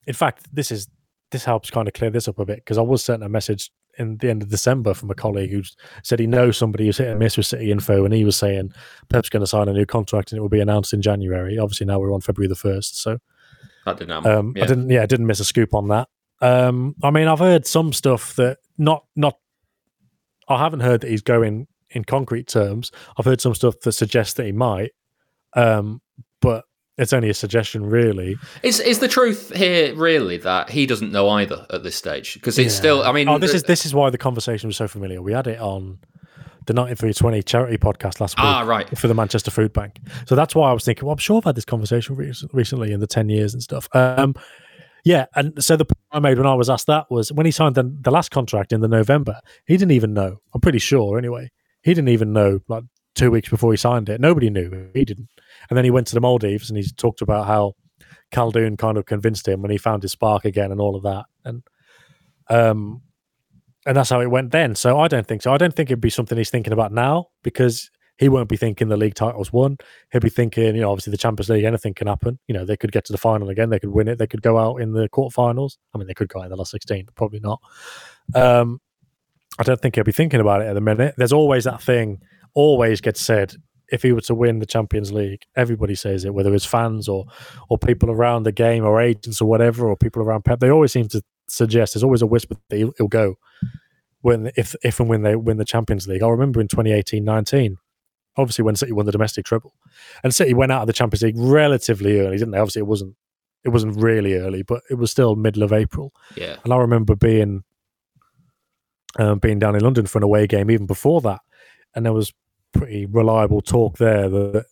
in 0.06 0.14
fact, 0.14 0.46
this 0.54 0.70
is 0.70 0.88
this 1.30 1.44
helps 1.44 1.70
kind 1.70 1.88
of 1.88 1.94
clear 1.94 2.10
this 2.10 2.28
up 2.28 2.38
a 2.38 2.44
bit 2.46 2.58
because 2.58 2.78
I 2.78 2.82
was 2.82 3.04
sent 3.04 3.22
a 3.22 3.28
message 3.28 3.70
in 3.98 4.16
the 4.18 4.30
end 4.30 4.42
of 4.42 4.48
December 4.48 4.94
from 4.94 5.10
a 5.10 5.14
colleague 5.14 5.50
who 5.50 5.62
said 6.04 6.20
he 6.20 6.26
knows 6.26 6.56
somebody 6.56 6.86
who's 6.86 6.98
hit 6.98 7.08
and 7.08 7.18
miss 7.18 7.36
with 7.36 7.46
City 7.46 7.72
info, 7.72 8.04
and 8.04 8.14
he 8.14 8.24
was 8.24 8.36
saying 8.36 8.72
Pep's 9.08 9.28
going 9.28 9.42
to 9.42 9.46
sign 9.46 9.68
a 9.68 9.72
new 9.72 9.84
contract 9.84 10.30
and 10.30 10.38
it 10.38 10.40
will 10.40 10.48
be 10.48 10.60
announced 10.60 10.92
in 10.92 11.02
January. 11.02 11.58
Obviously, 11.58 11.84
now 11.86 11.98
we're 11.98 12.14
on 12.14 12.20
February 12.20 12.48
the 12.48 12.54
first, 12.54 13.02
so 13.02 13.18
That 13.84 13.98
didn't 13.98 14.14
happen. 14.14 14.30
um, 14.30 14.52
yeah. 14.56 14.64
I 14.64 14.66
didn't, 14.68 14.88
yeah, 14.88 15.02
I 15.02 15.06
didn't 15.06 15.26
miss 15.26 15.40
a 15.40 15.44
scoop 15.44 15.74
on 15.74 15.88
that. 15.88 16.08
Um, 16.40 16.94
I 17.02 17.10
mean, 17.10 17.28
I've 17.28 17.38
heard 17.38 17.66
some 17.66 17.92
stuff 17.92 18.34
that 18.36 18.58
not, 18.76 19.04
not, 19.16 19.38
I 20.48 20.58
haven't 20.58 20.80
heard 20.80 21.00
that 21.02 21.10
he's 21.10 21.22
going 21.22 21.66
in 21.90 22.04
concrete 22.04 22.46
terms. 22.48 22.90
I've 23.18 23.24
heard 23.24 23.40
some 23.40 23.54
stuff 23.54 23.74
that 23.82 23.92
suggests 23.92 24.34
that 24.34 24.46
he 24.46 24.52
might, 24.52 24.92
um, 25.54 26.00
but 26.40 26.64
it's 26.96 27.12
only 27.12 27.30
a 27.30 27.34
suggestion, 27.34 27.84
really. 27.86 28.36
Is 28.62 28.80
is 28.80 28.98
the 28.98 29.08
truth 29.08 29.54
here 29.54 29.94
really 29.94 30.36
that 30.38 30.68
he 30.70 30.84
doesn't 30.86 31.12
know 31.12 31.28
either 31.28 31.64
at 31.70 31.82
this 31.84 31.94
stage? 31.96 32.34
Because 32.34 32.58
it's 32.58 32.74
Yeah. 32.74 32.78
still. 32.78 33.02
I 33.02 33.12
mean, 33.12 33.28
oh, 33.28 33.38
this 33.38 33.54
is 33.54 33.62
this 33.64 33.86
is 33.86 33.94
why 33.94 34.10
the 34.10 34.18
conversation 34.18 34.68
was 34.68 34.76
so 34.76 34.88
familiar. 34.88 35.22
We 35.22 35.32
had 35.32 35.46
it 35.46 35.60
on 35.60 35.98
the 36.66 36.74
9320 36.74 37.42
charity 37.44 37.78
podcast 37.78 38.20
last 38.20 38.36
week 38.36 38.44
Ah, 38.44 38.62
right. 38.62 38.98
for 38.98 39.06
the 39.08 39.14
Manchester 39.14 39.50
Food 39.50 39.72
Bank. 39.72 40.00
So 40.26 40.34
that's 40.34 40.54
why 40.54 40.68
I 40.70 40.72
was 40.72 40.84
thinking, 40.84 41.06
well, 41.06 41.12
I'm 41.12 41.18
sure 41.18 41.38
I've 41.38 41.44
had 41.44 41.54
this 41.54 41.64
conversation 41.64 42.14
re- 42.16 42.34
recently 42.52 42.92
in 42.92 43.00
the 43.00 43.06
10 43.06 43.28
years 43.30 43.54
and 43.54 43.62
stuff. 43.62 43.88
Um, 43.94 44.34
yeah, 45.04 45.26
and 45.34 45.62
so 45.62 45.76
the 45.76 45.84
point 45.84 45.98
I 46.12 46.20
made 46.20 46.38
when 46.38 46.46
I 46.46 46.54
was 46.54 46.70
asked 46.70 46.86
that 46.86 47.06
was 47.10 47.32
when 47.32 47.46
he 47.46 47.52
signed 47.52 47.74
the, 47.74 47.94
the 48.00 48.10
last 48.10 48.30
contract 48.30 48.72
in 48.72 48.80
the 48.80 48.88
November, 48.88 49.40
he 49.66 49.76
didn't 49.76 49.92
even 49.92 50.14
know. 50.14 50.40
I'm 50.54 50.60
pretty 50.60 50.78
sure, 50.78 51.18
anyway. 51.18 51.50
He 51.82 51.94
didn't 51.94 52.08
even 52.08 52.32
know 52.32 52.60
like 52.68 52.84
two 53.14 53.30
weeks 53.30 53.48
before 53.48 53.72
he 53.72 53.76
signed 53.76 54.08
it. 54.08 54.20
Nobody 54.20 54.50
knew. 54.50 54.90
He 54.94 55.04
didn't. 55.04 55.28
And 55.68 55.76
then 55.76 55.84
he 55.84 55.90
went 55.90 56.06
to 56.08 56.14
the 56.14 56.20
Maldives 56.20 56.70
and 56.70 56.76
he 56.76 56.84
talked 56.96 57.22
about 57.22 57.46
how 57.46 57.74
Khaldoon 58.32 58.78
kind 58.78 58.98
of 58.98 59.06
convinced 59.06 59.46
him 59.46 59.62
when 59.62 59.70
he 59.70 59.78
found 59.78 60.02
his 60.02 60.12
spark 60.12 60.44
again 60.44 60.72
and 60.72 60.80
all 60.80 60.96
of 60.96 61.02
that. 61.02 61.24
And 61.44 61.62
um, 62.50 63.02
and 63.86 63.96
that's 63.96 64.10
how 64.10 64.20
it 64.20 64.30
went 64.30 64.50
then. 64.50 64.74
So 64.74 64.98
I 64.98 65.08
don't 65.08 65.26
think 65.26 65.42
so. 65.42 65.52
I 65.52 65.58
don't 65.58 65.74
think 65.74 65.90
it'd 65.90 66.00
be 66.00 66.10
something 66.10 66.36
he's 66.36 66.50
thinking 66.50 66.72
about 66.72 66.92
now 66.92 67.28
because 67.42 67.90
he 68.18 68.28
won't 68.28 68.48
be 68.48 68.56
thinking 68.56 68.88
the 68.88 68.96
league 68.96 69.14
titles 69.14 69.52
won. 69.52 69.78
He'll 70.10 70.20
be 70.20 70.28
thinking, 70.28 70.74
you 70.74 70.80
know, 70.80 70.90
obviously 70.90 71.12
the 71.12 71.18
Champions 71.18 71.48
League, 71.48 71.64
anything 71.64 71.94
can 71.94 72.08
happen. 72.08 72.38
You 72.48 72.54
know, 72.54 72.64
they 72.64 72.76
could 72.76 72.92
get 72.92 73.04
to 73.06 73.12
the 73.12 73.18
final 73.18 73.48
again, 73.48 73.70
they 73.70 73.78
could 73.78 73.90
win 73.90 74.08
it, 74.08 74.18
they 74.18 74.26
could 74.26 74.42
go 74.42 74.58
out 74.58 74.80
in 74.80 74.92
the 74.92 75.08
quarterfinals. 75.08 75.76
I 75.94 75.98
mean, 75.98 76.08
they 76.08 76.14
could 76.14 76.28
go 76.28 76.40
out 76.40 76.44
in 76.44 76.50
the 76.50 76.56
last 76.56 76.72
sixteen, 76.72 77.04
but 77.04 77.14
probably 77.14 77.40
not. 77.40 77.60
Um, 78.34 78.80
I 79.58 79.62
don't 79.62 79.80
think 79.80 79.94
he'll 79.94 80.04
be 80.04 80.12
thinking 80.12 80.40
about 80.40 80.62
it 80.62 80.66
at 80.66 80.74
the 80.74 80.80
minute. 80.80 81.14
There's 81.16 81.32
always 81.32 81.64
that 81.64 81.82
thing, 81.82 82.20
always 82.54 83.00
gets 83.00 83.20
said. 83.20 83.54
If 83.90 84.02
he 84.02 84.12
were 84.12 84.20
to 84.22 84.34
win 84.34 84.58
the 84.58 84.66
Champions 84.66 85.12
League, 85.12 85.44
everybody 85.56 85.94
says 85.94 86.26
it, 86.26 86.34
whether 86.34 86.54
it's 86.54 86.66
fans 86.66 87.08
or 87.08 87.24
or 87.70 87.78
people 87.78 88.10
around 88.10 88.42
the 88.42 88.52
game 88.52 88.84
or 88.84 89.00
agents 89.00 89.40
or 89.40 89.48
whatever, 89.48 89.88
or 89.88 89.96
people 89.96 90.22
around 90.22 90.44
Pep. 90.44 90.60
They 90.60 90.70
always 90.70 90.92
seem 90.92 91.08
to 91.08 91.22
suggest 91.48 91.94
there's 91.94 92.04
always 92.04 92.20
a 92.20 92.26
whisper 92.26 92.56
that 92.68 92.76
he'll, 92.76 92.92
he'll 92.98 93.08
go 93.08 93.36
when 94.20 94.50
if 94.56 94.74
if 94.82 95.00
and 95.00 95.08
when 95.08 95.22
they 95.22 95.36
win 95.36 95.56
the 95.56 95.64
Champions 95.64 96.06
League. 96.06 96.22
I 96.22 96.28
remember 96.28 96.60
in 96.60 96.68
2018-19, 96.68 97.76
obviously 98.38 98.62
when 98.62 98.76
City 98.76 98.92
won 98.92 99.04
the 99.04 99.12
domestic 99.12 99.44
treble, 99.44 99.74
and 100.22 100.34
City 100.34 100.54
went 100.54 100.72
out 100.72 100.82
of 100.82 100.86
the 100.86 100.92
Champions 100.92 101.22
League 101.22 101.36
relatively 101.36 102.20
early, 102.20 102.38
didn't 102.38 102.52
they? 102.52 102.58
Obviously, 102.58 102.80
it 102.80 102.86
wasn't 102.86 103.14
it 103.64 103.70
wasn't 103.70 104.00
really 104.00 104.34
early, 104.34 104.62
but 104.62 104.82
it 104.88 104.94
was 104.94 105.10
still 105.10 105.36
middle 105.36 105.62
of 105.62 105.72
April. 105.72 106.12
yeah. 106.36 106.56
And 106.64 106.72
I 106.72 106.76
remember 106.76 107.16
being 107.16 107.64
um, 109.18 109.40
being 109.40 109.58
down 109.58 109.74
in 109.74 109.82
London 109.82 110.06
for 110.06 110.18
an 110.18 110.24
away 110.24 110.46
game 110.46 110.70
even 110.70 110.86
before 110.86 111.20
that, 111.22 111.40
and 111.94 112.06
there 112.06 112.12
was 112.12 112.32
pretty 112.72 113.06
reliable 113.06 113.60
talk 113.60 113.98
there 113.98 114.28
that 114.28 114.64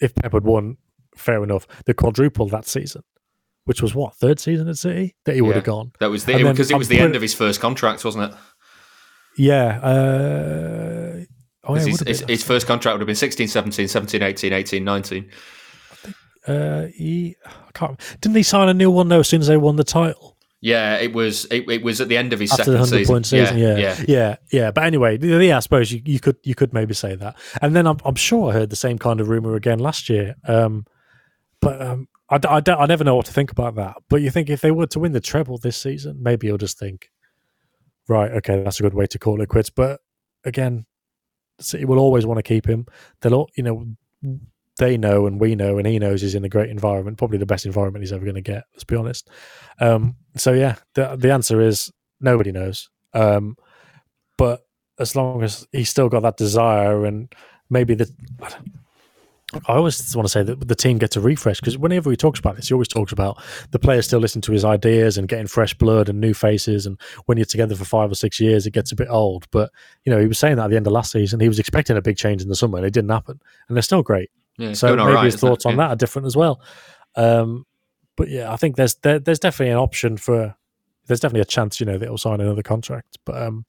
if 0.00 0.14
Pep 0.14 0.32
had 0.32 0.44
won, 0.44 0.76
fair 1.14 1.42
enough, 1.42 1.66
the 1.86 1.94
quadruple 1.94 2.48
that 2.48 2.66
season, 2.66 3.02
which 3.64 3.80
was 3.80 3.94
what 3.94 4.14
third 4.14 4.40
season 4.40 4.68
at 4.68 4.76
City, 4.76 5.14
that 5.24 5.34
he 5.34 5.40
would 5.40 5.54
have 5.54 5.64
gone. 5.64 5.92
That 6.00 6.10
was 6.10 6.24
the 6.24 6.42
because 6.42 6.70
it 6.70 6.74
I'm 6.74 6.78
was 6.78 6.88
the 6.88 6.98
end 6.98 7.14
of 7.16 7.22
his 7.22 7.34
first 7.34 7.60
contract, 7.60 8.04
wasn't 8.04 8.32
it? 8.32 8.38
Yeah. 9.38 9.78
Uh, 9.80 11.24
oh, 11.66 11.74
yeah, 11.76 11.84
his, 11.84 12.00
his, 12.00 12.20
his 12.28 12.44
first 12.44 12.66
contract 12.66 12.94
would 12.94 13.00
have 13.00 13.06
been 13.06 13.14
16, 13.16 13.48
17, 13.48 13.88
17, 13.88 14.22
18, 14.22 14.52
18, 14.52 14.84
19. 14.84 15.30
Uh, 16.46 16.86
he, 16.94 17.36
I 17.44 17.70
can't, 17.74 18.00
didn't 18.20 18.36
he 18.36 18.42
sign 18.42 18.68
a 18.68 18.74
new 18.74 18.90
one 18.90 19.08
though 19.08 19.20
as 19.20 19.28
soon 19.28 19.40
as 19.40 19.48
they 19.48 19.56
won 19.56 19.76
the 19.76 19.84
title? 19.84 20.36
Yeah, 20.60 20.96
it 20.96 21.12
was. 21.12 21.44
It, 21.46 21.68
it 21.70 21.82
was 21.82 22.00
at 22.00 22.08
the 22.08 22.16
end 22.16 22.32
of 22.32 22.40
his 22.40 22.50
after 22.50 22.64
second 22.64 22.86
season. 22.86 23.12
point 23.14 23.26
season. 23.26 23.58
Yeah, 23.58 23.76
yeah, 23.76 24.04
yeah, 24.08 24.36
yeah, 24.50 24.70
But 24.70 24.84
anyway, 24.84 25.18
yeah, 25.18 25.58
I 25.58 25.60
suppose 25.60 25.92
you, 25.92 26.00
you 26.04 26.18
could 26.18 26.36
you 26.44 26.54
could 26.54 26.72
maybe 26.72 26.94
say 26.94 27.14
that. 27.14 27.36
And 27.60 27.76
then 27.76 27.86
I'm, 27.86 27.98
I'm 28.04 28.14
sure 28.14 28.50
I 28.50 28.54
heard 28.54 28.70
the 28.70 28.76
same 28.76 28.98
kind 28.98 29.20
of 29.20 29.28
rumor 29.28 29.54
again 29.54 29.78
last 29.78 30.08
year. 30.08 30.34
Um, 30.48 30.86
but 31.60 31.80
um, 31.82 32.08
I, 32.30 32.36
I, 32.48 32.60
don't- 32.60 32.80
I 32.80 32.86
never 32.86 33.04
know 33.04 33.14
what 33.16 33.26
to 33.26 33.32
think 33.32 33.52
about 33.52 33.74
that. 33.76 33.96
But 34.08 34.22
you 34.22 34.30
think 34.30 34.48
if 34.48 34.60
they 34.62 34.70
were 34.70 34.86
to 34.88 34.98
win 34.98 35.12
the 35.12 35.20
treble 35.20 35.58
this 35.58 35.76
season, 35.76 36.18
maybe 36.22 36.46
you'll 36.46 36.58
just 36.58 36.78
think, 36.78 37.10
right, 38.08 38.30
okay, 38.32 38.62
that's 38.62 38.80
a 38.80 38.82
good 38.82 38.94
way 38.94 39.06
to 39.06 39.18
call 39.18 39.40
it 39.42 39.48
quits. 39.48 39.70
But 39.70 40.00
again, 40.44 40.86
City 41.60 41.84
will 41.84 41.98
always 41.98 42.26
want 42.26 42.38
to 42.38 42.42
keep 42.42 42.66
him. 42.66 42.86
They'll, 43.20 43.48
you 43.56 43.62
know, 43.62 43.86
they 44.78 44.96
know 44.96 45.26
and 45.26 45.40
we 45.40 45.54
know 45.54 45.78
and 45.78 45.86
he 45.86 45.98
knows 45.98 46.20
he's 46.20 46.34
in 46.34 46.44
a 46.44 46.48
great 46.48 46.70
environment, 46.70 47.18
probably 47.18 47.38
the 47.38 47.46
best 47.46 47.66
environment 47.66 48.02
he's 48.02 48.12
ever 48.12 48.24
going 48.24 48.34
to 48.34 48.42
get. 48.42 48.64
Let's 48.72 48.84
be 48.84 48.96
honest. 48.96 49.28
Um, 49.80 50.16
so 50.36 50.52
yeah, 50.52 50.76
the 50.94 51.16
the 51.16 51.32
answer 51.32 51.60
is 51.60 51.92
nobody 52.20 52.52
knows. 52.52 52.90
Um, 53.14 53.56
but 54.36 54.66
as 54.98 55.16
long 55.16 55.42
as 55.42 55.66
he's 55.72 55.90
still 55.90 56.08
got 56.08 56.20
that 56.20 56.36
desire 56.36 57.04
and 57.04 57.32
maybe 57.70 57.94
the. 57.94 58.10
I 59.68 59.74
always 59.74 60.14
want 60.16 60.26
to 60.26 60.32
say 60.32 60.42
that 60.42 60.66
the 60.66 60.74
team 60.74 60.98
gets 60.98 61.14
a 61.14 61.20
refresh 61.20 61.60
because 61.60 61.78
whenever 61.78 62.10
he 62.10 62.16
talks 62.16 62.40
about 62.40 62.56
this, 62.56 62.66
he 62.66 62.74
always 62.74 62.88
talks 62.88 63.12
about 63.12 63.40
the 63.70 63.78
players 63.78 64.04
still 64.06 64.18
listening 64.18 64.42
to 64.42 64.52
his 64.52 64.64
ideas 64.64 65.16
and 65.18 65.28
getting 65.28 65.46
fresh 65.46 65.72
blood 65.72 66.08
and 66.08 66.20
new 66.20 66.34
faces. 66.34 66.84
And 66.84 67.00
when 67.26 67.38
you're 67.38 67.44
together 67.44 67.76
for 67.76 67.84
five 67.84 68.10
or 68.10 68.16
six 68.16 68.40
years, 68.40 68.66
it 68.66 68.72
gets 68.72 68.90
a 68.90 68.96
bit 68.96 69.06
old. 69.08 69.46
But 69.52 69.70
you 70.04 70.10
know, 70.12 70.20
he 70.20 70.26
was 70.26 70.38
saying 70.38 70.56
that 70.56 70.64
at 70.64 70.70
the 70.70 70.76
end 70.76 70.86
of 70.88 70.92
last 70.92 71.12
season, 71.12 71.38
he 71.38 71.46
was 71.48 71.60
expecting 71.60 71.96
a 71.96 72.02
big 72.02 72.16
change 72.16 72.42
in 72.42 72.48
the 72.48 72.56
summer, 72.56 72.78
and 72.78 72.86
it 72.86 72.92
didn't 72.92 73.10
happen. 73.10 73.40
And 73.68 73.76
they're 73.76 73.82
still 73.82 74.02
great. 74.02 74.30
yeah. 74.58 74.72
So 74.72 74.96
maybe 74.96 75.12
right, 75.12 75.24
his 75.26 75.36
thoughts 75.36 75.64
on 75.64 75.72
Yeah. 75.72 75.76
that 75.78 75.90
are 75.90 75.96
different 75.96 76.26
as 76.26 76.36
well. 76.36 76.60
Um, 77.14 77.66
but 78.16 78.28
yeah, 78.28 78.52
I 78.52 78.56
think 78.56 78.74
there's 78.74 78.94
there, 78.96 79.20
there's 79.20 79.38
definitely 79.38 79.70
an 79.72 79.78
option 79.78 80.16
for 80.16 80.56
there's 81.06 81.20
definitely 81.20 81.42
a 81.42 81.44
chance, 81.44 81.78
you 81.78 81.86
know, 81.86 81.98
that 81.98 82.04
he'll 82.06 82.18
sign 82.18 82.40
another 82.40 82.64
contract. 82.64 83.18
But 83.24 83.40
um, 83.40 83.64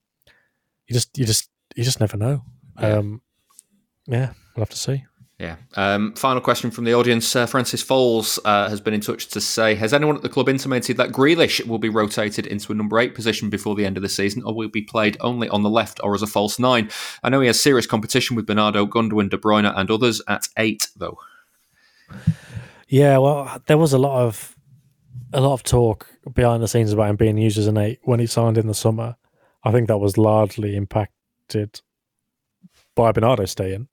you 0.87 0.93
just 0.95 1.15
you 1.19 1.25
just 1.25 1.51
you 1.75 1.83
just 1.83 1.99
never 1.99 2.17
know. 2.17 2.41
Yeah. 2.79 2.93
Um, 2.93 3.21
yeah, 4.07 4.31
we'll 4.55 4.61
have 4.61 4.69
to 4.69 4.75
see. 4.77 5.05
Yeah. 5.39 5.57
Um, 5.75 6.15
final 6.15 6.41
question 6.41 6.71
from 6.71 6.85
the 6.85 6.95
audience. 6.95 7.35
Uh, 7.35 7.45
Francis 7.45 7.83
Foles 7.83 8.39
uh, 8.43 8.69
has 8.69 8.81
been 8.81 8.95
in 8.95 9.01
touch 9.01 9.27
to 9.27 9.39
say 9.39 9.75
Has 9.75 9.93
anyone 9.93 10.15
at 10.15 10.23
the 10.23 10.29
club 10.29 10.49
intimated 10.49 10.97
that 10.97 11.11
Grealish 11.11 11.63
will 11.67 11.77
be 11.77 11.89
rotated 11.89 12.47
into 12.47 12.71
a 12.71 12.75
number 12.75 12.97
eight 12.97 13.13
position 13.13 13.51
before 13.51 13.75
the 13.75 13.85
end 13.85 13.97
of 13.97 14.03
the 14.03 14.09
season, 14.09 14.41
or 14.43 14.55
will 14.55 14.67
be 14.67 14.81
played 14.81 15.15
only 15.19 15.47
on 15.49 15.61
the 15.61 15.69
left 15.69 15.99
or 16.03 16.15
as 16.15 16.23
a 16.23 16.27
false 16.27 16.57
nine? 16.57 16.89
I 17.21 17.29
know 17.29 17.39
he 17.41 17.47
has 17.47 17.61
serious 17.61 17.85
competition 17.85 18.35
with 18.35 18.47
Bernardo, 18.47 18.87
Gundogan, 18.87 19.29
De 19.29 19.37
Bruyne, 19.37 19.71
and 19.75 19.91
others 19.91 20.23
at 20.27 20.47
eight, 20.57 20.87
though. 20.95 21.19
Yeah, 22.87 23.19
well, 23.19 23.61
there 23.67 23.77
was 23.77 23.93
a 23.93 23.99
lot 23.99 24.25
of 24.25 24.55
a 25.33 25.41
lot 25.41 25.53
of 25.53 25.61
talk 25.61 26.07
behind 26.33 26.63
the 26.63 26.67
scenes 26.67 26.93
about 26.93 27.11
him 27.11 27.15
being 27.15 27.37
used 27.37 27.59
as 27.59 27.67
an 27.67 27.77
eight 27.77 27.99
when 28.03 28.19
he 28.19 28.25
signed 28.25 28.57
in 28.57 28.65
the 28.65 28.73
summer. 28.73 29.17
I 29.63 29.71
think 29.71 29.87
that 29.87 29.99
was 29.99 30.17
largely 30.17 30.75
impacted 30.75 31.81
by 32.95 33.11
Bernardo 33.11 33.45
staying. 33.45 33.89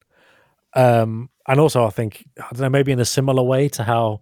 Um, 0.75 1.29
and 1.47 1.61
also, 1.61 1.85
I 1.85 1.91
think 1.91 2.25
I 2.39 2.49
don't 2.53 2.61
know, 2.61 2.71
maybe 2.71 2.93
in 2.93 3.01
a 3.01 3.05
similar 3.05 3.43
way 3.43 3.69
to 3.71 3.85
how 3.85 4.21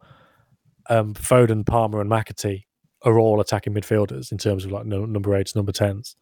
um, 0.88 1.14
Foden, 1.14 1.64
Palmer, 1.66 2.00
and 2.00 2.10
McAtee 2.10 2.64
are 3.02 3.18
all 3.18 3.40
attacking 3.40 3.74
midfielders 3.74 4.32
in 4.32 4.38
terms 4.38 4.64
of 4.64 4.72
like 4.72 4.86
no, 4.86 5.04
number 5.04 5.34
eights, 5.34 5.54
number 5.54 5.72
tens, 5.72 6.16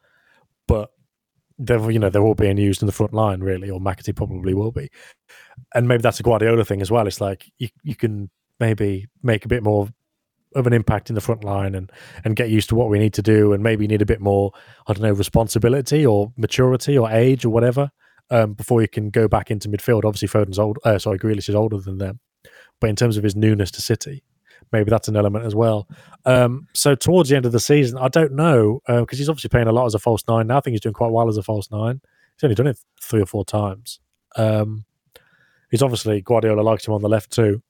but 0.67 0.91
they're 1.59 1.91
you 1.91 1.99
know 1.99 2.11
they're 2.11 2.23
all 2.23 2.35
being 2.35 2.59
used 2.59 2.83
in 2.83 2.87
the 2.87 2.93
front 2.93 3.13
line 3.13 3.41
really, 3.41 3.71
or 3.71 3.81
McAtee 3.81 4.17
probably 4.17 4.55
will 4.55 4.73
be, 4.73 4.91
and 5.75 5.89
maybe 5.89 6.03
that's 6.03 6.21
a 6.21 6.23
Guardiola 6.23 6.65
thing 6.65 6.83
as 6.83 6.91
well. 6.91 7.07
It's 7.07 7.21
like 7.21 7.51
you 7.59 7.69
you 7.83 7.95
can 7.95 8.31
maybe 8.59 9.09
make 9.23 9.45
a 9.45 9.49
bit 9.49 9.63
more 9.63 9.89
of 10.55 10.67
an 10.67 10.73
impact 10.73 11.09
in 11.09 11.15
the 11.15 11.21
front 11.21 11.45
line 11.45 11.75
and 11.75 11.91
and 12.25 12.37
get 12.37 12.51
used 12.51 12.69
to 12.69 12.75
what 12.75 12.89
we 12.89 12.99
need 12.99 13.15
to 13.15 13.23
do 13.23 13.53
and 13.53 13.63
maybe 13.63 13.87
need 13.87 14.03
a 14.03 14.07
bit 14.07 14.21
more 14.21 14.53
I 14.87 14.93
don't 14.93 15.03
know 15.03 15.13
responsibility 15.13 16.05
or 16.05 16.33
maturity 16.37 16.99
or 16.99 17.11
age 17.11 17.45
or 17.45 17.51
whatever 17.51 17.91
um, 18.31 18.55
before 18.55 18.81
you 18.81 18.89
can 18.89 19.11
go 19.11 19.29
back 19.29 19.51
into 19.51 19.69
midfield. 19.69 20.05
Obviously, 20.05 20.29
Foden's 20.29 20.59
old. 20.59 20.79
Uh, 20.85 20.99
sorry, 20.99 21.19
Grealish 21.19 21.49
is 21.49 21.55
older 21.55 21.79
than 21.79 21.99
them, 21.99 22.21
but 22.81 22.91
in 22.91 22.97
terms 22.97 23.17
of 23.17 23.25
his 23.25 23.37
newness 23.37 23.71
to 23.73 23.83
City, 23.83 24.23
maybe 24.73 24.91
that's 24.91 25.09
an 25.09 25.17
element 25.17 25.45
as 25.45 25.55
well. 25.55 25.89
Um, 26.25 26.69
so 26.75 26.95
towards 26.95 27.29
the 27.29 27.37
end 27.37 27.47
of 27.47 27.53
the 27.53 27.61
season, 27.61 27.99
I 27.99 28.09
don't 28.09 28.33
know 28.33 28.81
because 28.87 29.19
uh, 29.19 29.21
he's 29.21 29.29
obviously 29.29 29.51
playing 29.51 29.69
a 29.69 29.73
lot 29.73 29.87
as 29.87 29.95
a 29.95 29.99
false 29.99 30.23
nine 30.29 30.47
now. 30.47 30.59
I 30.59 30.61
think 30.61 30.73
he's 30.73 30.81
doing 30.81 30.95
quite 30.95 31.13
well 31.13 31.29
as 31.29 31.37
a 31.37 31.43
false 31.43 31.71
nine. 31.71 32.01
He's 32.37 32.45
only 32.45 32.55
done 32.55 32.69
it 32.69 32.79
three 33.01 33.21
or 33.21 33.27
four 33.27 33.45
times. 33.45 34.01
Um, 34.37 34.85
he's 35.71 35.83
obviously 35.83 36.21
Guardiola 36.21 36.63
likes 36.63 36.87
him 36.87 36.95
on 36.95 37.03
the 37.03 37.09
left 37.09 37.31
too, 37.31 37.63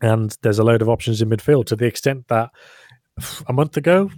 and 0.00 0.36
there's 0.42 0.58
a 0.58 0.64
load 0.64 0.82
of 0.82 0.88
options 0.88 1.22
in 1.22 1.30
midfield 1.30 1.66
to 1.66 1.76
the 1.76 1.86
extent 1.86 2.28
that 2.28 2.50
a 3.48 3.52
month 3.52 3.76
ago, 3.76 4.10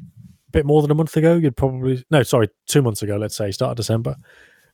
a 0.49 0.51
bit 0.51 0.67
more 0.67 0.83
than 0.83 0.91
a 0.91 0.95
month 0.95 1.17
ago, 1.17 1.37
you'd 1.37 1.57
probably 1.57 2.05
no, 2.11 2.23
sorry, 2.23 2.49
two 2.67 2.83
months 2.83 3.03
ago, 3.03 3.17
let's 3.17 3.37
say, 3.37 3.51
start 3.51 3.73
of 3.73 3.77
December, 3.77 4.17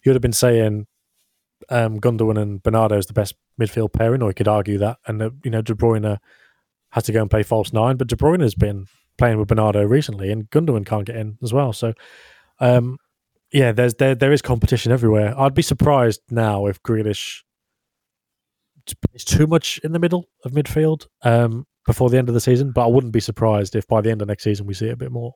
you'd 0.04 0.14
have 0.14 0.22
been 0.22 0.32
saying 0.32 0.86
um, 1.68 2.00
Gundogan 2.00 2.40
and 2.40 2.62
Bernardo 2.62 2.96
is 2.96 3.06
the 3.06 3.12
best 3.12 3.34
midfield 3.60 3.92
pairing, 3.92 4.22
or 4.22 4.30
you 4.30 4.34
could 4.34 4.48
argue 4.48 4.78
that, 4.78 4.98
and 5.06 5.22
uh, 5.22 5.30
you 5.44 5.50
know 5.50 5.62
De 5.62 5.74
Bruyne 5.74 6.18
has 6.90 7.04
to 7.04 7.12
go 7.12 7.20
and 7.20 7.30
play 7.30 7.42
false 7.42 7.72
nine, 7.72 7.96
but 7.96 8.08
De 8.08 8.16
Bruyne 8.16 8.40
has 8.40 8.54
been 8.54 8.86
playing 9.18 9.38
with 9.38 9.48
Bernardo 9.48 9.82
recently, 9.84 10.32
and 10.32 10.50
Gundogan 10.50 10.86
can't 10.86 11.06
get 11.06 11.16
in 11.16 11.38
as 11.42 11.52
well. 11.52 11.72
So, 11.72 11.92
um, 12.58 12.96
yeah, 13.52 13.72
there's 13.72 13.94
there 13.94 14.14
there 14.14 14.32
is 14.32 14.42
competition 14.42 14.92
everywhere. 14.92 15.38
I'd 15.38 15.54
be 15.54 15.62
surprised 15.62 16.22
now 16.30 16.66
if 16.66 16.82
Grealish 16.82 17.42
is 19.14 19.24
too 19.24 19.46
much 19.46 19.78
in 19.84 19.92
the 19.92 19.98
middle 19.98 20.26
of 20.44 20.52
midfield 20.52 21.06
um, 21.22 21.66
before 21.86 22.10
the 22.10 22.18
end 22.18 22.28
of 22.28 22.34
the 22.34 22.40
season, 22.40 22.72
but 22.72 22.84
I 22.84 22.88
wouldn't 22.88 23.12
be 23.12 23.20
surprised 23.20 23.76
if 23.76 23.86
by 23.86 24.00
the 24.00 24.10
end 24.10 24.22
of 24.22 24.28
next 24.28 24.44
season 24.44 24.66
we 24.66 24.74
see 24.74 24.86
it 24.86 24.92
a 24.92 24.96
bit 24.96 25.12
more. 25.12 25.34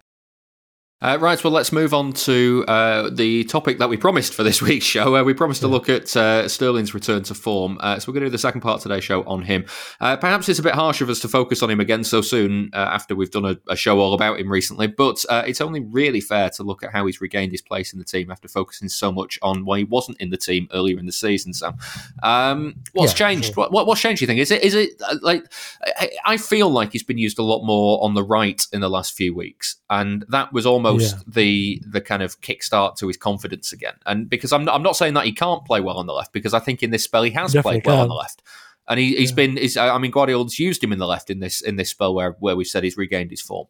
Uh, 1.05 1.19
right, 1.19 1.45
well, 1.45 1.53
let's 1.53 1.71
move 1.71 1.93
on 1.93 2.15
to 2.15 2.65
uh, 2.67 3.11
the 3.11 3.45
topic 3.45 3.77
that 3.77 3.91
we 3.91 3.97
promised 3.99 4.33
for 4.33 4.43
this 4.43 4.63
week's 4.63 4.87
show. 4.87 5.15
Uh, 5.15 5.23
we 5.23 5.35
promised 5.35 5.61
to 5.61 5.69
look 5.69 5.91
at 5.91 6.17
uh, 6.17 6.49
Sterling's 6.49 6.95
return 6.95 7.23
to 7.25 7.35
form, 7.35 7.77
uh, 7.83 7.99
so 7.99 8.11
we're 8.11 8.15
going 8.15 8.23
to 8.23 8.29
do 8.29 8.33
the 8.33 8.39
second 8.39 8.63
part 8.63 8.77
of 8.77 8.85
today's 8.85 9.05
show 9.05 9.23
on 9.25 9.43
him. 9.43 9.67
Uh, 10.01 10.17
perhaps 10.17 10.49
it's 10.49 10.59
a 10.59 10.63
bit 10.63 10.73
harsh 10.73 11.03
of 11.03 11.11
us 11.11 11.21
to 11.21 11.29
focus 11.29 11.63
on 11.63 11.69
him 11.69 11.79
again 11.79 12.05
so 12.05 12.23
soon 12.23 12.71
after 12.73 13.15
we've 13.15 13.31
done 13.31 13.45
a, 13.45 13.59
a, 13.69 13.77
show 13.77 14.01
all 14.01 14.15
about 14.15 14.41
him 14.41 14.51
recently, 14.51 14.87
but 14.87 15.23
it's 15.31 15.61
only 15.61 15.81
really 15.81 16.23
fair 16.23 16.49
to 16.49 16.63
look 16.63 16.83
at 16.83 16.91
how 16.91 17.05
he's 17.05 17.21
regained 17.21 17.53
his 17.53 17.61
place 17.61 17.93
in 17.93 17.99
the 17.99 18.05
team 18.07 18.31
after 18.31 18.49
focusing 18.49 18.89
so 18.89 19.13
much 19.13 19.39
on 19.43 19.67
why 19.67 19.77
he 19.77 19.85
wasn't 19.85 20.19
in 20.23 20.31
the 20.31 20.39
team 20.39 20.69
earlier 20.73 20.99
in 20.99 21.05
the 21.05 21.13
season. 21.13 21.53
Sam, 21.53 21.77
um, 22.23 22.77
what's 22.95 23.13
yeah, 23.13 23.29
changed? 23.29 23.49
Sure. 23.49 23.55
What, 23.57 23.73
what, 23.73 23.87
what's 23.87 24.01
changed? 24.01 24.21
Do 24.21 24.23
you 24.23 24.27
think 24.27 24.41
is 24.41 24.51
it 24.51 24.63
is 24.63 24.75
it 24.75 24.93
like 25.21 25.45
I, 25.85 26.11
I 26.25 26.37
feel 26.39 26.71
like 26.71 26.93
he's 26.93 27.03
been 27.03 27.19
used 27.19 27.39
a 27.39 27.43
lot 27.43 27.63
more 27.63 28.03
on 28.03 28.15
the 28.15 28.23
right 28.23 28.67
in 28.73 28.81
the 28.81 28.89
last 28.89 29.13
few 29.13 29.35
weeks, 29.35 29.77
and 29.91 30.25
that 30.31 30.51
was 30.55 30.65
almost 30.65 30.94
almost 30.95 31.17
yeah. 31.17 31.23
the 31.27 31.83
the 31.87 32.01
kind 32.01 32.23
of 32.23 32.41
kickstart 32.41 32.97
to 32.97 33.07
his 33.09 33.17
confidence 33.17 33.73
again. 33.73 33.95
And 34.07 34.29
because 34.29 34.53
I'm 34.53 34.65
not, 34.65 34.75
I'm 34.75 34.83
not 34.83 34.97
saying 34.97 35.15
that 35.15 35.25
he 35.25 35.33
can't 35.33 35.65
play 35.65 35.81
well 35.81 35.99
on 35.99 36.07
the 36.07 36.13
left, 36.13 36.33
because 36.33 36.55
I 36.55 36.61
think 36.61 36.83
in 36.83 36.91
this 36.91 37.05
spell 37.05 37.23
he 37.23 37.31
has 37.31 37.53
Definitely 37.53 37.81
played 37.81 37.93
well 37.93 38.03
on 38.03 38.09
the 38.09 38.15
left. 38.15 38.43
And 38.87 39.01
he, 39.01 39.19
has 39.21 39.31
yeah. 39.31 39.35
been, 39.37 39.57
he's, 39.57 39.79
I 39.79 39.97
mean, 39.97 40.11
Guardiola's 40.11 40.59
used 40.59 40.85
him 40.85 40.93
in 40.93 40.99
the 40.99 41.07
left 41.07 41.31
in 41.31 41.41
this 41.41 41.63
in 41.63 41.77
this 41.77 41.91
spell 41.91 42.15
where 42.15 42.33
where 42.41 42.57
we 42.57 42.65
said 42.65 42.85
he's 42.85 42.97
regained 42.97 43.31
his 43.31 43.41
form. 43.41 43.67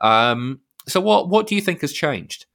Um, 0.00 0.60
so 0.86 1.00
what 1.00 1.28
what 1.28 1.46
do 1.46 1.54
you 1.54 1.60
think 1.60 1.80
has 1.80 1.92
changed? 1.92 2.46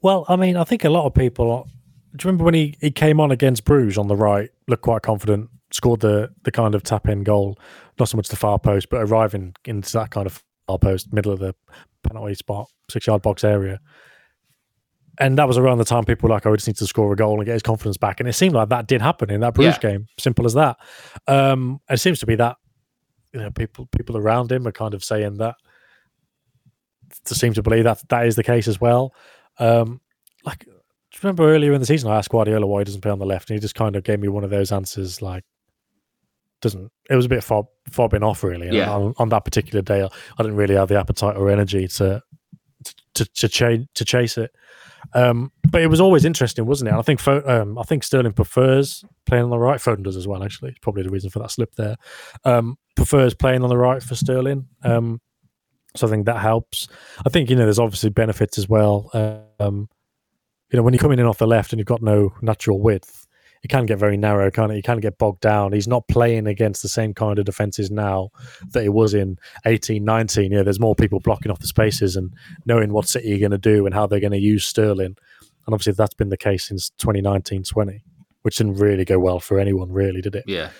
Well, 0.00 0.24
I 0.28 0.36
mean, 0.36 0.56
I 0.56 0.64
think 0.64 0.84
a 0.84 0.90
lot 0.90 1.06
of 1.06 1.14
people. 1.14 1.68
Do 2.14 2.24
you 2.24 2.28
remember 2.28 2.44
when 2.44 2.54
he, 2.54 2.74
he 2.80 2.90
came 2.90 3.20
on 3.20 3.30
against 3.30 3.64
Bruges 3.64 3.96
on 3.96 4.08
the 4.08 4.16
right, 4.16 4.50
looked 4.66 4.82
quite 4.82 5.02
confident, 5.02 5.48
scored 5.70 6.00
the 6.00 6.30
the 6.42 6.50
kind 6.50 6.74
of 6.74 6.82
tap 6.82 7.08
in 7.08 7.22
goal, 7.22 7.58
not 7.98 8.08
so 8.08 8.16
much 8.16 8.28
the 8.28 8.36
far 8.36 8.58
post, 8.58 8.88
but 8.90 9.02
arriving 9.02 9.54
into 9.64 9.92
that 9.92 10.10
kind 10.10 10.26
of 10.26 10.42
far 10.66 10.78
post, 10.78 11.12
middle 11.12 11.32
of 11.32 11.38
the 11.38 11.54
penalty 12.12 12.34
spot, 12.34 12.70
six 12.90 13.06
yard 13.06 13.22
box 13.22 13.44
area. 13.44 13.80
And 15.18 15.36
that 15.38 15.46
was 15.46 15.58
around 15.58 15.78
the 15.78 15.84
time 15.84 16.04
people 16.04 16.28
were 16.28 16.34
like, 16.34 16.46
"Oh, 16.46 16.50
we 16.50 16.56
just 16.56 16.66
need 16.66 16.76
to 16.78 16.86
score 16.86 17.12
a 17.12 17.16
goal 17.16 17.36
and 17.36 17.44
get 17.44 17.52
his 17.52 17.62
confidence 17.62 17.98
back." 17.98 18.18
And 18.18 18.28
it 18.28 18.32
seemed 18.32 18.54
like 18.54 18.70
that 18.70 18.86
did 18.86 19.02
happen 19.02 19.30
in 19.30 19.40
that 19.40 19.54
Bruges 19.54 19.78
yeah. 19.82 19.90
game. 19.90 20.06
Simple 20.18 20.46
as 20.46 20.54
that. 20.54 20.78
Um, 21.28 21.80
it 21.90 21.98
seems 21.98 22.18
to 22.20 22.26
be 22.26 22.34
that 22.36 22.56
you 23.32 23.40
know 23.40 23.50
people 23.50 23.86
people 23.94 24.16
around 24.16 24.50
him 24.50 24.66
are 24.66 24.72
kind 24.72 24.94
of 24.94 25.04
saying 25.04 25.36
that 25.38 25.56
to 27.24 27.34
seem 27.34 27.52
to 27.54 27.62
believe 27.62 27.84
that 27.84 28.02
that 28.08 28.26
is 28.26 28.36
the 28.36 28.42
case 28.42 28.68
as 28.68 28.80
well. 28.80 29.14
Um, 29.58 30.00
like, 30.44 30.66
remember 31.22 31.44
earlier 31.44 31.72
in 31.72 31.80
the 31.80 31.86
season, 31.86 32.10
I 32.10 32.16
asked 32.16 32.30
Guardiola 32.30 32.66
why 32.66 32.80
he 32.80 32.84
doesn't 32.84 33.00
play 33.02 33.10
on 33.10 33.18
the 33.18 33.26
left, 33.26 33.50
and 33.50 33.56
he 33.56 33.60
just 33.60 33.74
kind 33.74 33.96
of 33.96 34.04
gave 34.04 34.20
me 34.20 34.28
one 34.28 34.44
of 34.44 34.50
those 34.50 34.72
answers 34.72 35.20
like, 35.20 35.44
doesn't 36.62 36.90
it 37.10 37.16
was 37.16 37.26
a 37.26 37.28
bit 37.28 37.44
fob, 37.44 37.66
fobbing 37.90 38.22
off 38.22 38.42
really 38.42 38.74
yeah. 38.74 38.90
on, 38.90 39.12
on, 39.18 39.28
that 39.28 39.44
particular 39.44 39.82
day 39.82 40.02
i 40.02 40.42
didn't 40.42 40.56
really 40.56 40.74
have 40.74 40.88
the 40.88 40.98
appetite 40.98 41.36
or 41.36 41.50
energy 41.50 41.86
to 41.86 42.22
to 43.14 43.24
to, 43.26 43.48
ch- 43.48 43.88
to 43.94 44.04
chase 44.04 44.38
it. 44.38 44.52
Um, 45.14 45.50
but 45.68 45.82
it 45.82 45.88
was 45.88 46.00
always 46.00 46.24
interesting 46.24 46.64
wasn't 46.64 46.88
it? 46.88 46.94
I 46.94 47.02
think 47.02 47.26
um, 47.26 47.78
i 47.78 47.82
think 47.82 48.04
sterling 48.04 48.32
prefers 48.32 49.04
playing 49.26 49.44
on 49.44 49.50
the 49.50 49.58
right. 49.58 49.80
Foden 49.80 50.04
does 50.04 50.16
as 50.16 50.28
well 50.28 50.42
actually. 50.42 50.70
It's 50.70 50.78
probably 50.78 51.02
the 51.02 51.10
reason 51.10 51.30
for 51.30 51.40
that 51.40 51.50
slip 51.50 51.74
there. 51.74 51.96
Um, 52.44 52.78
prefers 52.96 53.34
playing 53.34 53.62
on 53.62 53.68
the 53.68 53.76
right 53.76 54.02
for 54.02 54.14
sterling. 54.14 54.68
Um, 54.84 55.20
so 55.94 56.06
i 56.06 56.10
think 56.10 56.26
that 56.26 56.38
helps. 56.38 56.88
I 57.26 57.28
think 57.28 57.50
you 57.50 57.56
know 57.56 57.64
there's 57.64 57.78
obviously 57.78 58.10
benefits 58.10 58.58
as 58.58 58.68
well. 58.68 59.10
Um, 59.58 59.88
you 60.70 60.76
know 60.76 60.82
when 60.82 60.94
you're 60.94 61.00
coming 61.00 61.18
in 61.18 61.26
off 61.26 61.38
the 61.38 61.46
left 61.46 61.72
and 61.72 61.80
you've 61.80 61.86
got 61.86 62.02
no 62.02 62.32
natural 62.40 62.80
width 62.80 63.21
it 63.62 63.68
can 63.68 63.86
get 63.86 63.98
very 63.98 64.16
narrow, 64.16 64.50
can't 64.50 64.72
it? 64.72 64.76
You 64.76 64.82
can 64.82 64.98
get 64.98 65.18
bogged 65.18 65.40
down. 65.40 65.72
He's 65.72 65.86
not 65.86 66.08
playing 66.08 66.48
against 66.48 66.82
the 66.82 66.88
same 66.88 67.14
kind 67.14 67.38
of 67.38 67.44
defenses 67.44 67.90
now 67.90 68.30
that 68.72 68.82
he 68.82 68.88
was 68.88 69.14
in 69.14 69.38
18, 69.64 70.04
19. 70.04 70.50
Yeah, 70.50 70.62
there's 70.64 70.80
more 70.80 70.96
people 70.96 71.20
blocking 71.20 71.52
off 71.52 71.60
the 71.60 71.68
spaces 71.68 72.16
and 72.16 72.32
knowing 72.66 72.92
what 72.92 73.08
City 73.08 73.34
are 73.34 73.38
going 73.38 73.52
to 73.52 73.58
do 73.58 73.86
and 73.86 73.94
how 73.94 74.06
they're 74.06 74.20
going 74.20 74.32
to 74.32 74.38
use 74.38 74.66
Sterling. 74.66 75.16
And 75.66 75.74
obviously, 75.74 75.92
that's 75.92 76.14
been 76.14 76.28
the 76.28 76.36
case 76.36 76.66
since 76.66 76.90
2019 76.98 77.62
20, 77.62 78.02
which 78.42 78.56
didn't 78.56 78.74
really 78.74 79.04
go 79.04 79.20
well 79.20 79.38
for 79.38 79.60
anyone, 79.60 79.92
really, 79.92 80.20
did 80.20 80.34
it? 80.34 80.44
Yeah. 80.48 80.70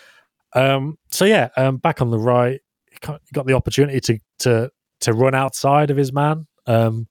Um, 0.55 0.99
so, 1.11 1.25
yeah, 1.25 1.51
um, 1.57 1.77
back 1.77 2.03
on 2.03 2.11
the 2.11 2.19
right, 2.19 2.61
he 2.91 2.99
got 3.33 3.47
the 3.47 3.55
opportunity 3.55 4.01
to, 4.01 4.19
to, 4.41 4.71
to 5.03 5.13
run 5.13 5.37
outside 5.37 5.91
of 5.93 5.97
his 5.97 6.13
man, 6.13 6.49
um, 6.67 7.07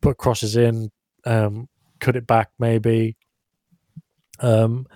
put 0.00 0.18
crosses 0.18 0.56
in, 0.56 0.90
um, 1.26 1.68
cut 1.98 2.14
it 2.14 2.28
back 2.28 2.50
maybe, 2.60 3.16
um, 4.40 4.86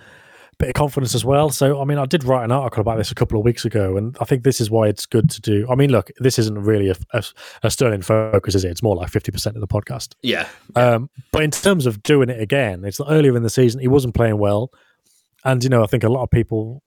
bit 0.57 0.69
of 0.69 0.73
confidence 0.73 1.13
as 1.15 1.25
well. 1.25 1.49
So, 1.49 1.81
I 1.81 1.85
mean, 1.85 1.97
I 1.97 2.05
did 2.05 2.23
write 2.23 2.43
an 2.43 2.51
article 2.51 2.81
about 2.81 2.97
this 2.97 3.11
a 3.11 3.15
couple 3.15 3.37
of 3.37 3.45
weeks 3.45 3.65
ago, 3.65 3.97
and 3.97 4.17
I 4.21 4.25
think 4.25 4.43
this 4.43 4.61
is 4.61 4.71
why 4.71 4.87
it's 4.87 5.05
good 5.05 5.29
to 5.31 5.41
do. 5.41 5.67
I 5.69 5.75
mean, 5.75 5.91
look, 5.91 6.11
this 6.19 6.39
isn't 6.39 6.57
really 6.57 6.89
a, 6.89 6.95
a, 7.13 7.23
a 7.63 7.71
Sterling 7.71 8.01
focus, 8.01 8.55
is 8.55 8.63
it? 8.63 8.71
It's 8.71 8.83
more 8.83 8.95
like 8.95 9.11
50% 9.11 9.47
of 9.47 9.59
the 9.59 9.67
podcast. 9.67 10.15
Yeah. 10.21 10.47
Um, 10.75 11.09
but 11.31 11.43
in 11.43 11.51
terms 11.51 11.85
of 11.85 12.01
doing 12.03 12.29
it 12.29 12.39
again, 12.39 12.85
it's 12.85 13.01
earlier 13.01 13.35
in 13.35 13.43
the 13.43 13.49
season, 13.49 13.81
he 13.81 13.87
wasn't 13.87 14.15
playing 14.15 14.37
well. 14.37 14.71
And, 15.43 15.63
you 15.63 15.69
know, 15.69 15.83
I 15.83 15.87
think 15.87 16.03
a 16.03 16.09
lot 16.09 16.23
of 16.23 16.31
people 16.31 16.81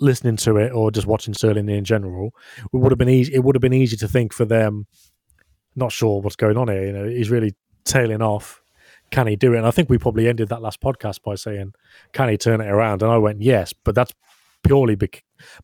listening 0.00 0.36
to 0.36 0.56
it 0.56 0.72
or 0.72 0.90
just 0.90 1.06
watching 1.06 1.34
Sterling 1.34 1.68
in 1.68 1.84
general, 1.84 2.32
it 2.58 2.76
would 2.76 2.92
have 2.92 2.98
been 2.98 3.08
easy. 3.08 3.34
It 3.34 3.44
would 3.44 3.54
have 3.54 3.62
been 3.62 3.72
easy 3.72 3.96
to 3.98 4.08
think 4.08 4.32
for 4.32 4.44
them, 4.44 4.86
not 5.76 5.92
sure 5.92 6.20
what's 6.20 6.36
going 6.36 6.56
on 6.56 6.68
here. 6.68 6.86
You 6.86 6.92
know, 6.92 7.08
he's 7.08 7.30
really 7.30 7.54
tailing 7.84 8.22
off 8.22 8.62
can 9.10 9.26
he 9.26 9.36
do 9.36 9.54
it? 9.54 9.58
And 9.58 9.66
I 9.66 9.70
think 9.70 9.88
we 9.88 9.98
probably 9.98 10.28
ended 10.28 10.48
that 10.48 10.62
last 10.62 10.80
podcast 10.80 11.22
by 11.22 11.34
saying, 11.34 11.72
can 12.12 12.28
he 12.28 12.36
turn 12.36 12.60
it 12.60 12.68
around? 12.68 13.02
And 13.02 13.10
I 13.10 13.18
went, 13.18 13.42
yes, 13.42 13.72
but 13.72 13.94
that's 13.94 14.12
purely 14.62 14.96
be- 14.96 15.10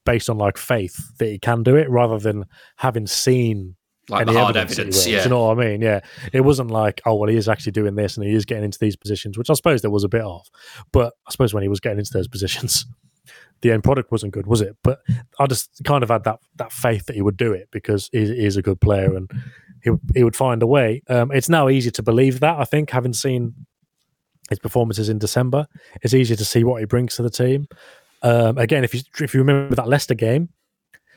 based 0.05 0.31
on 0.31 0.39
like 0.39 0.57
faith 0.57 1.19
that 1.19 1.27
he 1.27 1.39
can 1.39 1.63
do 1.63 1.77
it 1.77 1.89
rather 1.91 2.19
than 2.19 2.45
having 2.77 3.07
seen 3.07 3.77
like 4.09 4.29
any 4.29 4.37
hard 4.37 4.57
evidence. 4.57 4.79
evidence 4.79 5.07
yeah. 5.07 5.19
Do 5.19 5.25
you 5.25 5.31
know 5.31 5.47
what 5.47 5.59
I 5.59 5.67
mean? 5.67 5.81
Yeah. 5.81 6.01
It 6.33 6.43
wasn't 6.43 6.71
like, 6.71 7.01
oh, 7.07 7.15
well, 7.15 7.29
he 7.29 7.37
is 7.37 7.49
actually 7.49 7.73
doing 7.73 7.95
this 7.95 8.17
and 8.17 8.27
he 8.27 8.35
is 8.35 8.45
getting 8.45 8.65
into 8.65 8.79
these 8.79 8.97
positions, 8.97 9.39
which 9.39 9.51
I 9.51 9.55
suppose 9.55 9.83
there 9.83 9.91
was 9.91 10.05
a 10.05 10.09
bit 10.09 10.23
of. 10.23 10.47
But 10.93 11.15
I 11.27 11.31
suppose 11.31 11.55
when 11.55 11.63
he 11.63 11.69
was 11.69 11.81
getting 11.81 11.99
into 11.99 12.13
those 12.13 12.29
positions, 12.29 12.87
the 13.63 13.73
end 13.73 13.85
product 13.85 14.13
wasn't 14.13 14.33
good, 14.33 14.47
was 14.47 14.61
it? 14.61 14.77
But 14.83 15.01
I 15.39 15.47
just 15.47 15.71
kind 15.85 16.03
of 16.03 16.11
had 16.11 16.25
that 16.25 16.39
that 16.57 16.73
faith 16.73 17.07
that 17.07 17.17
he 17.17 17.23
would 17.23 17.37
do 17.37 17.53
it 17.53 17.69
because 17.71 18.11
he, 18.13 18.27
he 18.27 18.45
is 18.45 18.57
a 18.57 18.63
good 18.63 18.81
player 18.81 19.15
and 19.15 19.31
he 19.85 19.91
he 20.15 20.25
would 20.25 20.35
find 20.35 20.63
a 20.63 20.67
way. 20.67 21.03
Um, 21.09 21.31
it's 21.31 21.49
now 21.49 21.69
easy 21.69 21.91
to 21.93 22.03
believe 22.03 22.41
that. 22.41 22.59
I 22.59 22.65
think 22.65 22.91
having 22.91 23.13
seen 23.13 23.55
his 24.49 24.59
performances 24.59 25.09
in 25.09 25.19
December, 25.19 25.67
it's 26.03 26.15
easier 26.15 26.37
to 26.37 26.45
see 26.45 26.65
what 26.65 26.81
he 26.81 26.87
brings 26.87 27.15
to 27.17 27.23
the 27.23 27.31
team. 27.31 27.69
Um, 28.23 28.59
again, 28.59 28.83
if 28.83 28.95
you 28.95 29.03
if 29.21 29.35
you 29.35 29.41
remember 29.41 29.75
that 29.77 29.89
Leicester 29.89 30.15
game, 30.15 30.49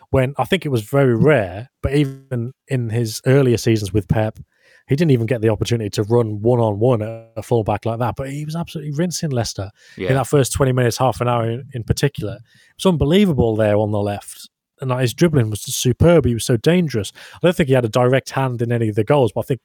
when 0.10 0.34
I 0.38 0.44
think 0.44 0.66
it 0.66 0.70
was 0.70 0.84
very 0.84 1.16
rare, 1.16 1.70
but 1.82 1.94
even 1.94 2.54
in 2.68 2.90
his 2.90 3.22
earlier 3.26 3.58
seasons 3.58 3.94
with 3.94 4.08
Pep, 4.08 4.40
he 4.88 4.96
didn't 4.96 5.12
even 5.12 5.26
get 5.26 5.42
the 5.42 5.50
opportunity 5.50 5.90
to 5.92 6.04
run 6.04 6.42
one 6.42 6.60
on 6.60 6.80
one 6.80 7.02
at 7.02 7.32
a 7.38 7.44
fullback 7.44 7.86
like 7.86 8.00
that. 8.00 8.16
But 8.16 8.30
he 8.30 8.46
was 8.46 8.56
absolutely 8.56 8.94
rinsing 8.94 9.32
Leicester 9.32 9.72
yeah. 9.98 10.10
in 10.10 10.16
that 10.16 10.28
first 10.28 10.54
twenty 10.54 10.74
minutes, 10.74 10.98
half 10.98 11.22
an 11.22 11.28
hour 11.28 11.50
in, 11.50 11.64
in 11.74 11.84
particular. 11.84 12.36
It 12.36 12.84
was 12.84 12.92
unbelievable 12.92 13.56
there 13.56 13.78
on 13.78 13.92
the 13.92 14.00
left. 14.00 14.50
And 14.80 14.90
like, 14.90 15.02
his 15.02 15.14
dribbling 15.14 15.50
was 15.50 15.62
superb. 15.62 16.26
He 16.26 16.34
was 16.34 16.46
so 16.46 16.58
dangerous. 16.58 17.12
I 17.34 17.40
don't 17.42 17.56
think 17.56 17.68
he 17.68 17.76
had 17.76 17.86
a 17.86 17.90
direct 17.90 18.32
hand 18.32 18.62
in 18.62 18.72
any 18.72 18.90
of 18.90 18.96
the 18.96 19.04
goals, 19.04 19.32
but 19.32 19.42
I 19.42 19.44
think 19.44 19.62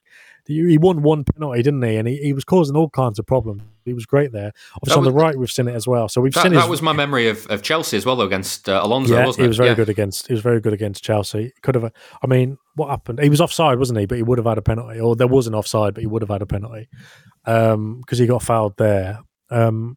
he 0.47 0.79
won 0.79 1.03
one 1.03 1.25
penalty, 1.25 1.63
didn't 1.63 1.83
he? 1.83 1.97
And 1.97 2.09
he, 2.09 2.17
he 2.17 2.33
was 2.33 2.45
causing 2.45 2.77
all 2.77 2.91
kinds 2.91 3.19
of 3.19 3.27
problems. 3.27 3.63
He 3.85 3.93
was 3.93 4.07
great 4.07 4.33
there. 4.33 4.53
Obviously, 4.77 4.99
on 4.99 5.05
the 5.05 5.13
right, 5.13 5.37
we've 5.37 5.51
seen 5.51 5.69
it 5.69 5.75
as 5.75 5.87
well. 5.87 6.09
So 6.09 6.21
we've 6.21 6.35
that, 6.35 6.43
seen 6.43 6.53
that 6.55 6.63
his, 6.63 6.69
was 6.69 6.83
my 6.83 6.93
memory 6.93 7.29
of, 7.29 7.47
of 7.47 7.63
Chelsea 7.63 7.97
as 7.97 8.07
well, 8.07 8.17
though, 8.17 8.27
against 8.27 8.69
uh, 8.69 8.81
Alonso, 8.83 9.15
yeah, 9.15 9.27
wasn't 9.27 9.43
he 9.43 9.45
it? 9.45 9.49
was 9.49 9.57
very 9.57 9.71
yeah. 9.71 9.75
good 9.75 9.89
against. 9.89 10.27
He 10.29 10.33
was 10.33 10.43
very 10.43 10.61
good 10.61 10.73
against 10.73 11.05
Chelsea. 11.05 11.53
Could 11.63 11.75
have. 11.75 11.93
I 12.23 12.27
mean, 12.27 12.59
what 12.75 12.91
happened? 12.91 13.21
He 13.21 13.29
was 13.29 13.41
offside, 13.41 13.79
wasn't 13.79 13.99
he? 14.01 14.07
But 14.07 14.17
he 14.17 14.23
would 14.23 14.39
have 14.39 14.47
had 14.47 14.59
a 14.59 14.63
penalty, 14.63 15.01
or 15.01 15.15
there 15.15 15.29
was 15.29 15.47
an 15.47 15.55
offside, 15.55 15.95
but 15.95 16.01
he 16.01 16.07
would 16.07 16.23
have 16.23 16.31
had 16.31 16.43
a 16.43 16.47
penalty 16.47 16.89
because 17.45 17.75
um, 17.75 18.03
he 18.09 18.27
got 18.27 18.43
fouled 18.43 18.77
there. 18.79 19.21
Um, 19.51 19.97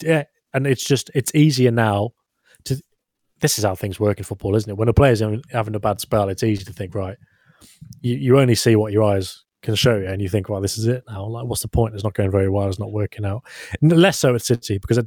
yeah, 0.00 0.24
and 0.52 0.66
it's 0.66 0.84
just 0.84 1.10
it's 1.14 1.34
easier 1.34 1.70
now. 1.70 2.10
This 3.40 3.58
is 3.58 3.64
how 3.64 3.74
things 3.74 4.00
work 4.00 4.18
in 4.18 4.24
football, 4.24 4.56
isn't 4.56 4.70
it? 4.70 4.76
When 4.76 4.88
a 4.88 4.92
player's 4.92 5.20
having 5.50 5.74
a 5.74 5.80
bad 5.80 6.00
spell, 6.00 6.28
it's 6.28 6.42
easy 6.42 6.64
to 6.64 6.72
think, 6.72 6.94
right, 6.94 7.16
you, 8.00 8.14
you 8.16 8.38
only 8.38 8.54
see 8.54 8.76
what 8.76 8.92
your 8.92 9.02
eyes 9.02 9.42
can 9.62 9.74
show 9.74 9.96
you, 9.96 10.06
and 10.06 10.20
you 10.20 10.28
think, 10.28 10.48
well, 10.48 10.60
this 10.60 10.78
is 10.78 10.86
it 10.86 11.02
now. 11.08 11.26
Like, 11.26 11.46
what's 11.46 11.62
the 11.62 11.68
point? 11.68 11.94
It's 11.94 12.04
not 12.04 12.14
going 12.14 12.30
very 12.30 12.48
well. 12.48 12.68
It's 12.68 12.78
not 12.78 12.92
working 12.92 13.24
out. 13.24 13.42
Less 13.82 14.18
so 14.18 14.34
at 14.34 14.42
City 14.42 14.78
because 14.78 15.00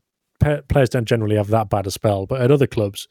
players 0.67 0.89
don't 0.89 1.05
generally 1.05 1.35
have 1.35 1.47
that 1.49 1.69
bad 1.69 1.87
a 1.87 1.91
spell, 1.91 2.25
but 2.25 2.41
at 2.41 2.51
other 2.51 2.67
clubs, 2.67 3.07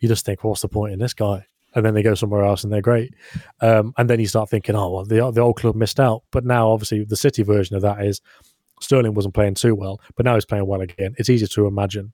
you 0.00 0.08
just 0.08 0.24
think, 0.24 0.42
well, 0.42 0.50
what's 0.50 0.62
the 0.62 0.68
point 0.68 0.92
in 0.92 0.98
this 0.98 1.14
guy? 1.14 1.46
And 1.74 1.84
then 1.84 1.94
they 1.94 2.02
go 2.02 2.14
somewhere 2.14 2.44
else 2.44 2.62
and 2.62 2.72
they're 2.72 2.80
great. 2.80 3.14
Um, 3.60 3.92
and 3.98 4.08
then 4.08 4.20
you 4.20 4.28
start 4.28 4.48
thinking, 4.48 4.76
oh, 4.76 4.90
well, 4.90 5.04
the, 5.04 5.30
the 5.32 5.40
old 5.40 5.56
club 5.56 5.74
missed 5.74 5.98
out. 5.98 6.22
But 6.30 6.44
now, 6.44 6.70
obviously, 6.70 7.04
the 7.04 7.16
City 7.16 7.42
version 7.42 7.74
of 7.74 7.82
that 7.82 8.04
is 8.04 8.20
Sterling 8.80 9.14
wasn't 9.14 9.34
playing 9.34 9.54
too 9.54 9.74
well, 9.74 10.00
but 10.16 10.24
now 10.24 10.34
he's 10.34 10.44
playing 10.44 10.66
well 10.66 10.80
again. 10.80 11.14
It's 11.18 11.30
easy 11.30 11.46
to 11.46 11.66
imagine 11.66 12.12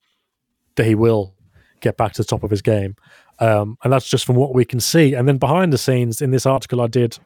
that 0.76 0.86
he 0.86 0.94
will 0.94 1.34
get 1.80 1.96
back 1.96 2.12
to 2.12 2.22
the 2.22 2.26
top 2.26 2.42
of 2.42 2.50
his 2.50 2.62
game. 2.62 2.96
Um, 3.38 3.76
and 3.82 3.92
that's 3.92 4.08
just 4.08 4.24
from 4.24 4.36
what 4.36 4.54
we 4.54 4.64
can 4.64 4.80
see. 4.80 5.14
And 5.14 5.26
then 5.26 5.38
behind 5.38 5.72
the 5.72 5.78
scenes, 5.78 6.20
in 6.20 6.30
this 6.30 6.46
article 6.46 6.80
I 6.80 6.86
did 6.86 7.18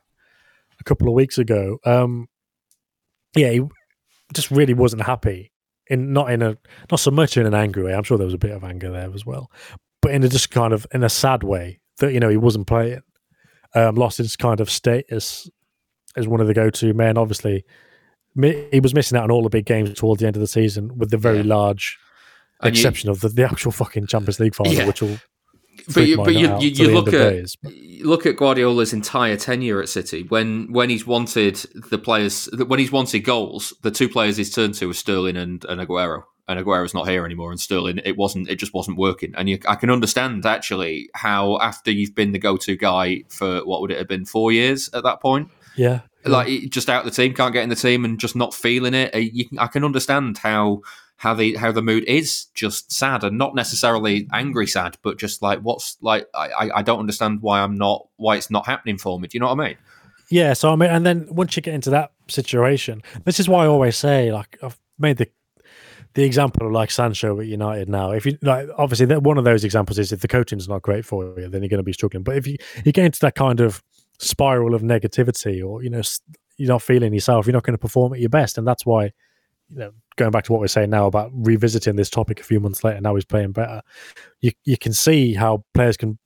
a 0.80 0.84
couple 0.84 1.08
of 1.08 1.14
weeks 1.14 1.38
ago, 1.38 1.78
um, 1.84 2.28
yeah, 3.36 3.50
he 3.50 3.62
just 4.32 4.50
really 4.50 4.74
wasn't 4.74 5.02
happy. 5.02 5.50
In 5.88 6.14
not 6.14 6.30
in 6.30 6.40
a 6.40 6.56
not 6.90 6.98
so 6.98 7.10
much 7.10 7.36
in 7.36 7.44
an 7.44 7.52
angry 7.52 7.82
way. 7.82 7.94
I'm 7.94 8.04
sure 8.04 8.16
there 8.16 8.24
was 8.24 8.32
a 8.32 8.38
bit 8.38 8.52
of 8.52 8.64
anger 8.64 8.90
there 8.90 9.12
as 9.12 9.26
well, 9.26 9.50
but 10.00 10.12
in 10.12 10.24
a 10.24 10.30
just 10.30 10.50
kind 10.50 10.72
of 10.72 10.86
in 10.94 11.04
a 11.04 11.10
sad 11.10 11.42
way 11.42 11.78
that 11.98 12.14
you 12.14 12.20
know 12.20 12.30
he 12.30 12.38
wasn't 12.38 12.66
playing, 12.66 13.02
um, 13.74 13.94
lost 13.94 14.16
his 14.16 14.34
kind 14.34 14.60
of 14.60 14.70
status 14.70 15.50
as 16.16 16.26
one 16.26 16.40
of 16.40 16.46
the 16.46 16.54
go-to 16.54 16.94
men. 16.94 17.18
Obviously, 17.18 17.66
he 18.34 18.80
was 18.82 18.94
missing 18.94 19.18
out 19.18 19.24
on 19.24 19.30
all 19.30 19.42
the 19.42 19.50
big 19.50 19.66
games 19.66 19.92
towards 19.92 20.20
the 20.20 20.26
end 20.26 20.36
of 20.36 20.40
the 20.40 20.46
season, 20.46 20.96
with 20.96 21.10
the 21.10 21.18
very 21.18 21.38
yeah. 21.38 21.54
large 21.54 21.98
exception 22.68 23.08
you, 23.08 23.12
of 23.12 23.20
the, 23.20 23.28
the 23.28 23.44
actual 23.44 23.72
fucking 23.72 24.06
Champions 24.06 24.40
League 24.40 24.54
final, 24.54 24.72
yeah. 24.72 24.86
which 24.86 25.02
will 25.02 25.18
but 25.94 26.06
you, 26.06 26.16
but 26.16 26.34
you, 26.34 26.58
you, 26.60 26.68
you 26.70 26.94
look 26.94 27.08
at 27.08 27.12
days, 27.12 27.56
look 28.02 28.26
at 28.26 28.36
Guardiola's 28.36 28.92
entire 28.92 29.36
tenure 29.36 29.82
at 29.82 29.88
City. 29.88 30.22
When 30.22 30.72
when 30.72 30.88
he's 30.88 31.06
wanted 31.06 31.56
the 31.74 31.98
players, 31.98 32.48
when 32.66 32.78
he's 32.78 32.92
wanted 32.92 33.20
goals, 33.20 33.74
the 33.82 33.90
two 33.90 34.08
players 34.08 34.36
he's 34.36 34.54
turned 34.54 34.74
to 34.74 34.88
are 34.90 34.94
Sterling 34.94 35.36
and, 35.36 35.64
and 35.66 35.80
Aguero. 35.80 36.22
And 36.46 36.58
Aguero's 36.58 36.92
not 36.92 37.08
here 37.08 37.24
anymore, 37.24 37.50
and 37.50 37.60
Sterling 37.60 38.00
it 38.04 38.16
wasn't 38.16 38.48
it 38.48 38.56
just 38.56 38.74
wasn't 38.74 38.98
working. 38.98 39.34
And 39.36 39.48
you, 39.48 39.58
I 39.66 39.74
can 39.74 39.90
understand 39.90 40.44
actually 40.46 41.08
how 41.14 41.58
after 41.58 41.90
you've 41.90 42.14
been 42.14 42.32
the 42.32 42.38
go-to 42.38 42.76
guy 42.76 43.24
for 43.30 43.64
what 43.64 43.80
would 43.80 43.90
it 43.90 43.98
have 43.98 44.08
been 44.08 44.26
four 44.26 44.52
years 44.52 44.90
at 44.92 45.04
that 45.04 45.20
point, 45.20 45.50
yeah, 45.76 46.00
like 46.24 46.70
just 46.70 46.90
out 46.90 47.04
the 47.04 47.10
team, 47.10 47.34
can't 47.34 47.52
get 47.52 47.62
in 47.62 47.70
the 47.70 47.76
team, 47.76 48.04
and 48.04 48.20
just 48.20 48.36
not 48.36 48.54
feeling 48.54 48.94
it. 48.94 49.14
You 49.14 49.46
I 49.58 49.66
can 49.68 49.84
understand 49.84 50.38
how 50.38 50.82
how 51.16 51.34
the 51.34 51.54
how 51.54 51.72
the 51.72 51.82
mood 51.82 52.04
is 52.04 52.46
just 52.54 52.92
sad 52.92 53.24
and 53.24 53.38
not 53.38 53.54
necessarily 53.54 54.28
angry 54.32 54.66
sad, 54.66 54.96
but 55.02 55.18
just 55.18 55.42
like 55.42 55.60
what's 55.60 55.96
like 56.00 56.26
I, 56.34 56.70
I 56.76 56.82
don't 56.82 56.98
understand 56.98 57.40
why 57.40 57.60
I'm 57.60 57.76
not 57.76 58.08
why 58.16 58.36
it's 58.36 58.50
not 58.50 58.66
happening 58.66 58.98
for 58.98 59.18
me. 59.18 59.28
Do 59.28 59.36
you 59.36 59.40
know 59.40 59.46
what 59.46 59.60
I 59.60 59.68
mean? 59.68 59.76
Yeah. 60.30 60.52
So 60.52 60.72
I 60.72 60.76
mean, 60.76 60.90
and 60.90 61.06
then 61.06 61.26
once 61.30 61.56
you 61.56 61.62
get 61.62 61.74
into 61.74 61.90
that 61.90 62.12
situation, 62.28 63.02
this 63.24 63.38
is 63.38 63.48
why 63.48 63.64
I 63.64 63.68
always 63.68 63.96
say 63.96 64.32
like 64.32 64.58
I've 64.62 64.78
made 64.98 65.18
the 65.18 65.28
the 66.14 66.24
example 66.24 66.66
of 66.66 66.72
like 66.72 66.90
Sancho 66.90 67.40
at 67.40 67.46
United 67.46 67.88
now. 67.88 68.12
If 68.12 68.24
you 68.24 68.38
like, 68.42 68.68
obviously 68.78 69.06
that 69.06 69.22
one 69.22 69.38
of 69.38 69.44
those 69.44 69.64
examples 69.64 69.98
is 69.98 70.12
if 70.12 70.20
the 70.20 70.28
coaching's 70.28 70.68
not 70.68 70.82
great 70.82 71.04
for 71.04 71.24
you, 71.38 71.48
then 71.48 71.62
you're 71.62 71.68
going 71.68 71.78
to 71.78 71.82
be 71.82 71.92
struggling. 71.92 72.22
But 72.22 72.36
if 72.36 72.46
you 72.46 72.56
you 72.84 72.92
get 72.92 73.04
into 73.04 73.20
that 73.20 73.34
kind 73.34 73.60
of 73.60 73.82
spiral 74.18 74.74
of 74.74 74.82
negativity, 74.82 75.64
or 75.64 75.82
you 75.82 75.90
know 75.90 76.02
you're 76.56 76.68
not 76.68 76.82
feeling 76.82 77.12
yourself, 77.12 77.46
you're 77.46 77.52
not 77.52 77.64
going 77.64 77.74
to 77.74 77.78
perform 77.78 78.14
at 78.14 78.20
your 78.20 78.28
best, 78.28 78.58
and 78.58 78.66
that's 78.66 78.86
why 78.86 79.12
you 79.70 79.78
know, 79.78 79.90
going 80.16 80.30
back 80.30 80.44
to 80.44 80.52
what 80.52 80.60
we're 80.60 80.68
saying 80.68 80.90
now 80.90 81.06
about 81.06 81.30
revisiting 81.34 81.96
this 81.96 82.10
topic 82.10 82.40
a 82.40 82.44
few 82.44 82.60
months 82.60 82.84
later, 82.84 83.00
now 83.00 83.14
he's 83.14 83.24
playing 83.24 83.52
better. 83.52 83.82
You 84.40 84.52
you 84.64 84.76
can 84.76 84.92
see 84.92 85.34
how 85.34 85.64
players 85.74 85.96
can 85.96 86.18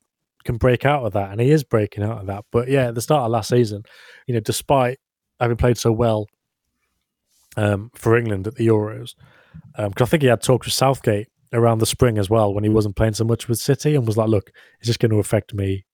can 0.45 0.57
break 0.57 0.85
out 0.85 1.05
of 1.05 1.13
that, 1.13 1.31
and 1.31 1.41
he 1.41 1.51
is 1.51 1.65
breaking 1.65 2.05
out 2.05 2.19
of 2.19 2.27
that. 2.27 2.45
But 2.51 2.69
yeah, 2.69 2.89
at 2.89 2.95
the 2.95 3.03
start 3.03 3.25
of 3.25 3.31
last 3.31 3.51
season, 3.51 3.83
you 4.27 4.35
know, 4.35 4.41
despite 4.41 4.99
having 5.41 5.57
played 5.57 5.79
so 5.79 5.93
well 5.93 6.27
um, 7.57 7.91
for 7.95 8.17
England 8.17 8.47
at 8.47 8.57
the 8.57 8.67
Euros, 8.67 9.15
because 9.77 9.87
um, 9.87 9.93
I 10.01 10.05
think 10.05 10.23
he 10.23 10.29
had 10.29 10.43
talks 10.43 10.67
with 10.67 10.75
Southgate 10.75 11.29
around 11.53 11.79
the 11.79 11.87
spring 11.87 12.19
as 12.19 12.29
well 12.29 12.53
when 12.53 12.65
he 12.65 12.71
wasn't 12.71 12.97
playing 12.97 13.15
so 13.15 13.25
much 13.25 13.49
with 13.49 13.59
City, 13.59 13.95
and 13.95 14.07
was 14.07 14.17
like, 14.17 14.29
"Look, 14.29 14.51
it's 14.81 14.87
just 14.87 15.01
going 15.01 15.13
to 15.13 15.19
affect 15.19 15.55
me 15.55 15.85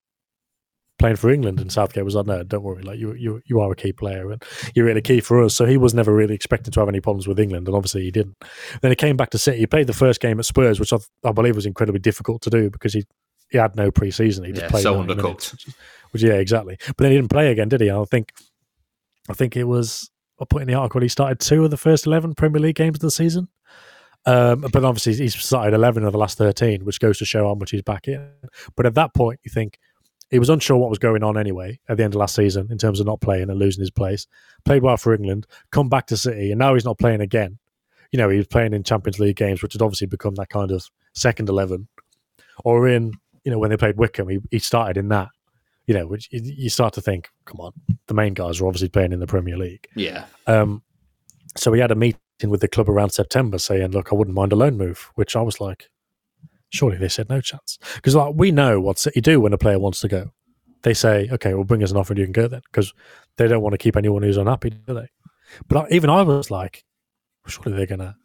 playing 1.05 1.17
for 1.17 1.29
England, 1.29 1.61
and 1.61 1.71
Southgate 1.71 2.03
was 2.03 2.15
like, 2.15 2.25
"No, 2.25 2.43
don't 2.43 2.63
worry. 2.63 2.83
Like 2.83 2.99
you, 2.99 3.13
you, 3.13 3.43
you 3.45 3.61
are 3.61 3.71
a 3.71 3.77
key 3.77 3.93
player, 3.93 4.33
and 4.33 4.43
you're 4.75 4.87
really 4.87 5.03
key 5.03 5.21
for 5.21 5.45
us." 5.45 5.55
So 5.55 5.67
he 5.67 5.77
was 5.77 5.93
never 5.93 6.15
really 6.15 6.35
expected 6.35 6.73
to 6.73 6.81
have 6.81 6.89
any 6.89 7.01
problems 7.03 7.29
with 7.29 7.39
England, 7.39 7.69
and 7.69 7.77
obviously 7.77 8.05
he 8.05 8.11
didn't. 8.11 8.43
Then 8.81 8.91
he 8.91 8.97
came 8.97 9.15
back 9.15 9.29
to 9.31 9.39
City. 9.39 9.59
He 9.59 9.67
played 9.67 9.87
the 9.87 9.93
first 9.93 10.19
game 10.19 10.39
at 10.39 10.47
Spurs, 10.47 10.81
which 10.81 10.95
I, 10.95 10.97
I 11.23 11.33
believe 11.33 11.57
was 11.57 11.67
incredibly 11.67 12.01
difficult 12.01 12.41
to 12.43 12.51
do 12.51 12.71
because 12.71 12.95
he 12.95 13.05
he 13.51 13.59
had 13.59 13.77
no 13.77 13.91
preseason. 13.91 14.47
He 14.47 14.53
just 14.53 14.63
yeah, 14.63 14.71
played 14.71 14.83
so 14.83 14.95
undercooked. 14.95 15.23
Minutes, 15.23 15.53
which, 15.53 15.75
which, 16.13 16.23
yeah, 16.23 16.35
exactly. 16.37 16.79
But 16.87 16.97
then 16.97 17.11
he 17.11 17.19
didn't 17.19 17.31
play 17.31 17.53
again, 17.53 17.69
did 17.69 17.83
he? 17.83 17.91
I 17.91 18.03
think, 18.05 18.33
I 19.29 19.35
think 19.35 19.59
it 19.59 19.65
was. 19.65 20.11
I 20.41 20.47
put 20.49 20.63
in 20.63 20.69
the 20.69 20.75
article 20.75 21.03
he 21.03 21.09
started 21.09 21.39
two 21.39 21.67
of 21.67 21.71
the 21.71 21.77
first 21.77 22.07
eleven 22.07 22.35
Premier 22.35 22.63
League 22.63 22.77
games 22.77 22.97
of 22.97 23.01
the 23.01 23.11
season. 23.11 23.49
Um, 24.27 24.63
but 24.73 24.87
obviously 24.87 25.17
he's 25.17 25.35
started 25.35 25.75
eleven 25.75 26.03
of 26.05 26.13
the 26.13 26.19
last 26.19 26.39
thirteen, 26.39 26.87
which 26.87 26.99
goes 26.99 27.19
to 27.19 27.27
show 27.27 27.47
how 27.47 27.55
much 27.55 27.73
he's 27.73 27.83
back 27.83 28.09
in. 28.09 28.27
But 28.75 28.87
at 28.87 28.95
that 28.95 29.13
point, 29.13 29.41
you 29.45 29.51
think 29.51 29.79
he 30.31 30.39
was 30.39 30.51
unsure 30.51 30.77
what 30.77 30.91
was 30.91 30.99
going 30.99 31.23
on 31.23 31.39
anyway 31.39 31.79
at 31.89 31.97
the 31.97 32.05
end 32.05 32.15
of 32.15 32.19
last 32.19 32.35
season 32.35 32.69
in 32.71 32.79
terms 32.79 33.01
of 33.01 33.07
not 33.07 33.21
playing 33.21 33.51
and 33.51 33.59
losing 33.59 33.83
his 33.83 33.91
place. 33.91 34.27
Played 34.65 34.83
well 34.83 34.97
for 34.97 35.15
England, 35.15 35.47
come 35.71 35.89
back 35.89 36.07
to 36.07 36.17
City, 36.17 36.51
and 36.51 36.59
now 36.59 36.75
he's 36.75 36.85
not 36.85 36.99
playing 36.99 37.21
again. 37.21 37.59
You 38.11 38.19
know, 38.19 38.29
he 38.29 38.39
was 38.39 38.47
playing 38.47 38.73
in 38.73 38.85
Champions 38.85 39.19
League 39.19 39.37
games, 39.37 39.63
which 39.63 39.73
had 39.75 39.83
obviously 39.83 40.07
become 40.07 40.35
that 40.37 40.49
kind 40.49 40.71
of 40.71 40.89
second 41.15 41.49
11. 41.49 41.89
Or 42.65 42.89
in, 42.89 43.13
you 43.45 43.51
know, 43.51 43.59
when 43.59 43.71
they 43.71 43.77
played 43.77 43.97
Wycombe, 43.97 44.29
he, 44.29 44.39
he 44.51 44.59
started 44.59 44.97
in 44.97 45.09
that. 45.09 45.29
You 45.87 45.93
know, 45.93 46.07
which 46.07 46.29
you 46.31 46.71
start 46.71 46.95
to 46.95 47.03
think, 47.03 47.29
come 47.45 47.61
on, 47.61 47.73
the 48.07 48.15
main 48.15 48.33
guys 48.33 48.59
are 48.59 48.67
obviously 48.67 48.89
playing 48.89 49.13
in 49.13 49.21
the 49.21 49.27
Premier 49.27 49.59
League. 49.59 49.87
Yeah. 49.95 50.25
Um, 50.47 50.83
so 51.59 51.71
we 51.71 51.79
had 51.79 51.91
a 51.91 51.95
meeting 51.95 52.19
with 52.49 52.63
the 52.63 52.69
club 52.69 52.89
around 52.89 53.11
September 53.11 53.59
saying, 53.59 53.91
look, 53.91 54.11
I 54.11 54.15
wouldn't 54.15 54.35
mind 54.35 54.53
a 54.53 54.57
loan 54.57 54.79
move, 54.79 55.11
which 55.15 55.37
I 55.37 55.43
was 55.43 55.61
like, 55.61 55.91
Surely 56.75 56.97
they 56.97 57.09
said 57.09 57.29
no 57.29 57.41
chance 57.41 57.79
because 57.95 58.17
like 58.17 58.35
we 58.35 58.51
know 58.51 58.81
what 58.81 58.99
City 58.99 59.21
do 59.21 59.41
when 59.41 59.53
a 59.53 59.59
player 59.59 59.79
wants 59.79 60.01
to 60.01 60.09
go. 60.09 60.33
They 60.83 60.93
say, 60.93 61.29
okay, 61.31 61.55
well, 61.55 61.63
bring 61.63 61.85
us 61.85 61.93
an 61.93 61.97
offer 61.97 62.13
and 62.13 62.19
you 62.19 62.27
can 62.27 62.33
go 62.33 62.49
then 62.49 62.63
because 62.65 62.93
they 63.37 63.47
don't 63.47 63.63
want 63.63 63.75
to 63.75 63.79
keep 63.79 63.97
anyone 63.97 64.25
who's 64.25 64.37
unhappy, 64.37 64.71
do 64.71 64.93
they? 64.93 65.07
But 65.69 65.93
even 65.93 66.11
I 66.11 66.23
was 66.23 66.51
like, 66.51 66.85
surely 67.47 67.77
they're 67.77 67.87
gonna, 67.87 68.17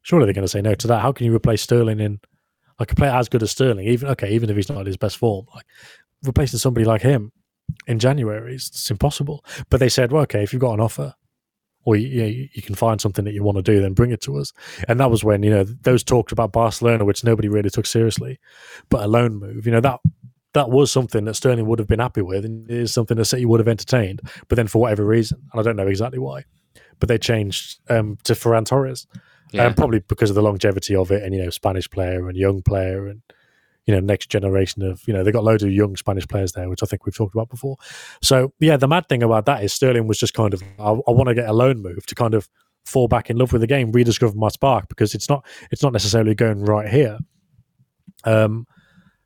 surely 0.00 0.24
they're 0.24 0.32
gonna 0.32 0.48
say 0.48 0.62
no 0.62 0.74
to 0.74 0.86
that. 0.86 1.02
How 1.02 1.12
can 1.12 1.26
you 1.26 1.36
replace 1.36 1.60
Sterling 1.60 2.00
in 2.00 2.20
like 2.78 2.90
a 2.90 2.94
player 2.94 3.10
as 3.10 3.28
good 3.28 3.42
as 3.42 3.50
Sterling? 3.50 3.86
Even 3.86 4.08
okay, 4.08 4.30
even 4.32 4.48
if 4.48 4.56
he's 4.56 4.70
not 4.70 4.80
in 4.80 4.86
his 4.86 4.96
best 4.96 5.18
form, 5.18 5.44
like 5.54 5.66
replacing 6.22 6.58
somebody 6.58 6.86
like 6.86 7.02
him 7.02 7.32
in 7.86 7.98
January, 7.98 8.54
it's 8.54 8.90
impossible. 8.90 9.44
But 9.68 9.78
they 9.78 9.90
said, 9.90 10.10
well, 10.10 10.22
okay, 10.22 10.42
if 10.42 10.54
you've 10.54 10.60
got 10.60 10.72
an 10.72 10.80
offer, 10.80 11.14
or 11.84 11.96
you, 11.96 12.08
you, 12.08 12.48
you, 12.52 12.62
can 12.62 12.74
find 12.74 13.00
something 13.00 13.24
that 13.24 13.32
you 13.32 13.42
want 13.42 13.56
to 13.56 13.62
do, 13.62 13.80
then 13.80 13.94
bring 13.94 14.10
it 14.10 14.20
to 14.22 14.36
us. 14.36 14.52
And 14.86 15.00
that 15.00 15.10
was 15.10 15.24
when 15.24 15.42
you 15.42 15.50
know 15.50 15.64
those 15.64 16.04
talks 16.04 16.32
about 16.32 16.52
Barcelona, 16.52 17.04
which 17.04 17.24
nobody 17.24 17.48
really 17.48 17.70
took 17.70 17.86
seriously, 17.86 18.38
but 18.88 19.02
a 19.02 19.06
loan 19.06 19.36
move. 19.36 19.66
You 19.66 19.72
know 19.72 19.80
that 19.80 20.00
that 20.52 20.70
was 20.70 20.90
something 20.90 21.24
that 21.24 21.34
Sterling 21.34 21.66
would 21.66 21.78
have 21.78 21.88
been 21.88 22.00
happy 22.00 22.22
with, 22.22 22.44
and 22.44 22.68
it 22.70 22.76
is 22.76 22.92
something 22.92 23.16
that 23.16 23.24
City 23.24 23.44
would 23.44 23.60
have 23.60 23.68
entertained. 23.68 24.20
But 24.48 24.56
then, 24.56 24.66
for 24.66 24.80
whatever 24.80 25.04
reason, 25.04 25.42
and 25.52 25.60
I 25.60 25.62
don't 25.62 25.76
know 25.76 25.86
exactly 25.86 26.18
why, 26.18 26.44
but 26.98 27.08
they 27.08 27.18
changed 27.18 27.80
um, 27.88 28.18
to 28.24 28.34
Ferran 28.34 28.66
Torres, 28.66 29.06
yeah. 29.52 29.66
um, 29.66 29.74
probably 29.74 30.00
because 30.00 30.30
of 30.30 30.36
the 30.36 30.42
longevity 30.42 30.94
of 30.94 31.10
it, 31.10 31.22
and 31.22 31.34
you 31.34 31.42
know, 31.42 31.50
Spanish 31.50 31.88
player 31.88 32.28
and 32.28 32.36
young 32.36 32.62
player, 32.62 33.06
and 33.06 33.22
you 33.90 33.96
know, 33.96 34.00
next 34.00 34.28
generation 34.28 34.84
of, 34.84 35.02
you 35.04 35.12
know, 35.12 35.24
they've 35.24 35.34
got 35.34 35.42
loads 35.42 35.64
of 35.64 35.72
young 35.72 35.96
Spanish 35.96 36.28
players 36.28 36.52
there, 36.52 36.68
which 36.68 36.80
I 36.80 36.86
think 36.86 37.06
we've 37.06 37.16
talked 37.16 37.34
about 37.34 37.48
before. 37.48 37.76
So, 38.22 38.52
yeah, 38.60 38.76
the 38.76 38.86
mad 38.86 39.08
thing 39.08 39.20
about 39.20 39.46
that 39.46 39.64
is 39.64 39.72
Sterling 39.72 40.06
was 40.06 40.16
just 40.16 40.32
kind 40.32 40.54
of, 40.54 40.62
I, 40.78 40.90
I 40.90 41.10
want 41.10 41.26
to 41.26 41.34
get 41.34 41.48
a 41.48 41.52
loan 41.52 41.82
move 41.82 42.06
to 42.06 42.14
kind 42.14 42.34
of 42.34 42.48
fall 42.84 43.08
back 43.08 43.30
in 43.30 43.36
love 43.36 43.52
with 43.52 43.62
the 43.62 43.66
game, 43.66 43.90
rediscover 43.90 44.36
my 44.36 44.46
spark 44.46 44.88
because 44.88 45.12
it's 45.12 45.28
not, 45.28 45.44
it's 45.72 45.82
not 45.82 45.92
necessarily 45.92 46.36
going 46.36 46.64
right 46.64 46.88
here. 46.88 47.18
Um, 48.22 48.64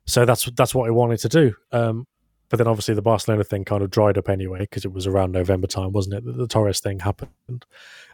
so 0.07 0.25
that's 0.25 0.49
that's 0.55 0.73
what 0.73 0.87
I 0.87 0.91
wanted 0.91 1.19
to 1.19 1.29
do. 1.29 1.53
Um, 1.71 2.07
but 2.55 2.63
then 2.63 2.71
obviously 2.71 2.95
the 2.95 3.01
Barcelona 3.01 3.43
thing 3.43 3.65
kind 3.65 3.83
of 3.83 3.91
dried 3.91 4.17
up 4.17 4.29
anyway 4.29 4.59
because 4.59 4.85
it 4.85 4.93
was 4.93 5.05
around 5.05 5.33
November 5.33 5.67
time, 5.67 5.91
wasn't 5.91 6.15
it? 6.15 6.23
That 6.23 6.37
the 6.37 6.47
Torres 6.47 6.79
thing 6.79 6.99
happened, 6.99 7.31
and 7.49 7.65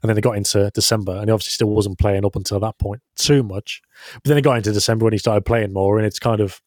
then 0.01 0.17
it 0.17 0.21
got 0.21 0.35
into 0.35 0.71
December, 0.73 1.11
and 1.11 1.25
he 1.25 1.31
obviously 1.31 1.51
still 1.51 1.69
wasn't 1.69 1.99
playing 1.99 2.25
up 2.25 2.35
until 2.35 2.59
that 2.61 2.79
point 2.79 3.03
too 3.15 3.43
much. 3.43 3.83
But 4.15 4.23
then 4.23 4.39
it 4.39 4.41
got 4.41 4.57
into 4.57 4.71
December 4.71 5.05
when 5.05 5.13
he 5.13 5.19
started 5.19 5.45
playing 5.45 5.73
more, 5.73 5.99
and 5.99 6.07
it's 6.07 6.17
kind 6.17 6.41
of 6.41 6.59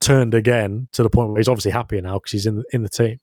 turned 0.00 0.34
again 0.34 0.88
to 0.90 1.04
the 1.04 1.08
point 1.08 1.28
where 1.28 1.38
he's 1.38 1.46
obviously 1.46 1.70
happier 1.70 2.00
now 2.00 2.14
because 2.14 2.32
he's 2.32 2.46
in 2.46 2.56
the, 2.56 2.64
in 2.72 2.82
the 2.82 2.88
team. 2.88 3.20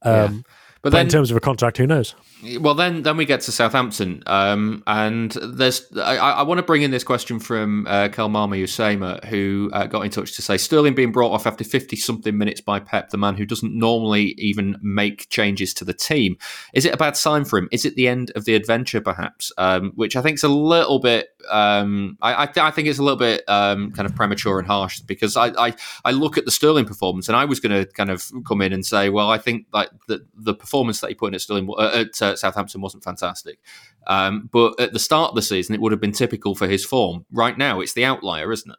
Um, 0.00 0.44
But 0.82 0.90
but, 0.90 0.98
then 0.98 1.06
in 1.06 1.12
terms 1.12 1.30
of 1.30 1.36
a 1.36 1.40
contract, 1.40 1.78
who 1.78 1.86
knows? 1.86 2.16
Well, 2.58 2.74
then, 2.74 3.02
then 3.02 3.16
we 3.16 3.24
get 3.24 3.40
to 3.42 3.52
Southampton, 3.52 4.24
um, 4.26 4.82
and 4.88 5.30
there's. 5.30 5.86
I, 5.96 6.16
I 6.16 6.42
want 6.42 6.58
to 6.58 6.64
bring 6.64 6.82
in 6.82 6.90
this 6.90 7.04
question 7.04 7.38
from 7.38 7.86
uh, 7.86 8.08
Kelmama 8.08 8.60
Usema, 8.60 9.24
who 9.26 9.70
uh, 9.72 9.86
got 9.86 10.00
in 10.00 10.10
touch 10.10 10.34
to 10.34 10.42
say 10.42 10.58
Sterling 10.58 10.96
being 10.96 11.12
brought 11.12 11.30
off 11.30 11.46
after 11.46 11.62
fifty 11.62 11.94
something 11.94 12.36
minutes 12.36 12.60
by 12.60 12.80
Pep, 12.80 13.10
the 13.10 13.16
man 13.16 13.36
who 13.36 13.46
doesn't 13.46 13.72
normally 13.72 14.34
even 14.38 14.76
make 14.82 15.28
changes 15.30 15.72
to 15.74 15.84
the 15.84 15.94
team. 15.94 16.36
Is 16.74 16.84
it 16.84 16.92
a 16.92 16.96
bad 16.96 17.16
sign 17.16 17.44
for 17.44 17.60
him? 17.60 17.68
Is 17.70 17.84
it 17.84 17.94
the 17.94 18.08
end 18.08 18.32
of 18.34 18.44
the 18.44 18.56
adventure, 18.56 19.00
perhaps? 19.00 19.52
Um, 19.58 19.92
which 19.94 20.16
I 20.16 20.20
think 20.20 20.34
is 20.34 20.42
a 20.42 20.48
little 20.48 20.98
bit. 20.98 21.28
Um, 21.50 22.16
I, 22.22 22.42
I, 22.42 22.46
th- 22.46 22.64
I 22.64 22.70
think 22.70 22.88
it's 22.88 22.98
a 22.98 23.02
little 23.02 23.18
bit 23.18 23.42
um, 23.48 23.92
kind 23.92 24.06
of 24.08 24.14
premature 24.14 24.58
and 24.58 24.66
harsh 24.66 25.00
because 25.00 25.36
I, 25.36 25.48
I, 25.58 25.74
I 26.04 26.10
look 26.12 26.38
at 26.38 26.44
the 26.44 26.50
Sterling 26.50 26.84
performance, 26.84 27.28
and 27.28 27.36
I 27.36 27.44
was 27.44 27.60
going 27.60 27.72
to 27.72 27.90
kind 27.92 28.10
of 28.10 28.30
come 28.46 28.62
in 28.62 28.72
and 28.72 28.84
say, 28.84 29.08
well, 29.08 29.30
I 29.30 29.38
think 29.38 29.66
like 29.72 29.90
the 30.08 30.24
the 30.34 30.54
performance 30.54 31.00
that 31.00 31.08
he 31.08 31.14
put 31.14 31.28
in 31.28 31.34
at 31.34 31.40
Sterling 31.40 31.68
uh, 31.76 32.04
at 32.06 32.22
uh, 32.22 32.36
Southampton 32.36 32.80
wasn't 32.80 33.04
fantastic. 33.04 33.58
Um, 34.06 34.48
but 34.52 34.78
at 34.80 34.92
the 34.92 34.98
start 34.98 35.30
of 35.30 35.34
the 35.34 35.42
season, 35.42 35.74
it 35.74 35.80
would 35.80 35.92
have 35.92 36.00
been 36.00 36.12
typical 36.12 36.54
for 36.54 36.66
his 36.66 36.84
form. 36.84 37.24
Right 37.32 37.56
now, 37.56 37.80
it's 37.80 37.94
the 37.94 38.04
outlier, 38.04 38.52
isn't 38.52 38.70
it? 38.70 38.78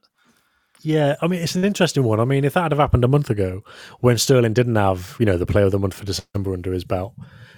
Yeah, 0.84 1.16
I 1.22 1.28
mean 1.28 1.42
it's 1.42 1.56
an 1.56 1.64
interesting 1.64 2.04
one. 2.04 2.20
I 2.20 2.26
mean, 2.26 2.44
if 2.44 2.54
that 2.54 2.72
had 2.72 2.74
happened 2.74 3.06
a 3.06 3.08
month 3.08 3.30
ago, 3.30 3.62
when 4.02 4.18
Sterling 4.18 4.54
didn't 4.54 4.76
have 4.76 5.16
you 5.18 5.26
know 5.26 5.38
the 5.38 5.46
Player 5.46 5.66
of 5.66 5.72
the 5.72 5.80
Month 5.80 5.94
for 5.94 6.06
December 6.06 6.54
under 6.54 6.74
his 6.74 6.84
belt, 6.84 7.14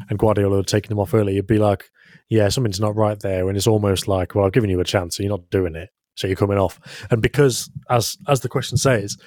and 0.09 0.19
Guardiola 0.19 0.57
had 0.57 0.67
taken 0.67 0.91
him 0.91 0.99
off 0.99 1.13
early, 1.13 1.34
you'd 1.36 1.47
be 1.47 1.57
like, 1.57 1.89
yeah, 2.30 2.49
something's 2.49 2.80
not 2.80 2.95
right 2.95 3.19
there, 3.19 3.47
and 3.47 3.57
it's 3.57 3.67
almost 3.67 4.07
like, 4.07 4.36
well, 4.36 4.45
I've 4.45 4.53
given 4.53 4.69
you 4.69 4.80
a 4.80 4.84
chance, 4.86 5.17
so 5.17 5.23
you're 5.23 5.32
not 5.32 5.49
doing 5.49 5.76
it, 5.76 5.89
so 6.13 6.28
you're 6.28 6.36
coming 6.36 6.59
off, 6.59 6.80
and 7.09 7.21
because 7.21 7.69
as 7.89 8.15
as 8.28 8.41
the 8.41 8.49
question 8.49 8.78
says, 8.78 9.17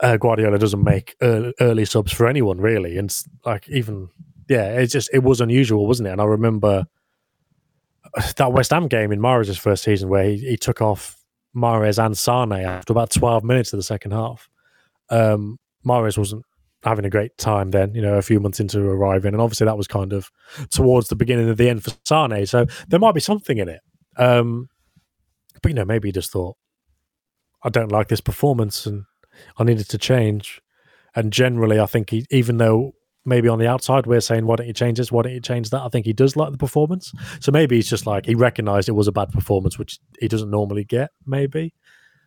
uh, 0.00 0.18
Guardiola 0.18 0.58
doesn't 0.58 0.84
make 0.84 1.16
early, 1.22 1.54
early 1.60 1.84
subs 1.86 2.12
for 2.12 2.26
anyone 2.26 2.60
really, 2.60 2.98
and 2.98 3.14
like 3.46 3.66
even 3.70 4.10
yeah, 4.50 4.72
it's 4.78 4.92
just 4.92 5.08
it 5.14 5.22
was 5.22 5.40
unusual, 5.40 5.86
wasn't 5.86 6.08
it? 6.08 6.12
And 6.12 6.20
I 6.20 6.24
remember 6.24 6.84
that 8.36 8.52
West 8.52 8.70
Ham 8.70 8.86
game 8.88 9.12
in 9.12 9.20
Mahrez's 9.20 9.56
first 9.58 9.82
season 9.82 10.08
where 10.10 10.24
he, 10.24 10.36
he 10.38 10.56
took 10.58 10.82
off 10.82 11.16
Mahrez 11.54 12.04
and 12.04 12.16
Sane 12.16 12.52
after 12.52 12.92
about 12.92 13.10
12 13.10 13.44
minutes 13.44 13.72
of 13.72 13.78
the 13.78 13.84
second 13.84 14.12
half. 14.12 14.48
Um, 15.10 15.58
Mahrez 15.86 16.18
wasn't 16.18 16.44
having 16.82 17.04
a 17.04 17.10
great 17.10 17.36
time 17.38 17.70
then, 17.70 17.94
you 17.94 18.02
know, 18.02 18.14
a 18.14 18.22
few 18.22 18.40
months 18.40 18.60
into 18.60 18.80
arriving. 18.80 19.32
And 19.32 19.40
obviously 19.40 19.64
that 19.64 19.76
was 19.76 19.88
kind 19.88 20.12
of 20.12 20.30
towards 20.70 21.08
the 21.08 21.16
beginning 21.16 21.48
of 21.48 21.56
the 21.56 21.68
end 21.68 21.82
for 21.84 21.92
Sane. 22.04 22.46
So 22.46 22.66
there 22.88 23.00
might 23.00 23.14
be 23.14 23.20
something 23.20 23.58
in 23.58 23.68
it. 23.68 23.80
Um, 24.16 24.68
but, 25.62 25.70
you 25.70 25.74
know, 25.74 25.84
maybe 25.84 26.08
he 26.08 26.12
just 26.12 26.30
thought, 26.30 26.56
I 27.62 27.70
don't 27.70 27.92
like 27.92 28.08
this 28.08 28.20
performance 28.20 28.84
and 28.84 29.04
I 29.56 29.64
needed 29.64 29.88
to 29.90 29.98
change. 29.98 30.60
And 31.14 31.32
generally, 31.32 31.80
I 31.80 31.86
think 31.86 32.10
he, 32.10 32.26
even 32.30 32.58
though 32.58 32.94
maybe 33.24 33.48
on 33.48 33.58
the 33.58 33.66
outside 33.66 34.06
we're 34.06 34.20
saying, 34.20 34.46
why 34.46 34.56
don't 34.56 34.66
you 34.66 34.72
change 34.72 34.98
this? 34.98 35.10
Why 35.10 35.22
don't 35.22 35.32
you 35.32 35.40
change 35.40 35.70
that? 35.70 35.82
I 35.82 35.88
think 35.88 36.06
he 36.06 36.12
does 36.12 36.36
like 36.36 36.52
the 36.52 36.58
performance. 36.58 37.12
So 37.40 37.52
maybe 37.52 37.76
he's 37.76 37.88
just 37.88 38.06
like, 38.06 38.26
he 38.26 38.34
recognized 38.34 38.88
it 38.88 38.92
was 38.92 39.08
a 39.08 39.12
bad 39.12 39.30
performance, 39.30 39.78
which 39.78 39.98
he 40.20 40.28
doesn't 40.28 40.50
normally 40.50 40.84
get, 40.84 41.10
maybe. 41.26 41.74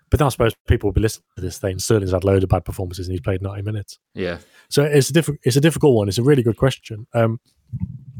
But 0.09 0.19
then 0.19 0.25
I 0.25 0.29
suppose 0.29 0.53
people 0.67 0.87
will 0.87 0.93
be 0.93 1.01
listening 1.01 1.25
to 1.35 1.41
this 1.41 1.59
thing. 1.59 1.79
Sterling's 1.79 2.11
had 2.11 2.23
loads 2.23 2.43
of 2.43 2.49
bad 2.49 2.65
performances 2.65 3.07
and 3.07 3.13
he's 3.13 3.21
played 3.21 3.41
90 3.41 3.61
minutes. 3.61 3.99
Yeah. 4.13 4.39
So 4.69 4.83
it's 4.83 5.09
a 5.09 5.13
difficult, 5.13 5.39
it's 5.43 5.57
a 5.57 5.61
difficult 5.61 5.95
one. 5.95 6.07
It's 6.07 6.17
a 6.17 6.23
really 6.23 6.43
good 6.43 6.57
question. 6.57 7.07
Um, 7.13 7.39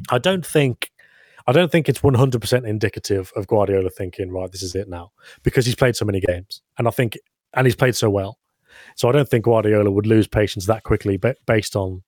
I 0.09 0.17
don't 0.17 0.45
think, 0.45 0.91
I 1.47 1.53
don't 1.53 1.71
think 1.71 1.87
it's 1.87 1.99
100% 1.99 2.67
indicative 2.67 3.31
of 3.35 3.47
Guardiola 3.47 3.89
thinking, 3.89 4.31
right, 4.31 4.51
this 4.51 4.63
is 4.63 4.75
it 4.75 4.89
now, 4.89 5.11
because 5.43 5.65
he's 5.65 5.75
played 5.75 5.95
so 5.95 6.03
many 6.03 6.19
games. 6.19 6.61
And 6.77 6.87
I 6.87 6.91
think, 6.91 7.17
and 7.53 7.65
he's 7.65 7.75
played 7.75 7.95
so 7.95 8.09
well. 8.09 8.37
So 8.95 9.07
I 9.07 9.13
don't 9.13 9.29
think 9.29 9.45
Guardiola 9.45 9.89
would 9.89 10.05
lose 10.05 10.27
patience 10.27 10.65
that 10.65 10.83
quickly 10.83 11.17
ba- 11.17 11.35
based 11.45 11.75
on 11.75 12.03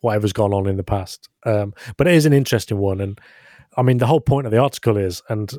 whatever's 0.00 0.32
gone 0.32 0.52
on 0.52 0.66
in 0.66 0.76
the 0.76 0.84
past. 0.84 1.28
Um, 1.44 1.74
but 1.96 2.06
it 2.06 2.14
is 2.14 2.26
an 2.26 2.32
interesting 2.32 2.78
one, 2.78 3.00
and 3.00 3.20
I 3.76 3.82
mean 3.82 3.98
the 3.98 4.06
whole 4.06 4.20
point 4.20 4.46
of 4.46 4.52
the 4.52 4.58
article 4.58 4.96
is, 4.96 5.22
and 5.28 5.52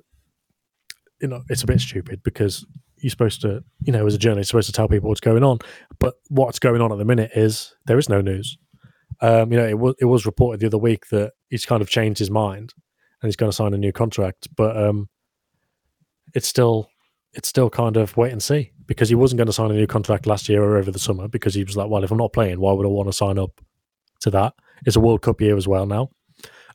you 1.22 1.28
know, 1.28 1.44
it's 1.50 1.64
a 1.64 1.68
bit 1.68 1.80
stupid 1.80 2.24
because 2.24 2.66
you're 2.98 3.10
supposed 3.10 3.42
to, 3.42 3.64
you 3.84 3.92
know, 3.92 4.06
as 4.06 4.16
a 4.16 4.18
journalist, 4.18 4.50
supposed 4.50 4.68
to 4.68 4.74
tell 4.74 4.88
people 4.88 5.10
what's 5.10 5.22
going 5.22 5.44
on. 5.44 5.60
But 6.00 6.16
what's 6.30 6.60
going 6.60 6.82
on 6.82 6.92
at 6.92 6.98
the 6.98 7.06
minute 7.06 7.32
is 7.36 7.76
there 7.86 7.98
is 7.98 8.10
no 8.10 8.22
news. 8.22 8.58
Um, 9.22 9.52
you 9.52 9.58
know, 9.58 9.68
it 9.68 9.78
was 9.78 9.96
it 10.00 10.06
was 10.06 10.26
reported 10.26 10.60
the 10.60 10.68
other 10.68 10.78
week 10.78 11.08
that 11.10 11.34
he's 11.50 11.66
kind 11.66 11.82
of 11.82 11.90
changed 11.90 12.20
his 12.20 12.32
mind 12.32 12.74
and 13.22 13.28
he's 13.28 13.36
going 13.36 13.52
to 13.52 13.56
sign 13.56 13.74
a 13.74 13.78
new 13.78 13.92
contract, 13.92 14.48
but 14.56 14.76
um, 14.76 15.10
it's 16.34 16.48
still 16.48 16.90
it's 17.34 17.48
still 17.48 17.70
kind 17.70 17.98
of 17.98 18.18
wait 18.18 18.32
and 18.32 18.42
see 18.42 18.72
because 18.88 19.10
he 19.10 19.16
wasn't 19.16 19.38
going 19.38 19.48
to 19.48 19.54
sign 19.54 19.72
a 19.72 19.76
new 19.76 19.88
contract 19.88 20.26
last 20.26 20.50
year 20.50 20.64
or 20.64 20.76
over 20.76 20.92
the 20.92 21.00
summer 21.00 21.28
because 21.28 21.54
he 21.54 21.64
was 21.64 21.78
like, 21.78 21.90
well, 21.90 22.04
if 22.04 22.12
I'm 22.12 22.18
not 22.18 22.34
playing, 22.34 22.60
why 22.60 22.74
would 22.74 22.86
I 22.86 22.90
want 22.90 23.08
to 23.08 23.14
sign 23.14 23.38
up 23.38 23.62
to 24.22 24.32
that? 24.32 24.54
It's 24.86 24.96
a 24.96 25.00
World 25.00 25.22
Cup 25.22 25.42
year 25.42 25.58
as 25.58 25.68
well 25.68 25.86
now. 25.86 26.10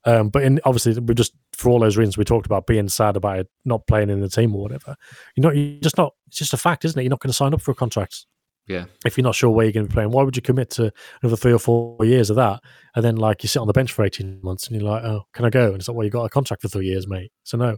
Um, 0.05 0.29
but 0.29 0.45
in 0.45 0.61
obviously 0.65 0.99
we 1.01 1.15
just 1.15 1.33
for 1.53 1.71
all 1.71 1.81
those 1.81 1.97
reasons 1.97 2.17
we 2.17 2.25
talked 2.25 2.47
about 2.47 2.69
being 2.69 2.89
sad 2.89 3.17
about 3.17 3.41
it 3.41 3.49
not 3.65 3.89
playing 3.89 4.09
in 4.09 4.21
the 4.21 4.29
team 4.29 4.55
or 4.55 4.63
whatever. 4.63 4.95
You 5.35 5.43
know, 5.43 5.51
you're 5.51 5.81
just 5.81 5.99
not. 5.99 6.15
It's 6.29 6.39
just 6.39 6.53
a 6.53 6.57
fact, 6.57 6.85
isn't 6.85 6.99
it? 6.99 7.03
You're 7.03 7.11
not 7.11 7.21
going 7.21 7.31
to 7.31 7.37
sign 7.37 7.53
up 7.55 7.61
for 7.61 7.73
a 7.73 7.75
contract 7.75 8.25
Yeah. 8.69 8.87
if 9.05 9.17
you're 9.17 9.23
not 9.23 9.37
sure 9.37 9.51
where 9.51 9.65
you're 9.65 9.73
going 9.73 9.87
to 9.87 9.91
be 9.91 9.95
playing. 9.95 10.11
Why 10.11 10.25
would 10.25 10.35
you 10.35 10.43
commit 10.43 10.71
to 10.71 10.93
another 11.23 11.37
three 11.37 11.53
or 11.53 11.59
four 11.59 12.05
years 12.05 12.31
of 12.31 12.37
that? 12.37 12.61
And 12.97 13.05
then 13.05 13.17
like 13.17 13.43
you 13.43 13.49
sit 13.49 13.61
on 13.61 13.67
the 13.67 13.73
bench 13.73 13.93
for 13.93 14.05
18 14.05 14.41
months 14.43 14.67
and 14.67 14.81
you're 14.81 14.91
like, 14.91 15.05
oh, 15.05 15.23
can 15.33 15.45
I 15.45 15.51
go? 15.51 15.67
And 15.67 15.77
it's 15.77 15.87
like, 15.87 15.97
well, 15.97 16.05
you 16.05 16.11
got 16.11 16.25
a 16.25 16.31
contract 16.31 16.63
for 16.63 16.69
three 16.69 16.87
years, 16.87 17.07
mate. 17.07 17.31
So 17.45 17.57
no. 17.59 17.77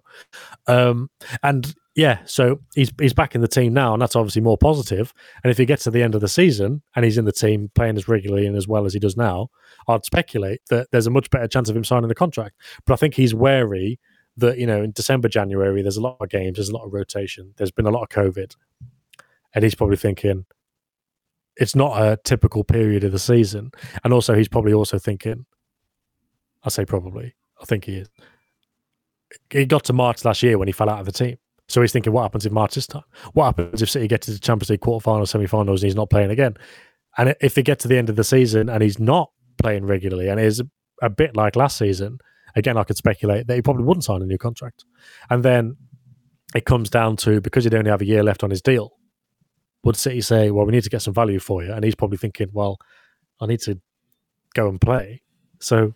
Um, 0.67 1.11
and 1.43 1.75
yeah, 1.95 2.21
so 2.27 2.61
he's 2.77 2.93
he's 3.01 3.13
back 3.13 3.35
in 3.35 3.41
the 3.41 3.49
team 3.49 3.75
now, 3.75 3.93
and 3.93 4.01
that's 4.01 4.15
obviously 4.15 4.41
more 4.41 4.57
positive. 4.57 5.13
And 5.43 5.51
if 5.51 5.59
he 5.59 5.67
gets 5.67 5.83
to 5.85 5.91
the 5.91 6.03
end 6.03 6.15
of 6.15 6.21
the 6.21 6.29
season 6.29 6.81
and 6.95 7.05
he's 7.05 7.19
in 7.19 7.25
the 7.25 7.33
team 7.33 7.73
playing 7.75 7.97
as 7.97 8.07
regularly 8.07 8.47
and 8.47 8.57
as 8.57 8.69
well 8.69 8.87
as 8.87 8.93
he 8.93 9.01
does 9.01 9.17
now, 9.17 9.49
I'd 9.89 10.05
speculate 10.05 10.61
that 10.71 10.89
there's 10.93 11.09
a 11.09 11.11
much 11.11 11.29
better 11.29 11.49
chance 11.49 11.69
of 11.69 11.77
him 11.77 11.83
signing 11.83 12.09
the 12.09 12.15
contract. 12.15 12.55
But 12.87 12.95
I 12.95 12.97
think 12.97 13.15
he's 13.15 13.35
wary 13.35 13.99
that 14.37 14.59
you 14.59 14.67
know 14.67 14.81
in 14.83 14.93
December, 14.93 15.29
January, 15.29 15.83
there's 15.83 15.97
a 15.97 16.01
lot 16.01 16.17
of 16.21 16.29
games, 16.29 16.57
there's 16.57 16.69
a 16.69 16.75
lot 16.75 16.87
of 16.87 16.93
rotation, 16.93 17.53
there's 17.57 17.73
been 17.73 17.87
a 17.87 17.91
lot 17.91 18.05
of 18.05 18.09
COVID, 18.11 18.55
and 19.55 19.65
he's 19.65 19.75
probably 19.75 19.97
thinking 19.97 20.47
it's 21.59 21.75
not 21.75 22.01
a 22.01 22.19
typical 22.25 22.65
period 22.65 23.05
of 23.05 23.13
the 23.13 23.19
season. 23.19 23.71
And 24.05 24.13
also, 24.13 24.35
he's 24.35 24.49
probably 24.49 24.73
also 24.73 24.99
thinking, 24.99 25.45
I 26.63 26.69
say 26.69 26.85
probably, 26.85 27.35
I 27.61 27.65
think 27.65 27.85
he 27.85 27.97
is. 27.97 28.09
He 29.51 29.67
got 29.67 29.85
to 29.85 29.93
March 29.93 30.25
last 30.25 30.43
year 30.43 30.57
when 30.57 30.69
he 30.69 30.73
fell 30.73 30.89
out 30.89 31.01
of 31.01 31.07
the 31.07 31.13
team. 31.13 31.37
So 31.69 31.83
he's 31.83 31.93
thinking, 31.93 32.13
what 32.13 32.23
happens 32.23 32.47
if 32.47 32.53
March 32.53 32.75
this 32.75 32.87
time? 32.87 33.03
What 33.35 33.45
happens 33.45 33.83
if 33.83 33.91
City 33.91 34.09
get 34.09 34.23
to 34.23 34.31
the 34.31 34.39
Champions 34.39 34.71
League 34.71 34.81
quarterfinals, 34.81 35.29
semi-finals, 35.29 35.83
and 35.83 35.89
he's 35.89 35.97
not 35.97 36.09
playing 36.09 36.31
again? 36.31 36.57
And 37.19 37.35
if 37.41 37.55
they 37.55 37.63
get 37.63 37.79
to 37.81 37.89
the 37.89 37.99
end 37.99 38.09
of 38.09 38.17
the 38.17 38.25
season 38.25 38.71
and 38.71 38.83
he's 38.83 38.99
not 38.99 39.31
playing 39.59 39.85
regularly, 39.85 40.29
and 40.29 40.41
is 40.41 40.63
a 41.03 41.11
bit 41.11 41.37
like 41.37 41.57
last 41.57 41.77
season, 41.77 42.19
again, 42.55 42.79
I 42.79 42.85
could 42.85 42.97
speculate 42.97 43.49
that 43.49 43.55
he 43.55 43.63
probably 43.63 43.85
wouldn't 43.85 44.05
sign 44.05 44.23
a 44.23 44.27
new 44.27 44.39
contract. 44.39 44.85
And 45.29 45.45
then 45.45 45.77
it 46.55 46.65
comes 46.65 46.89
down 46.89 47.17
to 47.19 47.41
because 47.41 47.65
he'd 47.65 47.75
only 47.75 47.91
have 47.91 48.01
a 48.01 48.07
year 48.07 48.23
left 48.23 48.43
on 48.45 48.51
his 48.51 48.63
deal, 48.63 48.93
would 49.85 49.97
City 49.97 50.21
say, 50.21 50.51
well, 50.51 50.67
we 50.67 50.73
need 50.73 50.85
to 50.85 50.91
get 50.91 51.03
some 51.03 51.15
value 51.15 51.39
for 51.39 51.63
you? 51.63 51.73
And 51.73 51.85
he's 51.85 51.95
probably 51.95 52.19
thinking, 52.19 52.49
well, 52.53 52.79
I 53.41 53.47
need 53.47 53.61
to 53.61 53.81
go 54.55 54.69
and 54.69 54.81
play. 54.81 55.23
So 55.61 55.95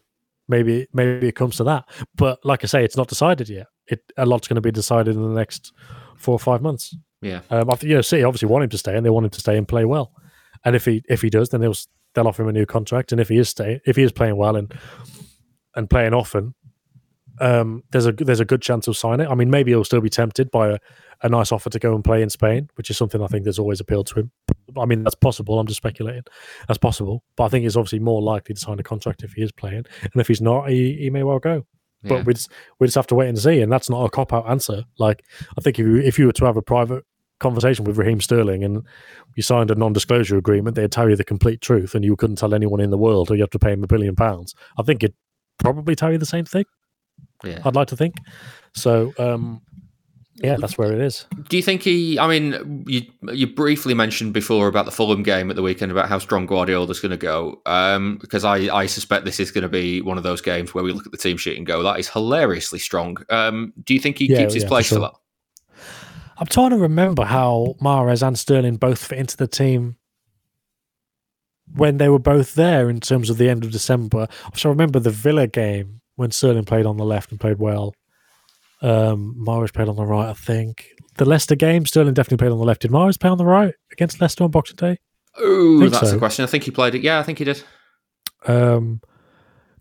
maybe 0.49 0.87
maybe 0.93 1.29
it 1.29 1.37
comes 1.37 1.57
to 1.57 1.65
that. 1.65 1.89
But 2.15 2.45
like 2.45 2.65
I 2.65 2.67
say, 2.67 2.85
it's 2.85 2.97
not 2.97 3.09
decided 3.09 3.49
yet. 3.49 3.67
It 3.87 4.01
a 4.17 4.27
lot's 4.27 4.49
going 4.49 4.57
to 4.57 4.61
be 4.61 4.71
decided 4.71 5.17
in 5.17 5.23
the 5.23 5.39
next 5.39 5.73
four 6.17 6.35
or 6.35 6.39
five 6.39 6.63
months. 6.63 6.97
Yeah. 7.21 7.41
Um, 7.51 7.71
I 7.71 7.75
think 7.75 7.91
you 7.91 7.97
know, 7.97 8.03
City 8.03 8.25
obviously 8.25 8.49
want 8.49 8.65
him 8.65 8.71
to 8.71 8.79
stay, 8.79 8.97
and 8.97 9.05
they 9.05 9.11
want 9.11 9.25
him 9.25 9.31
to 9.31 9.41
stay 9.41 9.57
and 9.57 9.67
play 9.67 9.85
well. 9.85 10.13
And 10.65 10.77
if 10.77 10.85
he 10.85 11.03
if 11.09 11.23
he 11.23 11.31
does, 11.31 11.49
then 11.49 11.61
they'll 11.61 11.75
they'll 12.15 12.29
offer 12.29 12.43
him 12.43 12.49
a 12.49 12.53
new 12.53 12.67
contract. 12.67 13.13
And 13.13 13.21
if 13.21 13.29
he 13.29 13.39
is 13.39 13.49
stay 13.49 13.81
if 13.87 13.97
he 13.97 14.03
is 14.03 14.13
playing 14.13 14.37
well 14.37 14.57
and 14.57 14.73
and 15.75 15.89
playing 15.89 16.15
often, 16.15 16.55
um, 17.43 17.83
there's 17.91 18.07
a 18.07 18.13
there's 18.13 18.41
a 18.41 18.45
good 18.45 18.63
chance 18.63 18.87
he'll 18.87 18.95
sign 18.95 19.19
it. 19.21 19.29
I 19.29 19.35
mean, 19.35 19.51
maybe 19.51 19.73
he'll 19.73 19.85
still 19.85 20.01
be 20.01 20.09
tempted 20.09 20.51
by 20.53 20.69
a, 20.69 20.79
a 21.23 21.29
nice 21.29 21.51
offer 21.51 21.71
to 21.71 21.79
go 21.79 21.93
and 21.95 22.05
play 22.05 22.23
in 22.23 22.31
Spain, 22.31 22.69
which 22.77 22.89
is 22.89 22.97
something 22.97 23.21
I 23.21 23.27
think 23.27 23.45
that's 23.45 23.59
always 23.59 23.81
appealed 23.81 24.07
to 24.09 24.21
him. 24.21 24.31
I 24.79 24.85
mean, 24.85 25.03
that's 25.03 25.17
possible. 25.17 25.59
I'm 25.59 25.67
just 25.67 25.79
speculating. 25.79 26.23
That's 26.69 26.79
possible, 26.79 27.25
but 27.37 27.45
I 27.45 27.49
think 27.49 27.65
he's 27.65 27.77
obviously 27.77 27.99
more 27.99 28.23
likely 28.23 28.55
to 28.55 28.61
sign 28.61 28.79
a 28.79 28.85
contract 28.85 29.25
if 29.25 29.33
he 29.33 29.43
is 29.43 29.51
playing, 29.51 29.85
and 30.03 30.21
if 30.21 30.29
he's 30.29 30.41
not, 30.41 30.71
he, 30.71 30.95
he 30.95 31.11
may 31.11 31.25
well 31.25 31.41
go. 31.41 31.67
Yeah. 32.05 32.09
But 32.09 32.27
we 32.27 32.35
just 32.35 32.53
we 32.79 32.87
just 32.87 32.95
have 32.95 33.09
to 33.09 33.17
wait 33.17 33.29
and 33.29 33.39
see, 33.39 33.61
and 33.61 33.73
that's 33.73 33.91
not 33.91 34.05
a 34.05 34.11
cop 34.11 34.33
out 34.33 34.49
answer. 34.49 34.85
Like 34.99 35.25
I 35.59 35.61
think 35.61 35.81
if 35.81 35.85
you 35.85 35.97
if 35.97 36.19
you 36.21 36.27
were 36.27 36.33
to 36.33 36.45
have 36.45 36.57
a 36.57 36.63
private 36.63 37.05
conversation 37.41 37.85
with 37.85 37.99
Raheem 37.99 38.21
Sterling 38.21 38.63
and 38.63 38.87
you 39.35 39.43
signed 39.43 39.73
a 39.73 39.75
non 39.75 39.93
disclosure 39.93 40.37
agreement, 40.37 40.77
they'd 40.77 40.93
tell 40.93 41.11
you 41.11 41.17
the 41.17 41.25
complete 41.25 41.61
truth, 41.61 41.97
and 41.97 42.05
you 42.05 42.15
couldn't 42.15 42.37
tell 42.37 42.55
anyone 42.55 42.81
in 42.81 42.91
the 42.91 42.99
world, 42.99 43.31
or 43.31 43.35
you 43.35 43.43
have 43.43 43.51
to 43.51 43.59
pay 43.59 43.73
him 43.73 43.83
a 43.83 43.89
billion 43.89 44.15
pounds. 44.15 44.55
I 44.79 44.83
think 44.83 45.03
it'd 45.03 45.17
probably 45.59 45.97
tell 45.97 46.13
you 46.13 46.19
the 46.19 46.27
same 46.27 46.45
thing. 46.45 46.67
Yeah. 47.45 47.61
I'd 47.65 47.75
like 47.75 47.89
to 47.89 47.97
think. 47.97 48.17
So 48.75 49.13
um, 49.19 49.61
yeah, 50.37 50.57
that's 50.57 50.79
where 50.79 50.93
it 50.93 51.01
is. 51.01 51.27
Do 51.49 51.57
you 51.57 51.63
think 51.63 51.83
he? 51.83 52.19
I 52.19 52.27
mean, 52.27 52.85
you 52.87 53.03
you 53.33 53.47
briefly 53.47 53.95
mentioned 53.95 54.33
before 54.33 54.67
about 54.67 54.87
the 54.87 54.91
Fulham 54.91 55.23
game 55.23 55.51
at 55.51 55.57
the 55.57 55.63
weekend 55.63 55.93
about 55.93 56.09
how 56.09 56.19
strong 56.19 56.47
Guardiola's 56.47 57.01
going 57.01 57.11
to 57.11 57.17
go. 57.17 57.61
Um, 57.67 58.19
because 58.19 58.45
I 58.45 58.75
I 58.75 58.87
suspect 58.87 59.25
this 59.25 59.39
is 59.41 59.51
going 59.51 59.63
to 59.63 59.69
be 59.69 60.01
one 60.03 60.17
of 60.17 60.25
those 60.25 60.41
games 60.41 60.75
where 60.75 60.83
we 60.83 60.93
look 60.93 61.07
at 61.07 61.13
the 61.13 61.19
team 61.19 61.37
sheet 61.37 61.57
and 61.57 61.67
go, 61.67 61.83
that 61.83 61.99
is 61.99 62.09
hilariously 62.09 62.79
strong. 62.79 63.19
Um, 63.31 63.73
do 63.85 63.95
you 63.95 64.01
think 64.01 64.19
he 64.19 64.27
Yeah, 64.27 64.39
keeps 64.39 64.55
his 64.55 64.65
yeah, 64.65 64.69
place 64.69 64.89
for, 64.89 64.95
sure. 64.97 65.01
that? 65.01 65.13
I'm 66.39 66.47
trying 66.47 66.71
to 66.71 66.79
remember 66.79 67.25
how 67.25 67.77
Mahrez 67.81 68.27
and 68.27 68.37
Sterling 68.39 68.77
both 68.77 69.05
fit 69.05 69.19
into 69.19 69.37
the 69.37 69.47
team 69.47 69.97
when 71.75 71.99
they 71.99 72.09
were 72.09 72.19
both 72.19 72.55
there 72.55 72.91
in 72.91 73.01
terms 73.01 73.31
of 73.31 73.39
the 73.39 73.49
end 73.49 73.65
of 73.65 73.71
December. 73.71 74.27
So 74.57 74.69
I 74.69 74.73
remember 74.73 74.99
the 74.99 75.11
Villa 75.11 75.47
game 75.47 76.02
when 76.17 76.31
Sterling 76.31 76.65
played 76.65 76.87
on 76.87 76.97
the 76.97 77.05
left 77.05 77.31
and 77.31 77.41
played 77.41 77.59
well. 77.59 77.95
Um, 78.81 79.45
played 79.45 79.89
on 79.89 79.97
the 79.97 80.05
right, 80.05 80.29
I 80.29 80.35
think. 80.35 80.89
The 81.17 81.25
Leicester 81.25 81.55
game, 81.55 81.87
Sterling 81.87 82.15
definitely 82.15 82.39
played 82.39 82.53
on 82.53 82.59
the 82.59 82.65
left. 82.65 82.83
Did 82.83 82.91
Mahrez 82.91 83.19
play 83.19 83.31
on 83.31 83.39
the 83.39 83.45
right 83.45 83.75
against 83.93 84.21
Leicester 84.21 84.45
on 84.45 84.51
Boxing 84.51 84.77
Day? 84.77 84.99
Oh, 85.39 85.89
that's 85.89 86.11
so. 86.11 86.17
a 86.17 86.19
question. 86.19 86.43
I 86.43 86.47
think 86.47 86.65
he 86.65 86.71
played 86.71 86.95
it. 86.95 87.03
Yeah, 87.03 87.19
I 87.19 87.23
think 87.23 87.39
he 87.39 87.45
did. 87.45 87.63
Um, 88.47 89.01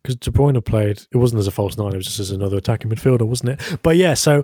because 0.01 0.15
De 0.15 0.31
Bruyne 0.31 0.63
played, 0.65 1.01
it 1.11 1.17
wasn't 1.17 1.39
as 1.39 1.47
a 1.47 1.51
false 1.51 1.77
nine; 1.77 1.93
it 1.93 1.97
was 1.97 2.05
just 2.05 2.19
as 2.19 2.31
another 2.31 2.57
attacking 2.57 2.89
midfielder, 2.89 3.27
wasn't 3.27 3.51
it? 3.51 3.79
But 3.83 3.97
yeah, 3.97 4.15
so, 4.15 4.43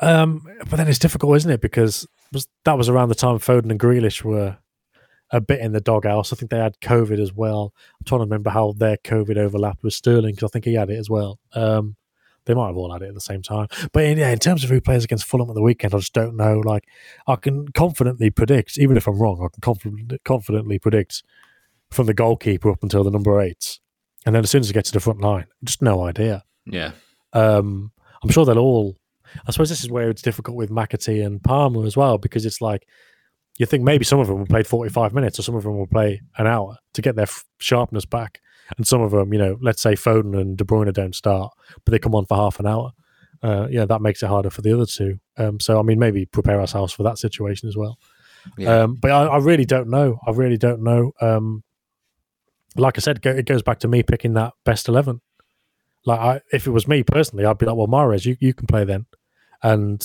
um, 0.00 0.42
but 0.68 0.76
then 0.76 0.88
it's 0.88 0.98
difficult, 0.98 1.36
isn't 1.36 1.50
it? 1.50 1.60
Because 1.60 2.06
was, 2.32 2.46
that 2.64 2.76
was 2.76 2.88
around 2.88 3.08
the 3.08 3.14
time 3.14 3.38
Foden 3.38 3.70
and 3.70 3.80
Grealish 3.80 4.22
were 4.22 4.58
a 5.30 5.40
bit 5.40 5.60
in 5.60 5.72
the 5.72 5.80
doghouse. 5.80 6.32
I 6.32 6.36
think 6.36 6.50
they 6.50 6.58
had 6.58 6.80
COVID 6.80 7.20
as 7.20 7.32
well. 7.32 7.74
I'm 8.00 8.04
trying 8.04 8.20
to 8.20 8.24
remember 8.24 8.50
how 8.50 8.72
their 8.72 8.96
COVID 8.98 9.36
overlapped 9.36 9.82
with 9.82 9.94
Sterling 9.94 10.34
because 10.34 10.48
I 10.48 10.52
think 10.52 10.64
he 10.64 10.74
had 10.74 10.90
it 10.90 10.98
as 10.98 11.10
well. 11.10 11.38
Um, 11.52 11.96
they 12.46 12.54
might 12.54 12.68
have 12.68 12.76
all 12.76 12.90
had 12.90 13.02
it 13.02 13.08
at 13.08 13.14
the 13.14 13.20
same 13.20 13.42
time. 13.42 13.68
But 13.92 14.04
in, 14.04 14.16
yeah, 14.16 14.30
in 14.30 14.38
terms 14.38 14.64
of 14.64 14.70
who 14.70 14.80
plays 14.80 15.04
against 15.04 15.26
Fulham 15.26 15.50
at 15.50 15.54
the 15.54 15.62
weekend, 15.62 15.94
I 15.94 15.98
just 15.98 16.14
don't 16.14 16.34
know. 16.34 16.60
Like, 16.60 16.84
I 17.26 17.36
can 17.36 17.68
confidently 17.68 18.30
predict, 18.30 18.78
even 18.78 18.96
if 18.96 19.06
I'm 19.06 19.18
wrong, 19.18 19.36
I 19.44 19.52
can 19.52 19.60
confidently, 19.60 20.18
confidently 20.24 20.78
predict 20.78 21.22
from 21.90 22.06
the 22.06 22.14
goalkeeper 22.14 22.70
up 22.70 22.82
until 22.82 23.04
the 23.04 23.10
number 23.10 23.38
eight. 23.40 23.80
And 24.24 24.34
then 24.34 24.44
as 24.44 24.50
soon 24.50 24.60
as 24.60 24.70
it 24.70 24.72
gets 24.72 24.90
to 24.90 24.94
the 24.94 25.00
front 25.00 25.20
line, 25.20 25.46
just 25.62 25.82
no 25.82 26.02
idea. 26.04 26.44
Yeah. 26.64 26.92
Um, 27.34 27.92
I'm 28.22 28.30
sure 28.30 28.46
they'll 28.46 28.58
all. 28.58 28.96
I 29.46 29.50
suppose 29.50 29.68
this 29.68 29.84
is 29.84 29.90
where 29.90 30.08
it's 30.08 30.22
difficult 30.22 30.56
with 30.56 30.70
McAtee 30.70 31.24
and 31.24 31.42
Palmer 31.42 31.84
as 31.84 31.98
well, 31.98 32.16
because 32.16 32.46
it's 32.46 32.62
like 32.62 32.86
you 33.58 33.66
think 33.66 33.82
maybe 33.82 34.04
some 34.04 34.20
of 34.20 34.28
them 34.28 34.38
will 34.38 34.46
play 34.46 34.62
45 34.62 35.12
minutes 35.12 35.38
or 35.38 35.42
some 35.42 35.56
of 35.56 35.64
them 35.64 35.76
will 35.76 35.86
play 35.86 36.22
an 36.38 36.46
hour 36.46 36.76
to 36.94 37.02
get 37.02 37.16
their 37.16 37.24
f- 37.24 37.44
sharpness 37.58 38.04
back. 38.04 38.40
And 38.76 38.86
some 38.86 39.00
of 39.00 39.10
them, 39.10 39.32
you 39.32 39.38
know, 39.38 39.58
let's 39.60 39.82
say 39.82 39.94
Foden 39.94 40.38
and 40.38 40.56
De 40.56 40.64
Bruyne 40.64 40.92
don't 40.92 41.14
start, 41.14 41.52
but 41.84 41.90
they 41.90 41.98
come 41.98 42.14
on 42.14 42.24
for 42.24 42.36
half 42.36 42.60
an 42.60 42.66
hour. 42.66 42.92
Uh, 43.42 43.66
yeah, 43.70 43.84
that 43.84 44.00
makes 44.00 44.22
it 44.22 44.28
harder 44.28 44.50
for 44.50 44.62
the 44.62 44.72
other 44.72 44.86
two. 44.86 45.18
Um, 45.36 45.58
so, 45.58 45.78
I 45.78 45.82
mean, 45.82 45.98
maybe 45.98 46.24
prepare 46.26 46.60
ourselves 46.60 46.92
for 46.92 47.02
that 47.02 47.18
situation 47.18 47.68
as 47.68 47.76
well. 47.76 47.98
Yeah. 48.56 48.82
Um, 48.82 48.94
but 48.94 49.10
I, 49.10 49.24
I 49.24 49.38
really 49.38 49.64
don't 49.64 49.88
know. 49.88 50.20
I 50.26 50.30
really 50.30 50.56
don't 50.56 50.82
know. 50.82 51.12
Um, 51.20 51.64
like 52.76 52.96
I 52.96 53.00
said, 53.00 53.22
go, 53.22 53.30
it 53.30 53.46
goes 53.46 53.62
back 53.62 53.80
to 53.80 53.88
me 53.88 54.02
picking 54.02 54.34
that 54.34 54.52
best 54.64 54.88
eleven. 54.88 55.20
Like, 56.06 56.20
I, 56.20 56.40
if 56.52 56.66
it 56.66 56.70
was 56.70 56.86
me 56.86 57.02
personally, 57.02 57.44
I'd 57.44 57.58
be 57.58 57.66
like, 57.66 57.76
"Well, 57.76 57.88
Mahrez, 57.88 58.24
you, 58.24 58.36
you 58.38 58.54
can 58.54 58.66
play 58.66 58.84
then," 58.84 59.06
and 59.62 60.00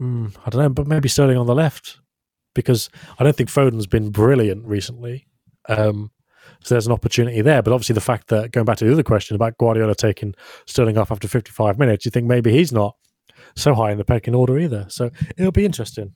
mm, 0.00 0.34
I 0.44 0.50
don't 0.50 0.62
know, 0.62 0.68
but 0.70 0.88
maybe 0.88 1.08
Sterling 1.08 1.36
on 1.36 1.46
the 1.46 1.54
left 1.54 1.99
because 2.54 2.90
I 3.18 3.24
don't 3.24 3.36
think 3.36 3.50
Foden's 3.50 3.86
been 3.86 4.10
brilliant 4.10 4.66
recently. 4.66 5.26
Um, 5.68 6.10
so 6.62 6.74
there's 6.74 6.86
an 6.86 6.92
opportunity 6.92 7.40
there. 7.40 7.62
But 7.62 7.72
obviously, 7.72 7.94
the 7.94 8.00
fact 8.00 8.28
that 8.28 8.52
going 8.52 8.64
back 8.64 8.76
to 8.78 8.84
the 8.84 8.92
other 8.92 9.02
question 9.02 9.34
about 9.34 9.58
Guardiola 9.58 9.94
taking 9.94 10.34
Sterling 10.66 10.98
off 10.98 11.10
after 11.10 11.28
55 11.28 11.78
minutes, 11.78 12.04
you 12.04 12.10
think 12.10 12.26
maybe 12.26 12.52
he's 12.52 12.72
not 12.72 12.96
so 13.56 13.74
high 13.74 13.92
in 13.92 13.98
the 13.98 14.04
pecking 14.04 14.34
order 14.34 14.58
either. 14.58 14.86
So 14.88 15.10
it'll 15.36 15.52
be 15.52 15.64
interesting. 15.64 16.14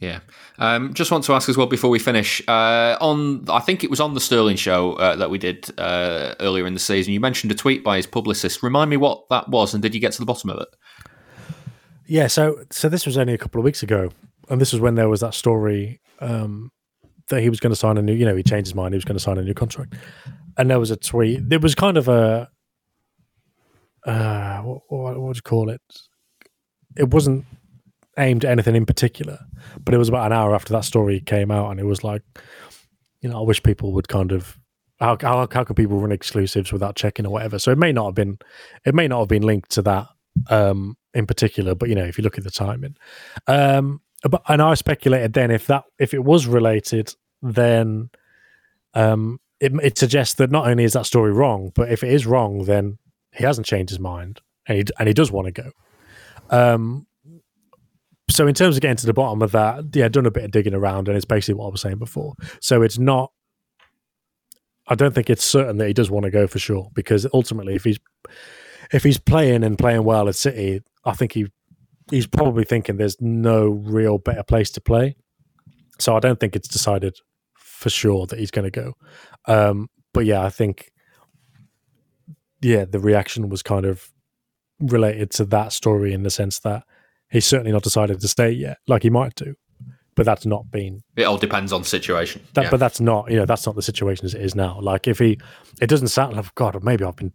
Yeah. 0.00 0.20
Um, 0.58 0.92
just 0.92 1.10
want 1.10 1.24
to 1.24 1.34
ask 1.34 1.48
as 1.48 1.56
well 1.56 1.66
before 1.66 1.90
we 1.90 1.98
finish. 1.98 2.42
Uh, 2.48 2.96
on, 3.00 3.48
I 3.48 3.60
think 3.60 3.84
it 3.84 3.90
was 3.90 4.00
on 4.00 4.14
the 4.14 4.20
Sterling 4.20 4.56
show 4.56 4.94
uh, 4.94 5.16
that 5.16 5.30
we 5.30 5.38
did 5.38 5.70
uh, 5.78 6.34
earlier 6.40 6.66
in 6.66 6.74
the 6.74 6.80
season. 6.80 7.12
You 7.12 7.20
mentioned 7.20 7.52
a 7.52 7.54
tweet 7.54 7.84
by 7.84 7.96
his 7.96 8.06
publicist. 8.06 8.62
Remind 8.62 8.90
me 8.90 8.96
what 8.96 9.28
that 9.30 9.48
was, 9.48 9.72
and 9.72 9.82
did 9.82 9.94
you 9.94 10.00
get 10.00 10.12
to 10.12 10.18
the 10.18 10.26
bottom 10.26 10.50
of 10.50 10.60
it? 10.60 10.68
Yeah, 12.06 12.26
so 12.26 12.64
so 12.70 12.88
this 12.88 13.06
was 13.06 13.16
only 13.16 13.32
a 13.32 13.38
couple 13.38 13.60
of 13.60 13.64
weeks 13.64 13.82
ago, 13.82 14.10
and 14.48 14.60
this 14.60 14.72
was 14.72 14.80
when 14.80 14.94
there 14.94 15.08
was 15.08 15.20
that 15.20 15.34
story 15.34 16.00
um, 16.20 16.70
that 17.28 17.42
he 17.42 17.48
was 17.48 17.60
going 17.60 17.72
to 17.72 17.76
sign 17.76 17.98
a 17.98 18.02
new. 18.02 18.14
You 18.14 18.24
know, 18.24 18.36
he 18.36 18.42
changed 18.42 18.68
his 18.68 18.74
mind. 18.74 18.94
He 18.94 18.96
was 18.96 19.04
going 19.04 19.16
to 19.16 19.22
sign 19.22 19.38
a 19.38 19.42
new 19.42 19.54
contract, 19.54 19.94
and 20.56 20.70
there 20.70 20.80
was 20.80 20.90
a 20.90 20.96
tweet. 20.96 21.48
There 21.48 21.58
was 21.58 21.74
kind 21.74 21.96
of 21.96 22.08
a 22.08 22.48
uh, 24.06 24.58
what, 24.60 24.82
what, 24.88 25.20
what 25.20 25.36
you 25.36 25.42
call 25.42 25.70
it? 25.70 25.80
It 26.96 27.12
wasn't 27.12 27.44
aimed 28.18 28.44
at 28.44 28.50
anything 28.50 28.76
in 28.76 28.86
particular, 28.86 29.38
but 29.82 29.94
it 29.94 29.98
was 29.98 30.08
about 30.08 30.26
an 30.26 30.32
hour 30.32 30.54
after 30.54 30.72
that 30.72 30.84
story 30.84 31.20
came 31.20 31.50
out, 31.50 31.70
and 31.70 31.80
it 31.80 31.86
was 31.86 32.04
like, 32.04 32.22
you 33.20 33.28
know, 33.28 33.40
I 33.40 33.42
wish 33.42 33.62
people 33.62 33.92
would 33.92 34.08
kind 34.08 34.32
of. 34.32 34.58
How, 35.00 35.18
how, 35.20 35.48
how 35.50 35.64
can 35.64 35.74
people 35.74 35.98
run 35.98 36.12
exclusives 36.12 36.72
without 36.72 36.94
checking 36.94 37.26
or 37.26 37.30
whatever? 37.30 37.58
So 37.58 37.72
it 37.72 37.78
may 37.78 37.90
not 37.92 38.06
have 38.06 38.14
been, 38.14 38.38
it 38.86 38.94
may 38.94 39.08
not 39.08 39.18
have 39.18 39.28
been 39.28 39.42
linked 39.42 39.70
to 39.72 39.82
that 39.82 40.06
um, 40.48 40.96
in 41.14 41.26
particular, 41.26 41.74
but 41.74 41.88
you 41.88 41.96
know, 41.96 42.04
if 42.04 42.16
you 42.16 42.22
look 42.22 42.38
at 42.38 42.44
the 42.44 42.50
timing, 42.50 42.94
um, 43.48 44.00
but 44.28 44.42
and 44.48 44.62
I 44.62 44.74
speculated 44.74 45.32
then 45.32 45.50
if 45.50 45.66
that 45.66 45.84
if 45.98 46.14
it 46.14 46.24
was 46.24 46.46
related, 46.46 47.14
then 47.42 48.10
um, 48.94 49.38
it 49.60 49.72
it 49.82 49.98
suggests 49.98 50.34
that 50.34 50.50
not 50.50 50.66
only 50.66 50.84
is 50.84 50.94
that 50.94 51.06
story 51.06 51.32
wrong, 51.32 51.72
but 51.74 51.90
if 51.90 52.02
it 52.02 52.12
is 52.12 52.26
wrong, 52.26 52.64
then 52.64 52.98
he 53.32 53.44
hasn't 53.44 53.66
changed 53.66 53.90
his 53.90 54.00
mind 54.00 54.40
and 54.66 54.78
he 54.78 54.84
and 54.98 55.08
he 55.08 55.14
does 55.14 55.30
want 55.30 55.46
to 55.46 55.62
go. 55.62 55.70
Um, 56.50 57.06
so 58.30 58.46
in 58.46 58.54
terms 58.54 58.76
of 58.76 58.82
getting 58.82 58.96
to 58.96 59.06
the 59.06 59.12
bottom 59.12 59.42
of 59.42 59.52
that, 59.52 59.84
yeah, 59.94 60.08
done 60.08 60.26
a 60.26 60.30
bit 60.30 60.44
of 60.44 60.50
digging 60.50 60.74
around, 60.74 61.08
and 61.08 61.16
it's 61.16 61.26
basically 61.26 61.54
what 61.54 61.66
I 61.66 61.70
was 61.70 61.80
saying 61.80 61.98
before. 61.98 62.34
So 62.60 62.82
it's 62.82 62.98
not. 62.98 63.30
I 64.86 64.94
don't 64.94 65.14
think 65.14 65.30
it's 65.30 65.44
certain 65.44 65.78
that 65.78 65.86
he 65.86 65.94
does 65.94 66.10
want 66.10 66.24
to 66.24 66.30
go 66.30 66.46
for 66.46 66.58
sure 66.58 66.90
because 66.94 67.26
ultimately, 67.32 67.74
if 67.74 67.84
he's 67.84 67.98
if 68.92 69.02
he's 69.02 69.18
playing 69.18 69.64
and 69.64 69.78
playing 69.78 70.04
well 70.04 70.28
at 70.28 70.34
City, 70.34 70.82
I 71.04 71.12
think 71.12 71.32
he 71.32 71.46
he's 72.10 72.26
probably 72.26 72.64
thinking 72.64 72.96
there's 72.96 73.20
no 73.20 73.68
real 73.68 74.18
better 74.18 74.42
place 74.42 74.70
to 74.72 74.80
play. 74.80 75.16
So 75.98 76.16
I 76.16 76.20
don't 76.20 76.40
think 76.40 76.56
it's 76.56 76.68
decided 76.68 77.16
for 77.54 77.90
sure 77.90 78.26
that 78.26 78.38
he's 78.38 78.50
going 78.50 78.70
to 78.70 78.70
go. 78.70 78.94
Um, 79.46 79.88
but 80.12 80.26
yeah, 80.26 80.42
I 80.42 80.50
think 80.50 80.90
yeah, 82.60 82.84
the 82.84 82.98
reaction 82.98 83.48
was 83.48 83.62
kind 83.62 83.84
of 83.84 84.10
related 84.80 85.30
to 85.32 85.44
that 85.46 85.72
story 85.72 86.12
in 86.12 86.22
the 86.22 86.30
sense 86.30 86.60
that 86.60 86.84
he's 87.30 87.44
certainly 87.44 87.72
not 87.72 87.82
decided 87.82 88.20
to 88.20 88.28
stay 88.28 88.50
yet, 88.50 88.78
like 88.86 89.02
he 89.02 89.10
might 89.10 89.34
do. 89.34 89.54
But 90.16 90.26
that's 90.26 90.46
not 90.46 90.70
been 90.70 91.02
It 91.16 91.24
all 91.24 91.38
depends 91.38 91.72
on 91.72 91.82
the 91.82 91.88
situation. 91.88 92.42
that, 92.54 92.64
yeah. 92.64 92.70
but 92.70 92.78
that's 92.78 93.00
not 93.00 93.30
you 93.30 93.36
know 93.36 93.46
that's 93.46 93.66
not 93.66 93.74
the 93.74 93.82
situation 93.82 94.24
as 94.24 94.34
it 94.34 94.40
is 94.40 94.54
now. 94.54 94.78
Like 94.80 95.08
if 95.08 95.18
he, 95.18 95.38
it 95.80 95.88
doesn't 95.88 96.08
sound 96.08 96.36
like 96.36 96.54
God. 96.54 96.82
Maybe 96.84 97.04
I've 97.04 97.16
been 97.16 97.32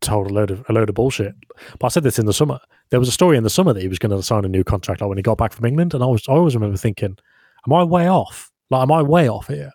told 0.00 0.30
a 0.30 0.34
load 0.34 0.50
of 0.50 0.64
a 0.68 0.72
load 0.72 0.88
of 0.88 0.94
bullshit. 0.94 1.34
But 1.78 1.86
I 1.86 1.88
said 1.88 2.02
this 2.02 2.18
in 2.18 2.26
the 2.26 2.32
summer. 2.32 2.60
There 2.90 3.00
was 3.00 3.08
a 3.08 3.12
story 3.12 3.36
in 3.36 3.44
the 3.44 3.50
summer 3.50 3.72
that 3.72 3.80
he 3.80 3.88
was 3.88 3.98
going 3.98 4.16
to 4.16 4.22
sign 4.22 4.44
a 4.44 4.48
new 4.48 4.64
contract 4.64 5.00
like 5.00 5.08
when 5.08 5.18
he 5.18 5.22
got 5.22 5.38
back 5.38 5.52
from 5.52 5.64
England, 5.64 5.94
and 5.94 6.02
I 6.02 6.06
was 6.06 6.22
I 6.28 6.32
always 6.32 6.54
remember 6.54 6.76
thinking, 6.76 7.16
"Am 7.66 7.72
I 7.72 7.84
way 7.84 8.08
off? 8.08 8.50
Like, 8.70 8.82
am 8.82 8.92
I 8.92 9.02
way 9.02 9.28
off 9.28 9.48
here?" 9.48 9.72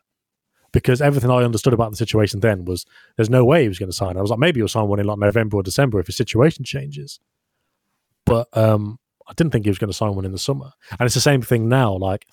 Because 0.71 1.01
everything 1.01 1.29
I 1.29 1.43
understood 1.43 1.73
about 1.73 1.91
the 1.91 1.97
situation 1.97 2.39
then 2.39 2.63
was 2.63 2.85
there's 3.17 3.29
no 3.29 3.43
way 3.43 3.63
he 3.63 3.67
was 3.67 3.79
going 3.79 3.89
to 3.89 3.95
sign. 3.95 4.15
I 4.15 4.21
was 4.21 4.29
like, 4.29 4.39
maybe 4.39 4.61
he'll 4.61 4.69
sign 4.69 4.87
one 4.87 5.01
in 5.01 5.05
like 5.05 5.19
November 5.19 5.57
or 5.57 5.63
December 5.63 5.99
if 5.99 6.07
his 6.07 6.15
situation 6.15 6.63
changes. 6.63 7.19
But 8.25 8.47
um, 8.55 8.97
I 9.27 9.33
didn't 9.33 9.51
think 9.51 9.65
he 9.65 9.69
was 9.69 9.79
going 9.79 9.89
to 9.89 9.97
sign 9.97 10.15
one 10.15 10.23
in 10.23 10.31
the 10.31 10.39
summer. 10.39 10.71
And 10.91 11.05
it's 11.05 11.13
the 11.15 11.19
same 11.19 11.41
thing 11.41 11.67
now. 11.67 11.97
Like 11.97 12.25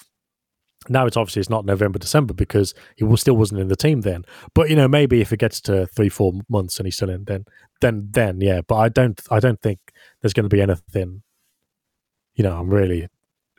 now 0.91 1.07
it's 1.07 1.17
obviously 1.17 1.41
it's 1.41 1.51
not 1.51 1.65
November, 1.65 1.99
December 1.99 2.35
because 2.35 2.75
he 2.97 3.05
was, 3.05 3.21
still 3.21 3.37
wasn't 3.37 3.61
in 3.61 3.69
the 3.69 3.77
team 3.77 4.03
then. 4.03 4.25
But 4.55 4.71
you 4.71 4.77
know, 4.77 4.89
maybe 4.89 5.21
if 5.21 5.33
it 5.33 5.39
gets 5.39 5.61
to 5.63 5.87
three, 5.89 6.09
four 6.09 6.33
months 6.49 6.79
and 6.79 6.87
he's 6.87 6.97
still 6.97 7.11
in, 7.11 7.25
then 7.25 7.45
then 7.81 8.09
then 8.11 8.41
yeah. 8.41 8.61
But 8.67 8.77
I 8.77 8.89
don't 8.89 9.21
I 9.31 9.41
don't 9.41 9.61
think 9.61 9.79
there's 10.23 10.33
going 10.33 10.49
to 10.49 10.55
be 10.55 10.63
anything. 10.63 11.23
You 12.35 12.45
know, 12.45 12.57
I'm 12.59 12.71
really 12.71 13.09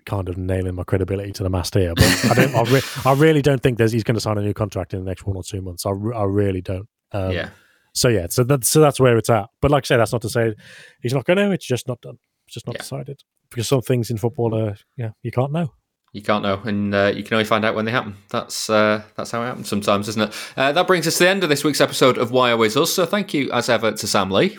kind 0.05 0.29
of 0.29 0.37
nailing 0.37 0.75
my 0.75 0.83
credibility 0.83 1.31
to 1.33 1.43
the 1.43 1.49
mast 1.49 1.73
here, 1.73 1.93
but 1.95 2.25
I 2.31 2.33
don't. 2.33 2.55
I, 2.55 2.63
re- 2.71 2.81
I 3.05 3.13
really 3.13 3.41
don't 3.41 3.61
think 3.61 3.77
there's 3.77 3.91
he's 3.91 4.03
going 4.03 4.15
to 4.15 4.21
sign 4.21 4.37
a 4.37 4.41
new 4.41 4.53
contract 4.53 4.93
in 4.93 4.99
the 5.03 5.05
next 5.05 5.25
one 5.25 5.35
or 5.35 5.43
two 5.43 5.61
months. 5.61 5.85
I, 5.85 5.91
re- 5.91 6.15
I 6.15 6.23
really 6.23 6.61
don't. 6.61 6.87
Um, 7.11 7.31
yeah. 7.31 7.49
So 7.93 8.07
yeah, 8.07 8.27
so 8.29 8.43
that's 8.43 8.69
so 8.69 8.79
that's 8.79 8.99
where 8.99 9.17
it's 9.17 9.29
at. 9.29 9.47
But 9.61 9.71
like 9.71 9.83
I 9.83 9.87
say, 9.87 9.97
that's 9.97 10.13
not 10.13 10.21
to 10.21 10.29
say 10.29 10.55
he's 11.01 11.13
not 11.13 11.25
going 11.25 11.37
to. 11.37 11.51
It's 11.51 11.65
just 11.67 11.87
not 11.87 11.99
done. 12.01 12.17
It's 12.45 12.53
just 12.53 12.65
not 12.67 12.75
Yeah. 12.75 12.81
decided 12.81 13.21
because 13.49 13.67
some 13.67 13.81
things 13.81 14.09
in 14.11 14.17
football 14.17 14.55
are 14.55 14.75
yeah 14.95 15.09
you 15.23 15.31
can't 15.31 15.51
know. 15.51 15.73
You 16.11 16.21
can't 16.23 16.41
know, 16.41 16.59
and 16.65 16.93
uh, 16.93 17.11
you 17.15 17.23
can 17.23 17.35
only 17.35 17.45
find 17.45 17.63
out 17.63 17.75
when 17.75 17.85
they 17.85 17.91
happen. 17.91 18.15
That's 18.29 18.69
uh, 18.69 19.03
that's 19.15 19.31
how 19.31 19.43
it 19.43 19.45
happens 19.45 19.69
sometimes, 19.69 20.07
isn't 20.09 20.21
it? 20.29 20.35
Uh, 20.57 20.71
that 20.71 20.87
brings 20.87 21.05
us 21.05 21.17
to 21.17 21.25
the 21.25 21.29
end 21.29 21.43
of 21.43 21.49
this 21.49 21.63
week's 21.63 21.81
episode 21.81 22.17
of 22.17 22.31
Why 22.31 22.51
Always 22.51 22.75
Us. 22.75 22.93
So 22.93 23.05
thank 23.05 23.33
you, 23.33 23.51
as 23.51 23.69
ever, 23.69 23.91
to 23.91 24.07
Sam 24.07 24.31
Lee. 24.31 24.57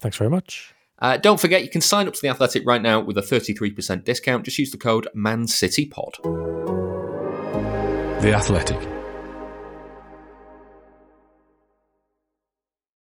Thanks 0.00 0.16
very 0.16 0.30
much. 0.30 0.74
Uh, 0.98 1.16
don't 1.16 1.40
forget, 1.40 1.62
you 1.62 1.70
can 1.70 1.80
sign 1.80 2.06
up 2.08 2.14
to 2.14 2.20
The 2.20 2.28
Athletic 2.28 2.62
right 2.66 2.82
now 2.82 3.00
with 3.00 3.16
a 3.16 3.22
33% 3.22 4.04
discount. 4.04 4.44
Just 4.44 4.58
use 4.58 4.70
the 4.70 4.76
code 4.76 5.08
ManCityPod. 5.16 6.22
The 8.20 8.34
Athletic. 8.34 8.89